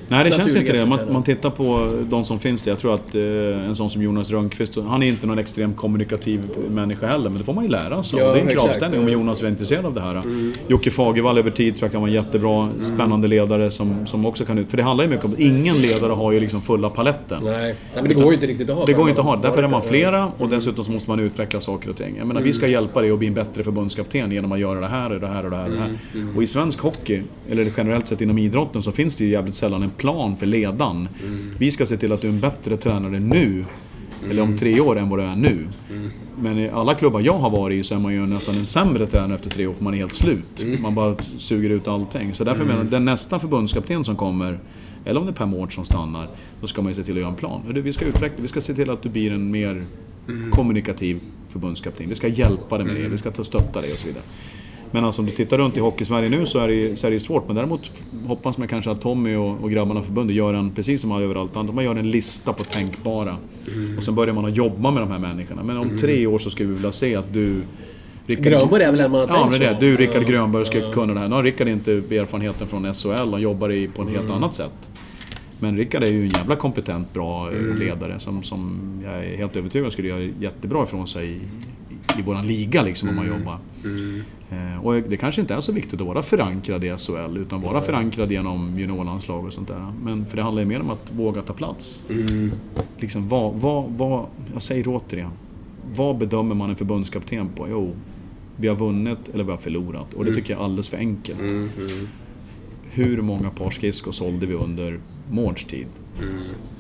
Nej, 0.09 0.25
det 0.25 0.31
känns 0.31 0.57
inte 0.57 0.73
det. 0.73 0.87
Man, 0.87 0.99
man 1.13 1.23
tittar 1.23 1.51
på 1.51 1.99
de 2.11 2.25
som 2.25 2.41
finns 2.41 2.63
där. 2.63 2.73
Jag 2.73 2.79
tror 2.79 2.95
att 2.95 3.15
eh, 3.15 3.23
en 3.69 3.77
sån 3.77 3.91
som 3.91 4.03
Jonas 4.03 4.31
Rönnqvist, 4.31 4.79
han 4.89 5.03
är 5.03 5.07
inte 5.07 5.27
någon 5.27 5.39
extremt 5.39 5.77
kommunikativ 5.77 6.43
människa 6.71 7.07
heller, 7.07 7.31
men 7.31 7.39
det 7.39 7.45
får 7.45 7.53
man 7.53 7.65
ju 7.65 7.71
lära 7.71 8.03
sig 8.03 8.19
Ja. 8.19 8.33
Det 8.33 8.41
är 8.41 8.43
en 8.43 8.49
kravställning 8.49 9.01
om 9.01 9.09
Jonas 9.09 9.43
är 9.43 9.49
intresserad 9.49 9.87
av 9.87 9.95
det 9.95 10.01
här. 10.01 10.23
Jocke 10.69 10.91
Fagervall 10.91 11.39
över 11.39 11.51
tid 11.51 11.77
tror 11.77 11.87
jag 11.87 11.93
kan 11.93 12.01
vara 12.01 12.11
en 12.11 12.15
jättebra, 12.15 12.71
spännande 12.81 13.29
ledare 13.29 13.71
som, 13.71 14.07
som 14.07 14.27
också 14.27 14.45
kan 14.45 14.59
ut... 14.59 14.71
För 14.71 14.77
det 14.77 14.83
handlar 14.83 15.05
ju 15.05 15.11
mycket 15.11 15.25
om... 15.25 15.35
Ingen 15.39 15.77
ledare 15.77 16.13
har 16.13 16.33
ju 16.33 16.41
liksom 16.41 16.63
fulla 16.63 16.91
paletten. 16.91 17.43
Nej, 17.45 17.55
Nej 17.55 17.75
men 17.95 18.09
det 18.09 18.15
går 18.15 18.27
ju 18.27 18.35
inte 18.35 18.47
riktigt 18.47 18.71
att 18.71 18.77
ha 18.77 18.85
Det 18.85 18.93
går 18.93 18.99
samma. 18.99 19.09
inte 19.11 19.21
att 19.21 19.27
ha. 19.27 19.37
Därför 19.37 19.63
är 19.63 19.69
man 19.69 19.83
flera 19.83 20.33
och 20.39 20.49
dessutom 20.49 20.85
så 20.85 20.93
måste 20.93 21.11
man 21.11 21.21
utveckla 21.21 21.61
saker 21.61 21.91
och 21.91 21.97
ting. 21.97 22.15
Jag 22.19 22.27
menar, 22.27 22.41
vi 22.41 22.53
ska 22.53 22.67
hjälpa 22.69 23.01
dig 23.01 23.11
att 23.11 23.19
bli 23.19 23.29
en 23.29 23.35
bättre 23.35 23.63
förbundskapten 23.63 24.33
genom 24.33 24.53
att 24.53 24.59
göra 24.59 24.81
det 24.81 24.87
här 24.87 25.13
och 25.13 25.21
det 25.21 25.27
här 25.27 25.45
och 25.45 25.51
det 25.51 25.57
här. 25.57 25.65
Och, 25.65 25.71
det 25.71 25.79
här. 25.79 25.99
och 26.37 26.43
i 26.43 26.47
svensk 26.47 26.79
hockey, 26.79 27.23
eller 27.51 27.73
generellt 27.77 28.09
sett 28.09 28.21
inom 28.21 28.39
idrotten, 28.39 28.83
så 28.83 28.93
finns 28.93 29.17
det 29.17 29.25
ju 29.25 29.31
jävligt 29.31 29.55
sällan 29.55 29.83
en 29.83 29.91
plan 29.97 30.37
för 30.37 30.47
ledan. 30.47 31.09
Vi 31.59 31.71
ska 31.71 31.87
se 31.87 31.97
till 31.97 32.13
att 32.13 32.21
du 32.21 32.29
är 32.29 32.33
en 32.33 32.41
bättre 32.41 32.77
tränare 32.77 33.21
nu, 33.21 33.65
eller 34.31 34.43
om 34.43 34.57
tre 34.59 34.81
år, 34.81 34.99
än 34.99 35.09
vad 35.09 35.19
du 35.19 35.23
är 35.23 35.37
nu. 35.37 35.67
Men 36.39 36.59
i 36.59 36.69
alla 36.69 36.95
klubbar 36.95 37.21
jag 37.21 37.39
har 37.39 37.51
varit 37.51 37.81
i 37.81 37.83
så 37.85 37.95
är 37.95 37.99
man 37.99 38.13
ju 38.13 38.27
nästan 38.27 38.55
en 38.55 38.67
sämre 38.67 39.07
tränare 39.07 39.35
efter 39.35 39.51
tre 39.51 39.67
år 39.67 39.75
för 39.75 39.85
man 39.85 39.95
är 39.95 39.99
helt 39.99 40.15
slut. 40.15 40.65
Man 40.83 40.95
bara 40.95 41.17
suger 41.39 41.71
ut 41.71 41.89
allting. 41.89 42.35
Så 42.35 42.45
därför 42.45 42.65
menar 42.65 42.79
jag, 42.79 42.87
den 42.91 43.05
nästa 43.05 43.39
förbundskapten 43.39 44.05
som 44.05 44.17
kommer, 44.17 44.59
eller 45.05 45.21
om 45.21 45.27
det 45.27 45.33
är 45.33 45.35
Per 45.35 45.47
Mård 45.47 45.75
som 45.75 45.85
stannar, 45.85 46.29
då 46.61 46.67
ska 46.67 46.83
man 46.83 46.91
ju 46.91 46.95
se 46.95 47.03
till 47.05 47.15
att 47.15 47.21
göra 47.21 47.31
en 47.31 47.37
plan. 47.37 47.61
Du, 47.75 47.81
Vi 47.81 47.93
ska, 47.93 48.05
utveckla, 48.05 48.43
vi 48.43 48.49
ska 48.49 48.61
se 48.61 48.75
till 48.75 48.91
att 48.91 49.03
du 49.03 49.09
blir 49.09 49.33
en 49.33 49.51
mer 49.51 49.85
kommunikativ 50.51 51.21
förbundskapten. 51.49 52.09
Vi 52.09 52.15
ska 52.15 52.29
hjälpa 52.29 52.79
dig 52.79 52.87
med 52.87 52.97
det, 52.97 53.09
vi 53.09 53.19
ska 53.19 53.31
ta 53.31 53.45
stötta 53.45 53.81
dig 53.81 53.93
och 53.93 53.99
så 53.99 54.07
vidare. 54.07 54.23
Men 54.95 55.05
alltså 55.05 55.23
om 55.23 55.27
du 55.27 55.33
tittar 55.33 55.59
runt 55.59 55.77
i 55.77 55.81
Hockeysverige 55.81 56.29
nu 56.29 56.47
så 56.47 56.59
är 56.59 56.69
det 56.69 56.97
så 57.01 57.07
är 57.07 57.11
det 57.11 57.21
svårt. 57.21 57.47
Men 57.47 57.57
däremot 57.57 57.93
hoppas 58.27 58.59
man 58.59 58.69
kanske 58.69 58.91
att 58.91 59.01
Tommy 59.01 59.35
och, 59.37 59.61
och 59.63 59.71
grabbarna 59.71 60.01
i 60.01 60.03
förbundet 60.03 60.37
gör 60.37 60.55
en, 60.55 60.71
precis 60.71 61.01
som 61.01 61.11
man 61.11 61.19
gör 61.21 61.25
överallt 61.25 61.57
annat, 61.57 61.75
man 61.75 61.85
gör 61.85 61.97
en 61.97 62.11
lista 62.11 62.53
på 62.53 62.65
tänkbara. 62.65 63.37
Och 63.97 64.03
sen 64.05 64.15
börjar 64.15 64.35
man 64.35 64.45
att 64.45 64.57
jobba 64.57 64.91
med 64.91 65.03
de 65.03 65.11
här 65.11 65.19
människorna. 65.19 65.63
Men 65.63 65.77
om 65.77 65.99
tre 65.99 66.27
år 66.27 66.39
så 66.39 66.51
skulle 66.51 66.69
vi 66.69 66.75
vilja 66.75 66.93
se 66.93 67.17
att 67.17 67.33
du... 67.33 67.63
Rickard- 68.27 68.45
Grönborg 68.45 68.83
är 68.83 68.91
väl 68.91 69.01
en 69.01 69.11
man 69.11 69.21
har 69.21 69.29
Ja, 69.29 69.43
tänkt 69.43 69.59
det 69.59 69.67
är 69.67 69.75
det. 69.75 69.81
Du, 69.81 69.97
Rickard. 69.97 70.27
Grönberg, 70.27 70.65
ska 70.65 70.93
kunna 70.93 71.15
det 71.15 71.21
här. 71.21 71.29
Nu 71.29 71.35
har 71.35 71.43
Rickard 71.43 71.69
inte 71.69 71.93
erfarenheten 71.93 72.67
från 72.69 72.95
SHL, 72.95 73.09
han 73.33 73.41
jobbar 73.41 73.73
i, 73.73 73.89
på 73.89 74.03
ett 74.03 74.09
helt 74.09 74.31
annat 74.31 74.55
sätt. 74.55 74.89
Men 75.61 75.77
Rickard 75.77 76.03
är 76.03 76.07
ju 76.07 76.23
en 76.23 76.29
jävla 76.31 76.57
kompetent, 76.57 77.13
bra 77.13 77.53
eh, 77.53 77.59
ledare 77.79 78.19
som, 78.19 78.43
som 78.43 78.81
jag 79.05 79.25
är 79.25 79.37
helt 79.37 79.57
övertygad 79.57 79.93
skulle 79.93 80.09
göra 80.09 80.21
jättebra 80.41 80.83
ifrån 80.83 81.09
sig 81.09 81.41
i, 82.19 82.23
våran 82.23 82.47
liga 82.47 82.83
liksom 82.83 83.09
om 83.09 83.17
man 83.17 83.27
jobbar. 83.27 83.59
Eh, 84.51 84.87
och 84.87 84.95
det 84.95 85.17
kanske 85.17 85.41
inte 85.41 85.55
är 85.55 85.61
så 85.61 85.73
viktigt 85.73 86.01
att 86.01 86.07
vara 86.07 86.23
förankrad 86.23 86.85
i 86.85 86.97
SHL 86.99 87.37
utan 87.37 87.61
vara 87.61 87.81
förankrad 87.81 88.33
genom 88.33 88.79
juniorlandslag 88.79 89.45
och 89.45 89.53
sånt 89.53 89.69
där. 89.69 89.93
Men 90.03 90.27
för 90.27 90.37
det 90.37 90.43
handlar 90.43 90.63
ju 90.63 90.69
mer 90.69 90.81
om 90.81 90.91
att 90.91 91.13
våga 91.13 91.43
ta 91.43 91.53
plats. 91.53 92.05
Liksom, 92.97 93.29
vad, 93.29 93.55
vad, 93.55 93.91
vad, 93.91 94.27
jag 94.53 94.63
säger 94.63 94.85
återigen, 94.89 95.31
vad 95.97 96.19
bedömer 96.19 96.55
man 96.55 96.71
en 96.71 96.77
förbundskapten 96.77 97.49
på? 97.49 97.69
Jo, 97.71 97.95
vi 98.57 98.69
har 98.69 98.77
vunnit 98.77 99.29
eller 99.35 99.45
vi 99.45 99.51
har 99.51 99.59
förlorat. 99.59 100.15
Och 100.15 100.25
det 100.25 100.35
tycker 100.35 100.53
jag 100.53 100.61
är 100.61 100.65
alldeles 100.65 100.89
för 100.89 100.97
enkelt. 100.97 101.41
Hur 102.91 103.21
många 103.23 103.51
par 103.51 103.71
skridskor 103.71 104.13
sålde 104.13 104.47
vi 104.47 104.55
under 104.55 105.01
Mårds 105.31 105.65
tid? 105.65 105.87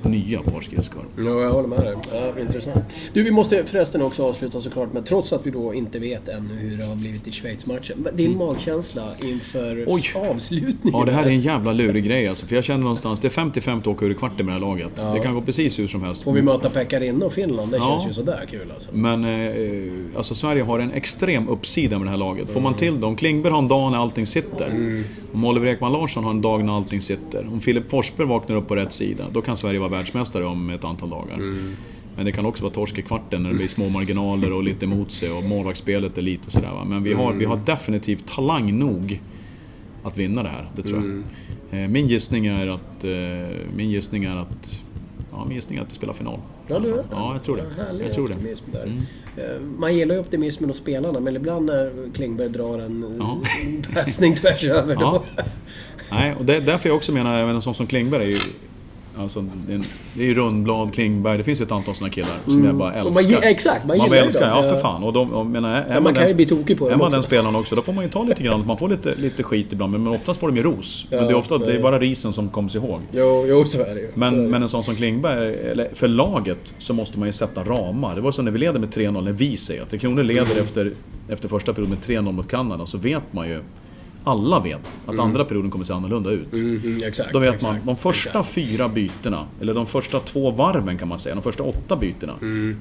Nya 0.02 0.42
par 0.42 0.60
skridskor. 0.60 1.02
Ja, 1.16 1.22
jag 1.42 1.52
håller 1.52 1.68
med 1.68 1.78
dig. 1.80 1.94
Ja, 2.12 2.40
intressant. 2.40 2.84
Du, 3.12 3.22
vi 3.22 3.30
måste 3.30 3.64
förresten 3.66 4.02
också 4.02 4.24
avsluta 4.26 4.60
såklart 4.60 4.92
med, 4.92 5.06
trots 5.06 5.32
att 5.32 5.46
vi 5.46 5.50
då 5.50 5.74
inte 5.74 5.98
vet 5.98 6.28
ännu 6.28 6.54
hur 6.54 6.76
det 6.76 6.84
har 6.84 6.96
blivit 6.96 7.26
i 7.28 7.32
Schweiz-matchen, 7.32 7.94
men 7.98 8.16
din 8.16 8.36
magkänsla 8.36 9.08
inför 9.22 9.64
Mm. 9.74 9.84
Oj. 9.88 10.02
avslutningen? 10.30 10.98
Ja, 10.98 11.04
det 11.04 11.12
här 11.12 11.22
är 11.22 11.26
en 11.30 11.40
jävla 11.40 11.72
lurig 11.72 12.04
grej 12.04 12.28
alltså. 12.28 12.46
För 12.46 12.54
jag 12.54 12.64
känner 12.64 12.80
någonstans, 12.80 13.20
det 13.20 13.28
är 13.28 13.30
50-50 13.44 13.78
att 13.78 13.86
åka 13.86 14.04
ur 14.06 14.10
i 14.10 14.14
kvarten 14.14 14.46
med 14.46 14.46
det 14.46 14.52
här 14.52 14.60
laget. 14.60 14.96
Det 15.14 15.20
kan 15.20 15.34
gå 15.34 15.40
precis 15.40 15.78
hur 15.78 15.86
som 15.86 16.02
helst. 16.02 16.22
Får 16.22 16.32
vi 16.32 16.42
möta 16.42 16.70
Pekkarina 16.70 17.26
och 17.26 17.32
Finland? 17.32 17.70
Det 17.70 17.76
Ja. 17.76 17.98
känns 17.98 18.10
ju 18.10 18.14
sådär 18.14 18.44
kul 18.50 18.70
alltså. 18.74 18.90
Men 18.92 19.24
eh, 19.24 19.92
alltså 20.16 20.34
Sverige 20.34 20.62
har 20.62 20.78
en 20.78 20.92
extrem 20.92 21.48
uppsida 21.48 21.98
med 21.98 22.06
det 22.06 22.10
här 22.10 22.18
laget. 22.18 22.50
Får 22.50 22.60
man 22.60 22.74
till 22.74 23.00
det, 23.00 23.06
om 23.06 23.16
Klingberg 23.16 23.52
har 23.52 23.58
en 23.58 23.68
dag 23.68 23.90
när 23.92 23.98
allting 23.98 24.26
sitter. 24.26 25.02
Om 25.32 25.44
Oliver 25.44 25.66
Ekman 25.66 25.92
Larsson 25.92 26.24
har 26.24 26.30
en 26.30 26.40
dag 26.42 26.64
när 26.64 26.76
allting 26.76 27.00
sitter. 27.00 27.46
Om 27.52 27.60
Filip 27.60 27.90
Forsberg 27.90 28.26
vaknar 28.26 28.56
upp 28.56 28.68
på 28.68 28.76
rätt 28.76 28.92
sida, 28.92 29.23
då 29.32 29.42
kan 29.42 29.56
Sverige 29.56 29.78
vara 29.78 29.88
världsmästare 29.90 30.44
om 30.44 30.70
ett 30.70 30.84
antal 30.84 31.10
dagar. 31.10 31.36
Men 32.16 32.24
det 32.26 32.32
kan 32.32 32.46
också 32.46 32.62
vara 32.62 32.72
torsk 32.74 32.98
i 32.98 33.02
kvarten 33.02 33.42
när 33.42 33.50
det 33.50 33.56
blir 33.56 33.68
små 33.68 33.88
marginaler 33.88 34.52
och 34.52 34.62
lite 34.64 34.86
mot 34.86 35.12
sig 35.12 35.30
och 35.32 35.44
målvaktsspelet 35.44 36.18
är 36.18 36.22
lite 36.22 36.50
sådär 36.50 36.70
va. 36.72 36.84
Men 36.84 37.02
vi 37.02 37.12
har, 37.12 37.32
vi 37.32 37.44
har 37.44 37.60
definitivt 37.66 38.26
talang 38.26 38.78
nog 38.78 39.20
att 40.02 40.18
vinna 40.18 40.42
det 40.42 40.48
här, 40.48 40.70
det 40.76 40.82
tror 40.82 41.22
jag. 41.70 41.82
Eh, 41.82 41.88
Min 41.88 42.08
gissning 42.08 42.46
är 42.46 42.66
att... 42.66 43.04
eh, 43.04 43.10
Min 43.76 43.90
gissning 43.90 44.24
är 44.24 44.36
att... 44.36 44.82
Ja, 45.32 45.44
min 45.44 45.54
gissning 45.56 45.78
är 45.78 45.82
att 45.82 45.90
vi 45.90 45.94
spelar 45.94 46.12
final. 46.14 46.38
Ja, 46.68 46.78
du? 46.78 47.02
Ja, 47.10 47.32
jag 47.32 47.42
tror 47.42 47.56
det. 47.56 47.82
Härlig 47.84 48.04
Jag 48.06 48.12
tror 48.14 48.28
det. 48.28 48.34
där. 48.72 48.92
Eh, 49.36 49.60
Man 49.78 49.96
gillar 49.96 50.14
ju 50.14 50.20
optimismen 50.20 50.70
hos 50.70 50.76
spelarna, 50.78 51.20
men 51.20 51.36
ibland 51.36 51.66
när 51.66 51.92
Klingberg 52.14 52.48
drar 52.48 52.78
en 52.78 53.16
Ja. 53.18 53.40
passning 53.94 54.36
tvärs 54.36 54.64
över 54.64 54.94
Ja. 55.00 55.22
då... 55.36 55.42
Nej, 56.10 56.34
och 56.38 56.44
det 56.44 56.56
är 56.56 56.60
därför 56.60 56.88
jag 56.88 56.96
också 56.96 57.12
menar, 57.12 57.38
även 57.42 57.54
en 57.56 57.62
sån 57.62 57.74
som 57.74 57.86
Klingberg 57.86 58.22
är 58.22 58.26
ju... 58.28 58.38
Alltså, 59.18 59.44
det 59.66 59.74
är, 59.74 59.80
det 60.14 60.22
är 60.22 60.26
ju 60.26 60.34
Rundblad, 60.34 60.94
Klingberg, 60.94 61.38
det 61.38 61.44
finns 61.44 61.60
ju 61.60 61.64
ett 61.64 61.72
antal 61.72 61.94
såna 61.94 62.10
killar 62.10 62.30
som 62.46 62.64
jag 62.64 62.74
bara 62.74 62.92
Mm. 62.92 63.06
Och 63.06 63.18
älskar. 63.20 63.32
man 63.40 63.42
exakt, 63.50 63.86
man 63.86 63.98
man 63.98 64.06
gillar 64.06 64.22
älskar, 64.26 64.50
dem. 64.50 64.64
ja 64.64 64.72
för 64.72 64.80
fan. 64.80 65.02
Och 65.04 65.12
de, 65.12 65.32
och, 65.32 65.46
menar, 65.46 65.70
är 65.82 65.94
man 65.94 66.02
man 66.02 66.14
kan 66.14 66.20
den, 66.20 66.28
ju 66.28 66.34
bli 66.34 66.46
tokig 66.46 66.78
på 66.78 66.86
Är 66.86 66.90
dem 66.90 66.98
man 66.98 67.06
också. 67.06 67.16
den 67.16 67.22
spelaren 67.22 67.54
också, 67.56 67.74
då 67.76 67.82
får 67.82 67.92
man 67.92 68.04
ju 68.04 68.10
ta 68.10 68.22
lite 68.24 68.42
grann, 68.42 68.66
man 68.66 68.78
får 68.78 68.88
lite, 68.88 69.14
lite 69.14 69.42
skit 69.42 69.72
ibland, 69.72 69.92
men 69.92 70.08
oftast 70.08 70.40
får 70.40 70.48
de 70.48 70.56
ju 70.56 70.62
ros. 70.62 71.06
men 71.10 71.18
Ja, 71.18 71.24
det 71.24 71.30
är, 71.30 71.34
ofta, 71.36 71.58
det 71.58 71.72
är 71.72 71.82
bara 71.82 71.98
risen 71.98 72.32
som 72.32 72.48
kommer 72.48 72.76
ihåg. 72.76 73.00
Jo, 73.12 73.44
jo, 73.48 73.64
så 73.64 73.80
är 73.82 73.94
det 73.94 74.00
ju. 74.00 74.06
Så 74.06 74.12
är 74.14 74.18
Men, 74.18 74.42
det. 74.42 74.48
men 74.48 74.62
en 74.62 74.68
sån 74.68 74.84
som 74.84 74.94
Klingberg, 74.94 75.54
eller 75.54 75.88
för 75.94 76.08
laget, 76.08 76.74
så 76.78 76.94
måste 76.94 77.18
man 77.18 77.28
ju 77.28 77.32
sätta 77.32 77.64
ramar. 77.64 78.14
Det 78.14 78.20
var 78.20 78.32
som 78.32 78.44
när 78.44 78.52
vi 78.52 78.58
leder 78.58 78.80
med 78.80 78.88
3-0, 78.94 79.24
när 79.24 79.32
vi 79.32 79.56
säger 79.56 79.82
att 79.82 80.00
Kronor 80.00 80.22
leder 80.22 80.42
Mm. 80.50 80.62
efter, 80.62 80.92
efter 81.28 81.48
första 81.48 81.72
perioden 81.72 81.90
med 82.06 82.18
3-0 82.18 82.32
mot 82.32 82.48
Kanada, 82.48 82.86
så 82.86 82.98
vet 82.98 83.22
man 83.32 83.48
ju, 83.48 83.60
alla 84.24 84.60
vet, 84.60 84.80
att 85.06 85.18
andra 85.18 85.44
perioden 85.44 85.70
kommer 85.70 85.84
se 85.84 85.92
annorlunda 85.92 86.30
ut. 86.30 86.52
Mm, 86.52 86.80
mm, 86.84 87.02
exakt. 87.02 87.32
Då 87.32 87.38
vet 87.38 87.54
exakt, 87.54 87.84
man, 87.84 87.86
de 87.86 87.96
första 87.96 88.28
exakt. 88.30 88.54
fyra 88.54 88.88
bytena, 88.88 89.46
eller 89.60 89.74
de 89.74 89.86
första 89.86 90.20
två 90.20 90.50
varven 90.50 90.98
kan 90.98 91.08
man 91.08 91.18
säga, 91.18 91.34
de 91.34 91.42
första 91.42 91.62
åtta 91.62 91.96
bytena, 91.96 92.32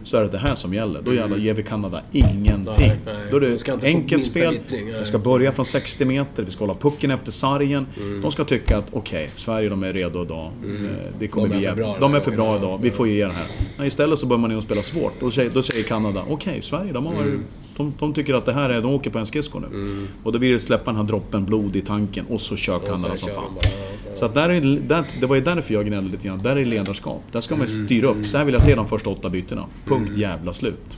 så 0.03 0.17
är 0.17 0.21
det 0.21 0.29
det 0.29 0.37
här 0.37 0.55
som 0.55 0.73
gäller. 0.73 1.01
Då 1.01 1.13
gäller, 1.13 1.37
ger 1.37 1.53
vi 1.53 1.63
Kanada 1.63 2.01
ingenting. 2.11 2.65
Nej, 2.77 2.99
nej. 3.05 3.15
Då 3.31 3.37
är 3.37 3.41
De 3.41 3.47
det 3.81 3.87
enkelt 3.87 4.25
spel, 4.25 4.59
de 4.99 5.05
ska 5.05 5.17
börja 5.17 5.51
från 5.51 5.65
60 5.65 6.05
meter, 6.05 6.43
vi 6.43 6.51
ska 6.51 6.63
hålla 6.63 6.79
pucken 6.79 7.11
efter 7.11 7.31
sargen. 7.31 7.87
De 8.21 8.31
ska 8.31 8.43
tycka 8.43 8.77
att 8.77 8.85
okej, 8.91 9.29
Sverige 9.35 9.69
de 9.69 9.83
är 9.83 9.93
redo 9.93 10.23
idag. 10.23 10.51
Eh, 10.65 10.89
Det 11.19 11.27
kommer 11.27 11.47
De 11.47 11.53
är 11.53 11.57
bli 11.57 11.67
för 11.67 11.75
bra 11.75 11.97
De 11.99 12.13
är 12.15 12.19
för 12.19 12.31
bra 12.31 12.57
idag, 12.57 12.79
vi 12.81 12.91
får 12.91 13.07
ge 13.07 13.25
det 13.25 13.31
här. 13.33 13.45
Nej, 13.77 13.87
istället 13.87 14.19
så 14.19 14.25
börjar 14.25 14.39
man 14.39 14.51
ju 14.51 14.61
spela 14.61 14.81
svårt. 14.81 15.13
Då 15.19 15.31
säger, 15.31 15.49
då 15.49 15.63
säger 15.63 15.83
Kanada, 15.83 16.25
okej, 16.29 16.61
Sverige 16.61 16.93
de 16.93 17.05
har 17.05 17.39
de, 17.77 17.93
de 17.99 18.13
tycker 18.13 18.33
att 18.33 18.45
det 18.45 18.53
här 18.53 18.69
är, 18.69 18.81
de 18.81 18.93
åker 18.93 19.09
på 19.09 19.19
en 19.19 19.25
skridsko 19.25 19.59
nu. 19.59 20.07
Och 20.23 20.31
då 20.31 20.39
blir 20.39 20.53
det 20.53 20.59
släppa 20.59 20.91
den 20.91 20.95
här 20.95 21.03
droppen 21.03 21.45
blod 21.45 21.75
i 21.75 21.81
tanken 21.81 22.25
och 22.29 22.41
så 22.41 22.55
kör 22.55 22.79
sen 22.79 23.17
som 23.17 23.29
fan. 23.29 23.35
de 23.35 23.35
bara, 23.35 23.45
ja, 23.61 24.15
Så 24.15 24.25
att 24.25 24.33
där 24.33 24.49
är, 24.49 24.61
där, 24.79 25.03
det 25.19 25.25
var 25.25 25.35
ju 25.35 25.41
därför 25.41 25.73
jag 25.73 25.85
gnällde 25.85 26.11
lite 26.11 26.27
grann. 26.27 26.39
Där 26.43 26.55
är 26.55 26.65
ledarskap. 26.65 27.21
Där 27.31 27.41
ska 27.41 27.55
man 27.55 27.67
ju 27.67 27.85
styra 27.85 28.07
upp. 28.07 28.25
Så 28.25 28.37
här 28.37 28.45
vill 28.45 28.53
jag 28.53 28.63
se 28.63 28.75
de 28.75 28.87
första 28.87 29.09
åtta 29.09 29.29
bytena. 29.29 29.65
Punkt 29.85 30.11
jävla 30.17 30.53
slut. 30.53 30.97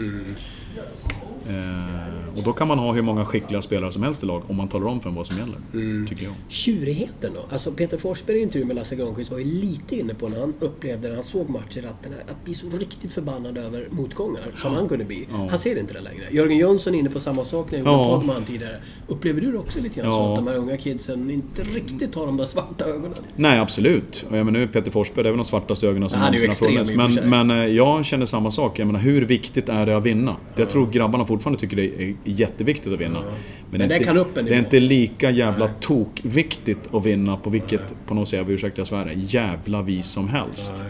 Eh, 1.49 2.24
och 2.38 2.43
då 2.43 2.54
kan 2.54 2.67
man 2.67 2.80
ha 2.80 2.93
hur 2.93 3.02
många 3.02 3.26
skickliga 3.26 3.62
spelare 3.62 3.91
som 3.91 4.04
helst 4.04 4.24
i 4.24 4.26
lag 4.26 4.41
om 4.48 4.56
man 4.56 4.67
talar 4.67 4.88
om 4.88 5.00
för 5.00 5.10
dem 5.10 5.15
vad 5.15 5.28
som 5.28 5.38
gäller. 5.38 6.08
Tycker 6.08 6.24
jag. 6.24 6.34
Tjurigheten 6.48 7.32
då? 7.34 7.39
Alltså 7.50 7.71
Peter 7.71 7.98
Forsberg 7.98 8.38
i 8.38 8.41
intervju 8.41 8.65
med 8.67 8.76
Lasse 8.76 8.95
Granqvist 8.95 9.32
var 9.32 9.38
ju 9.39 9.45
lite 9.45 9.95
inne 10.00 10.13
på 10.13 10.30
när 10.30 10.39
han 10.39 10.54
upplevde, 10.60 11.08
när 11.08 11.15
han 11.15 11.24
såg 11.24 11.50
matcher, 11.50 11.86
att, 11.88 12.04
den 12.04 12.13
här, 12.13 12.21
att 12.32 12.45
bli 12.45 12.54
så 12.54 12.67
riktigt 12.80 13.13
förbannad 13.13 13.58
över 13.58 13.88
motgångar 13.91 14.41
som 14.58 14.74
han 14.74 14.89
kunde 14.89 15.06
bli. 15.06 15.28
Han 15.50 15.60
ser 15.60 15.80
inte 15.80 15.93
det 15.93 16.02
längre. 16.02 16.24
Jörgen 16.32 16.58
Jönsson 16.58 16.95
är 16.95 17.00
inne 17.00 17.10
på 17.10 17.19
samma 17.19 17.43
sak 17.43 17.71
när 17.71 17.78
jag 17.80 17.88
gjorde 17.88 17.98
Ja. 18.04 18.15
podd 18.17 18.26
med 18.26 18.36
han 18.36 18.45
tidigare. 18.45 18.76
Upplever 19.08 19.41
du 19.41 19.52
det 19.52 19.58
också 19.58 19.80
lite 19.82 20.00
grann 20.00 20.12
så 20.12 20.17
Ja. 20.17 20.30
att 20.32 20.36
de 20.45 20.48
här 20.48 20.56
unga 20.56 20.78
kidsen 20.78 21.32
inte 21.32 21.63
riktigt 21.63 22.15
har 22.15 22.26
de 22.26 22.38
där 22.38 22.45
svarta 22.45 22.86
ögonen? 22.86 23.13
Nej, 23.36 23.60
absolut. 23.60 24.26
Och 24.30 24.38
jag 24.38 24.45
menar, 24.45 24.60
nu 24.60 24.63
är 24.63 24.67
Peter 24.67 24.91
Forsberg, 24.91 25.24
det 25.24 25.30
är 25.30 25.32
väl 25.32 25.38
de 25.38 25.45
svartaste 25.45 25.88
ögonen 25.88 26.10
som 26.10 26.19
någonsin 26.19 26.48
har 26.48 26.56
funnits. 26.86 27.19
Men, 27.21 27.30
men 27.48 27.60
eh, 27.60 27.65
jag 27.76 28.06
känner 28.06 28.26
samma 28.26 28.52
sak. 28.52 28.80
Jag 28.80 28.86
menar, 28.88 29.00
hur 29.00 29.21
viktigt 29.26 29.69
är 29.69 29.86
det 29.86 29.98
att 29.98 30.04
vinna? 30.06 30.36
Jag 30.56 30.69
tror 30.69 30.88
grabbarna 30.88 31.26
fortfarande 31.26 31.60
tycker 31.60 31.76
det 31.78 32.04
är 32.04 32.15
jätteviktigt 32.25 32.93
att 32.93 32.99
vinna. 32.99 33.21
Men, 33.21 33.79
Men 33.79 33.89
det 33.89 33.95
inte, 33.95 34.41
det 34.41 34.55
är 34.55 34.59
inte 34.59 34.79
lika 34.79 35.31
jävla 35.31 35.67
tokviktigt 35.67 36.93
att 36.93 37.05
vinna 37.05 37.38
på 37.38 37.49
vilket, 37.49 37.95
på 38.07 38.13
något 38.13 38.29
sätt, 38.29 38.47
ursäkta 38.49 38.79
jag 38.79 38.88
svär, 38.88 39.13
jävla 39.15 39.81
vis 39.81 40.07
som 40.07 40.29
helst. 40.29 40.77
För 40.77 40.85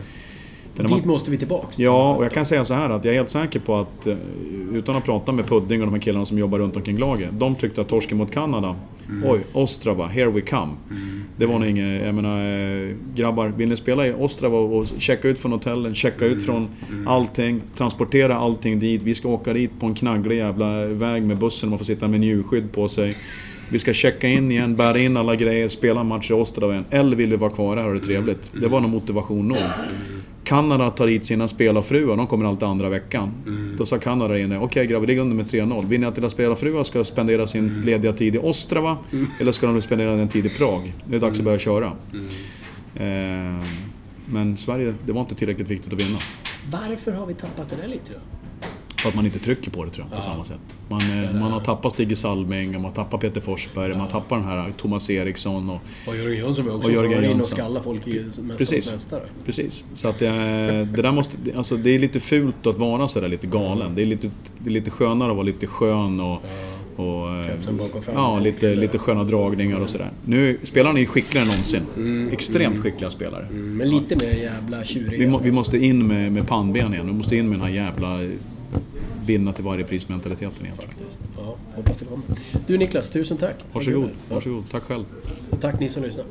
när 0.84 0.90
man- 0.90 1.00
Dit 1.00 1.06
måste 1.08 1.32
vi 1.32 1.38
tillbaks. 1.38 1.80
Ja, 1.80 2.16
och 2.16 2.26
jag 2.26 2.32
kan 2.32 2.46
säga 2.46 2.66
så 2.66 2.74
här 2.74 2.90
att 2.90 3.06
jag 3.06 3.14
är 3.14 3.18
helt 3.18 3.30
säker 3.30 3.60
på 3.60 3.76
att, 3.76 4.08
eh, 4.08 4.16
utan 4.74 4.96
att 4.96 5.04
prata 5.06 5.32
med 5.32 5.46
Pudding 5.48 5.82
och 5.82 5.88
de 5.88 5.94
här 5.94 6.02
killarna 6.02 6.26
som 6.26 6.38
jobbar 6.38 6.60
runt 6.60 6.76
omkring 6.76 6.98
laget, 6.98 7.30
de 7.32 7.56
tyckte 7.56 7.82
att 7.82 7.88
torsken 7.88 8.18
mot 8.18 8.32
Kanada 8.32 8.76
Oj, 9.26 9.40
Ostrava, 9.54 10.08
here 10.08 10.30
we 10.30 10.42
come. 10.42 10.72
Det 11.38 11.46
var 11.46 11.60
nog 11.60 11.68
inget, 11.70 12.06
jag 12.06 12.16
menar 12.16 12.40
eh, 12.88 12.96
grabbar, 13.16 13.48
vill 13.58 13.70
ni 13.70 13.78
spela 13.78 14.08
i 14.08 14.14
Ostrava 14.14 14.58
och 14.58 14.86
checka 14.98 15.28
ut 15.28 15.40
från 15.40 15.52
hotellen, 15.52 15.96
checka 15.96 16.26
ut 16.26 16.46
från 16.46 16.68
allting, 17.08 17.62
transportera 17.78 18.36
allting 18.36 18.80
dit. 18.80 19.02
Vi 19.02 19.16
ska 19.16 19.30
åka 19.30 19.54
dit 19.54 19.72
på 19.80 19.86
en 19.86 19.94
knagglig 19.96 20.38
jävla 20.38 20.86
väg 20.86 21.24
med 21.24 21.38
bussen, 21.38 21.70
man 21.70 21.78
får 21.80 21.86
sitta 21.86 22.08
med 22.08 22.20
njurskydd 22.20 22.72
på 22.72 22.88
sig. 22.88 23.16
Vi 23.70 23.80
ska 23.80 23.94
checka 23.94 24.28
in 24.28 24.52
igen, 24.52 24.76
bära 24.76 25.00
in 25.00 25.18
alla 25.18 25.36
grejer, 25.36 25.70
spela 25.70 26.00
en 26.02 26.08
match 26.08 26.32
i 26.32 26.34
Ostrava 26.34 26.74
igen. 26.74 26.86
Eller 26.90 27.16
vill 27.18 27.30
vi 27.30 27.36
vara 27.36 27.52
kvar 27.52 27.78
här 27.78 27.84
och 27.84 27.92
ha 27.92 28.00
det 28.00 28.06
trevligt? 28.06 28.52
Det 28.62 28.68
var 28.68 28.80
nog 28.82 28.90
motivation 28.92 29.48
nog. 29.48 29.58
Kanada 30.46 30.92
tar 30.92 31.08
hit 31.08 31.26
sina 31.26 31.48
spelarfruar, 31.48 32.18
de 32.18 32.28
kommer 32.28 32.46
alltid 32.46 32.64
andra 32.64 32.90
veckan. 32.90 33.32
Då 33.78 33.86
sa 33.86 34.00
Kanada 34.00 34.40
inne, 34.40 34.60
okej 34.60 34.88
grabbar, 34.88 35.02
vi 35.02 35.08
ligger 35.08 35.22
under 35.22 35.36
med 35.36 35.46
3-0. 35.46 35.88
Vill 35.88 36.00
ni 36.00 36.06
att 36.06 36.18
era 36.18 36.30
spelarfruar 36.30 36.84
ska 36.84 37.04
spendera 37.04 37.48
sin 37.48 37.82
lediga 37.82 38.14
tid 38.14 38.36
i 38.36 38.38
Ostrava? 38.38 38.98
Eller 39.40 39.52
ska 39.52 39.68
de 39.68 39.82
spendera 39.82 40.16
den 40.16 40.28
tid 40.28 40.46
i 40.46 40.50
Prag? 40.50 40.94
Det 41.06 41.16
är 41.16 41.20
dags 41.20 41.40
att 41.40 41.46
börja 41.46 41.60
köra. 41.60 41.92
Eh, 42.96 43.66
men 44.26 44.58
Sverige, 44.58 44.94
det 45.06 45.12
var 45.12 45.22
inte 45.22 45.36
tillräckligt 45.36 45.70
viktigt 45.70 45.94
att 45.94 46.00
vinna. 46.00 46.20
Varför 46.72 47.12
har 47.12 47.26
vi 47.26 47.34
tappat 47.34 47.70
det 47.70 47.76
där 47.76 47.88
lite 47.88 48.14
då? 48.14 48.20
För 49.06 49.10
att 49.10 49.16
man 49.16 49.26
inte 49.26 49.40
trycker 49.40 49.72
på 49.72 49.86
det 49.86 49.92
tror 49.92 50.08
jag, 50.10 50.16
på 50.18 50.22
samma 50.24 50.46
sätt. 50.46 50.60
Man, 50.90 51.02
eh, 51.02 51.34
man 51.34 51.52
har 51.52 51.60
tappat 51.60 51.92
Stig 51.92 52.18
Salming, 52.18 52.72
man 52.72 52.84
har 52.84 52.92
tappat 52.92 53.22
Peter 53.22 53.42
Forsberg, 53.42 53.92
man 53.92 54.00
har 54.02 54.08
tappat 54.08 54.40
den 54.40 54.48
här 54.48 54.72
Thomas 54.78 55.10
Eriksson 55.10 55.70
och 55.70 55.82
Och 56.08 56.16
Jörgen 56.18 56.38
Jönsson 56.38 56.70
också 56.70 56.88
Och 56.88 56.94
Jörgen 56.94 57.12
in 57.12 57.18
och 57.18 57.36
Jönsson. 57.36 57.46
skalla 57.58 57.82
folk 57.82 58.08
i 58.08 58.26
Precis. 58.58 58.92
Mästare. 58.92 59.22
Precis. 59.46 59.86
Så 59.94 60.08
att 60.10 60.22
eh, 60.22 60.30
det 60.32 61.02
där 61.02 61.12
måste... 61.12 61.38
Alltså 61.56 61.78
det 61.78 61.90
är 61.90 62.00
lite 62.00 62.20
fult 62.20 62.68
att 62.68 62.78
vara 62.78 63.08
sådär 63.08 63.28
lite 63.28 63.48
galen. 63.48 63.96
Det 63.96 64.02
är 64.02 64.06
lite, 64.06 64.32
det 64.60 64.70
är 64.70 64.74
lite 64.74 64.92
skönare 64.92 65.30
att 65.32 65.36
vara 65.38 65.46
lite 65.46 65.68
skön 65.68 66.20
och... 66.20 66.32
och 66.34 66.42
eh, 66.42 66.66
och 66.98 68.04
ja, 68.14 68.40
lite, 68.40 68.76
lite 68.76 68.98
sköna 68.98 69.24
dragningar 69.24 69.80
och 69.80 69.90
sådär. 69.90 70.10
Nu, 70.26 70.58
spelarna 70.64 71.00
är 71.00 71.06
skickligare 71.06 71.46
än 71.46 71.52
någonsin. 71.52 72.30
Extremt 72.32 72.80
skickliga 72.80 73.10
spelare. 73.10 73.46
Mm, 73.50 73.78
Men 73.78 73.90
lite 73.90 74.26
mer 74.26 74.34
jävla 74.34 74.84
tjuriga. 74.84 75.20
Vi, 75.20 75.28
må, 75.28 75.38
vi 75.38 75.52
måste 75.52 75.78
in 75.78 76.08
med, 76.08 76.32
med 76.32 76.48
pannben 76.48 76.94
igen. 76.94 77.08
Vi 77.08 77.14
måste 77.14 77.36
in 77.36 77.50
med 77.50 77.60
den 77.60 77.68
här 77.68 77.74
jävla 77.74 78.20
vinna 79.26 79.54
till 79.54 79.64
varje 79.64 79.84
pris 79.84 80.10
mentaliteten 80.10 80.66
igen. 80.66 80.78
tror 80.78 80.90
jag. 80.90 81.04
Faktiskt. 81.06 81.22
Ja, 81.38 81.56
hoppas 81.76 81.98
det 81.98 82.06
kommer. 82.06 82.26
Du 82.68 82.78
Niklas, 82.78 83.10
tusen 83.10 83.38
tack. 83.38 83.56
Varsågod, 83.74 84.10
varsågod. 84.30 84.64
Tack 84.72 84.84
själv. 84.84 85.06
Och 85.50 85.62
tack 85.62 85.80
ni 85.80 85.90
som 85.90 86.04
lyssnar. 86.04 86.26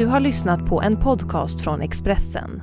Du 0.00 0.06
har 0.06 0.20
lyssnat 0.20 0.66
på 0.66 0.82
en 0.82 0.96
podcast 0.96 1.60
från 1.60 1.80
Expressen. 1.80 2.62